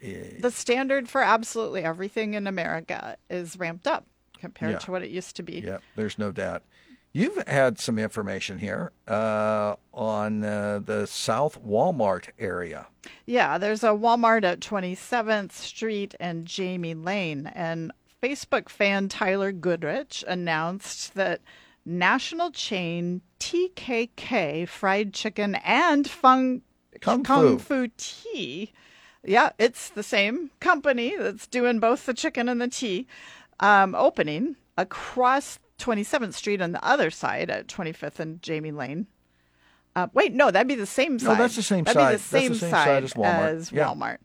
The 0.02 0.52
standard 0.52 1.10
for 1.10 1.22
absolutely 1.22 1.84
everything 1.84 2.34
in 2.36 2.48
America 2.48 3.18
is 3.30 3.58
ramped 3.58 3.88
up 3.88 4.06
compared 4.40 4.74
Yeah. 4.74 4.78
to 4.80 4.92
what 4.92 5.02
it 5.04 5.10
used 5.10 5.36
to 5.38 5.44
be. 5.44 5.60
yeah, 5.60 5.78
there's 5.96 6.18
no 6.20 6.32
doubt. 6.32 6.64
You've 7.14 7.42
had 7.48 7.80
some 7.80 7.98
information 7.98 8.60
here 8.60 8.92
uh, 9.08 9.76
on 9.92 10.44
uh, 10.44 10.82
the 10.86 11.08
South 11.08 11.60
Walmart 11.66 12.28
area. 12.38 12.86
Yeah, 13.26 13.58
there's 13.58 13.84
a 13.84 13.88
Walmart 13.88 14.44
at 14.44 14.60
27th 14.60 15.52
Street 15.54 16.14
and 16.20 16.46
Jamie 16.46 16.94
Lane. 16.94 17.48
And 17.56 17.92
Facebook 18.22 18.70
fan 18.70 19.10
Tyler 19.10 19.52
Goodrich 19.52 20.24
announced 20.28 21.16
that 21.16 21.42
national 21.86 22.52
chain 22.52 23.22
TKK 23.40 24.68
Fried 24.68 25.14
Chicken 25.14 25.56
and 25.56 26.08
Fung, 26.08 26.62
Kung 27.02 27.24
Kung 27.24 27.58
Fu. 27.58 27.88
Fu 27.88 27.92
Tea. 27.98 28.74
Yeah, 29.28 29.50
it's 29.60 29.90
the 29.90 30.04
same 30.04 30.52
company 30.62 31.14
that's 31.18 31.46
doing 31.48 31.80
both 31.80 32.06
the 32.06 32.14
chicken 32.14 32.48
and 32.50 32.62
the 32.62 32.68
tea. 32.70 33.08
Um, 33.60 33.94
opening 33.96 34.56
across 34.78 35.60
27th 35.80 36.34
Street 36.34 36.62
on 36.62 36.72
the 36.72 36.84
other 36.86 37.10
side 37.12 37.50
at 37.50 37.68
25th 37.68 38.20
and 38.20 38.42
Jamie 38.42 38.72
Lane. 38.72 39.08
Uh, 39.96 40.08
wait, 40.14 40.34
no, 40.34 40.50
that'd 40.52 40.68
be 40.68 40.76
the 40.76 40.86
same 40.86 41.18
side. 41.20 41.28
No, 41.30 41.36
that's 41.36 41.56
the 41.56 41.64
same 41.64 41.84
that'd 41.84 42.00
side. 42.00 42.12
Be 42.12 42.18
the 42.18 42.18
That's 42.20 42.30
the 42.30 42.40
same, 42.40 42.54
same 42.56 42.70
side, 42.72 42.86
side 42.86 43.04
as 43.04 43.14
Walmart. 43.14 43.56
as 43.56 43.72
Yeah. 43.72 43.88
Walmart. 43.88 44.18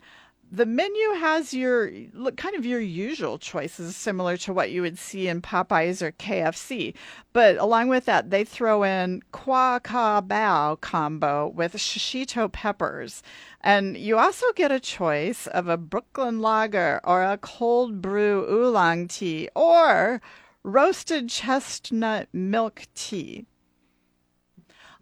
The 0.54 0.66
menu 0.66 1.14
has 1.14 1.54
your 1.54 1.90
look 2.12 2.36
kind 2.36 2.54
of 2.54 2.66
your 2.66 2.78
usual 2.78 3.38
choices, 3.38 3.96
similar 3.96 4.36
to 4.36 4.52
what 4.52 4.70
you 4.70 4.82
would 4.82 4.98
see 4.98 5.26
in 5.26 5.40
Popeyes 5.40 6.02
or 6.02 6.12
KFC. 6.12 6.92
But 7.32 7.56
along 7.56 7.88
with 7.88 8.04
that, 8.04 8.28
they 8.28 8.44
throw 8.44 8.82
in 8.82 9.22
qua 9.32 9.78
ka 9.78 10.20
bao 10.20 10.78
combo 10.78 11.48
with 11.48 11.72
shishito 11.76 12.52
peppers, 12.52 13.22
and 13.62 13.96
you 13.96 14.18
also 14.18 14.52
get 14.52 14.70
a 14.70 14.78
choice 14.78 15.46
of 15.46 15.68
a 15.68 15.78
Brooklyn 15.78 16.42
Lager 16.42 17.00
or 17.02 17.22
a 17.22 17.38
cold 17.38 18.02
brew 18.02 18.46
oolong 18.46 19.08
tea 19.08 19.48
or 19.56 20.20
roasted 20.62 21.30
chestnut 21.30 22.28
milk 22.34 22.82
tea. 22.94 23.46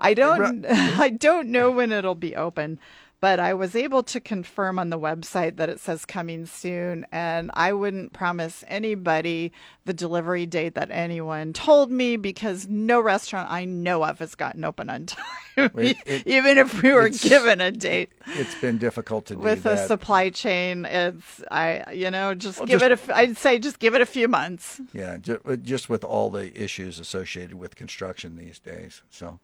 I 0.01 0.15
don't 0.15 0.65
I 0.69 1.09
don't 1.09 1.49
know 1.49 1.73
when 1.73 1.91
it'll 1.91 2.15
be 2.15 2.37
open, 2.37 2.79
but 3.21 3.39
I 3.39 3.53
was 3.55 3.75
able 3.77 4.03
to 4.05 4.21
confirm 4.21 4.79
on 4.79 4.89
the 4.91 4.99
website 4.99 5.57
that 5.57 5.69
it 5.69 5.79
says 5.79 6.05
coming 6.07 6.47
soon 6.47 7.07
and 7.13 7.51
I 7.55 7.73
wouldn't 7.75 8.13
promise 8.15 8.65
anybody 8.67 9.53
the 9.85 9.93
delivery 9.93 10.47
date 10.47 10.75
that 10.75 10.91
anyone 10.91 11.53
told 11.53 11.91
me 11.91 12.17
because 12.17 12.67
no 12.69 12.99
restaurant 13.01 13.51
I 13.51 13.65
know 13.67 14.03
of 14.05 14.19
has 14.21 14.35
gotten 14.35 14.65
open 14.65 14.89
on 14.89 15.07
time. 15.07 15.71
It- 15.77 15.97
it- 16.07 16.27
Even 16.27 16.57
if 16.59 16.83
we 16.83 16.93
were 16.93 17.11
given 17.11 17.61
a 17.61 17.71
date 17.71 18.11
It's 18.27 18.55
been 18.55 18.79
difficult 18.79 19.27
to 19.27 19.35
do 19.35 19.41
with 19.41 19.65
that. 19.65 19.85
a 19.85 19.87
supply 19.87 20.31
chain, 20.31 20.87
it's 20.87 21.43
I 21.51 21.93
you 21.93 22.11
know 22.11 22.35
just 22.35 22.59
Well, 22.61 22.67
give 22.67 22.81
just- 22.81 23.09
it 23.09 23.11
A, 23.11 23.17
I'd 23.17 23.37
say 23.37 23.59
just 23.59 23.79
give 23.79 23.95
it 23.95 24.01
a 24.01 24.07
few 24.07 24.29
months. 24.29 24.81
Yeah, 24.95 25.19
ju- 25.19 25.41
just 25.63 25.89
with 25.91 26.05
all 26.05 26.31
the 26.31 26.59
issues 26.61 26.99
associated 26.99 27.55
with 27.55 27.77
construction 27.77 28.37
these 28.37 28.59
days. 28.59 29.03
So, 29.11 29.41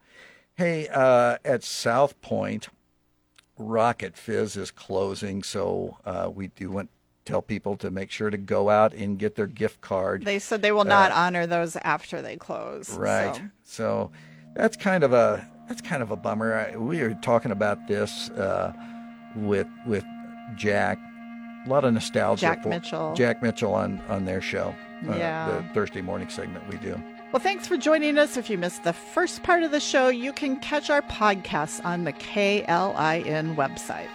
hey, 0.57 0.89
uh, 0.89 1.37
at 1.45 1.61
SouthPointe, 1.63 2.69
Rocket 3.59 4.17
Fizz 4.17 4.57
is 4.57 4.71
closing, 4.71 5.43
so 5.43 5.97
uh, 6.05 6.31
we 6.33 6.49
do 6.49 6.71
want 6.71 6.89
to 7.25 7.33
tell 7.33 7.43
people 7.43 7.77
to 7.79 7.91
make 7.91 8.11
sure 8.11 8.31
to 8.31 8.37
go 8.37 8.69
out 8.71 8.93
and 8.95 9.19
get 9.19 9.35
their 9.35 9.47
gift 9.47 9.81
card. 9.81 10.25
They 10.25 10.39
said 10.39 10.63
they 10.63 10.73
will 10.73 10.85
not 10.85 11.11
honor 11.13 11.47
those 11.47 11.77
after 11.77 12.23
they 12.23 12.37
close. 12.37 12.95
Uh, 12.97 13.01
Right. 13.01 13.35
so. 13.37 13.43
So 13.65 14.11
that's 14.55 14.77
kind 14.77 15.03
of 15.05 15.13
a 15.13 15.47
that's 15.69 15.81
kind 15.83 16.03
of 16.03 16.11
a 16.13 16.17
bummer. 16.17 16.55
I, 16.73 16.77
we 16.77 17.03
were 17.03 17.15
talking 17.23 17.51
about 17.51 17.89
this 17.89 18.31
uh, 18.31 18.73
with 19.35 19.67
with 19.87 20.05
Jack. 20.57 20.99
A 21.67 21.69
lot 21.69 21.85
of 21.85 21.93
nostalgia. 21.95 22.41
Jack 22.43 22.63
for 22.63 22.69
Mitchell. 22.69 23.15
Jack 23.17 23.43
Mitchell 23.43 23.75
on 23.75 24.01
on 24.09 24.25
their 24.25 24.41
show. 24.41 24.75
uh, 25.09 25.17
Yeah. 25.17 25.63
The 25.69 25.75
Thursday 25.75 26.01
morning 26.03 26.29
segment 26.29 26.69
we 26.71 26.77
do. 26.79 27.01
Well, 27.37 27.43
thanks 27.43 27.67
for 27.67 27.77
joining 27.77 28.17
us. 28.17 28.39
If 28.39 28.49
you 28.49 28.57
missed 28.57 28.85
the 28.85 28.95
first 28.95 29.43
part 29.43 29.63
of 29.63 29.71
the 29.71 29.79
show, 29.79 30.09
you 30.09 30.33
can 30.33 30.57
catch 30.57 30.89
our 30.89 31.03
podcast 31.03 31.85
on 31.85 32.05
the 32.05 32.15
KLIN 32.15 33.57
website. 33.57 34.09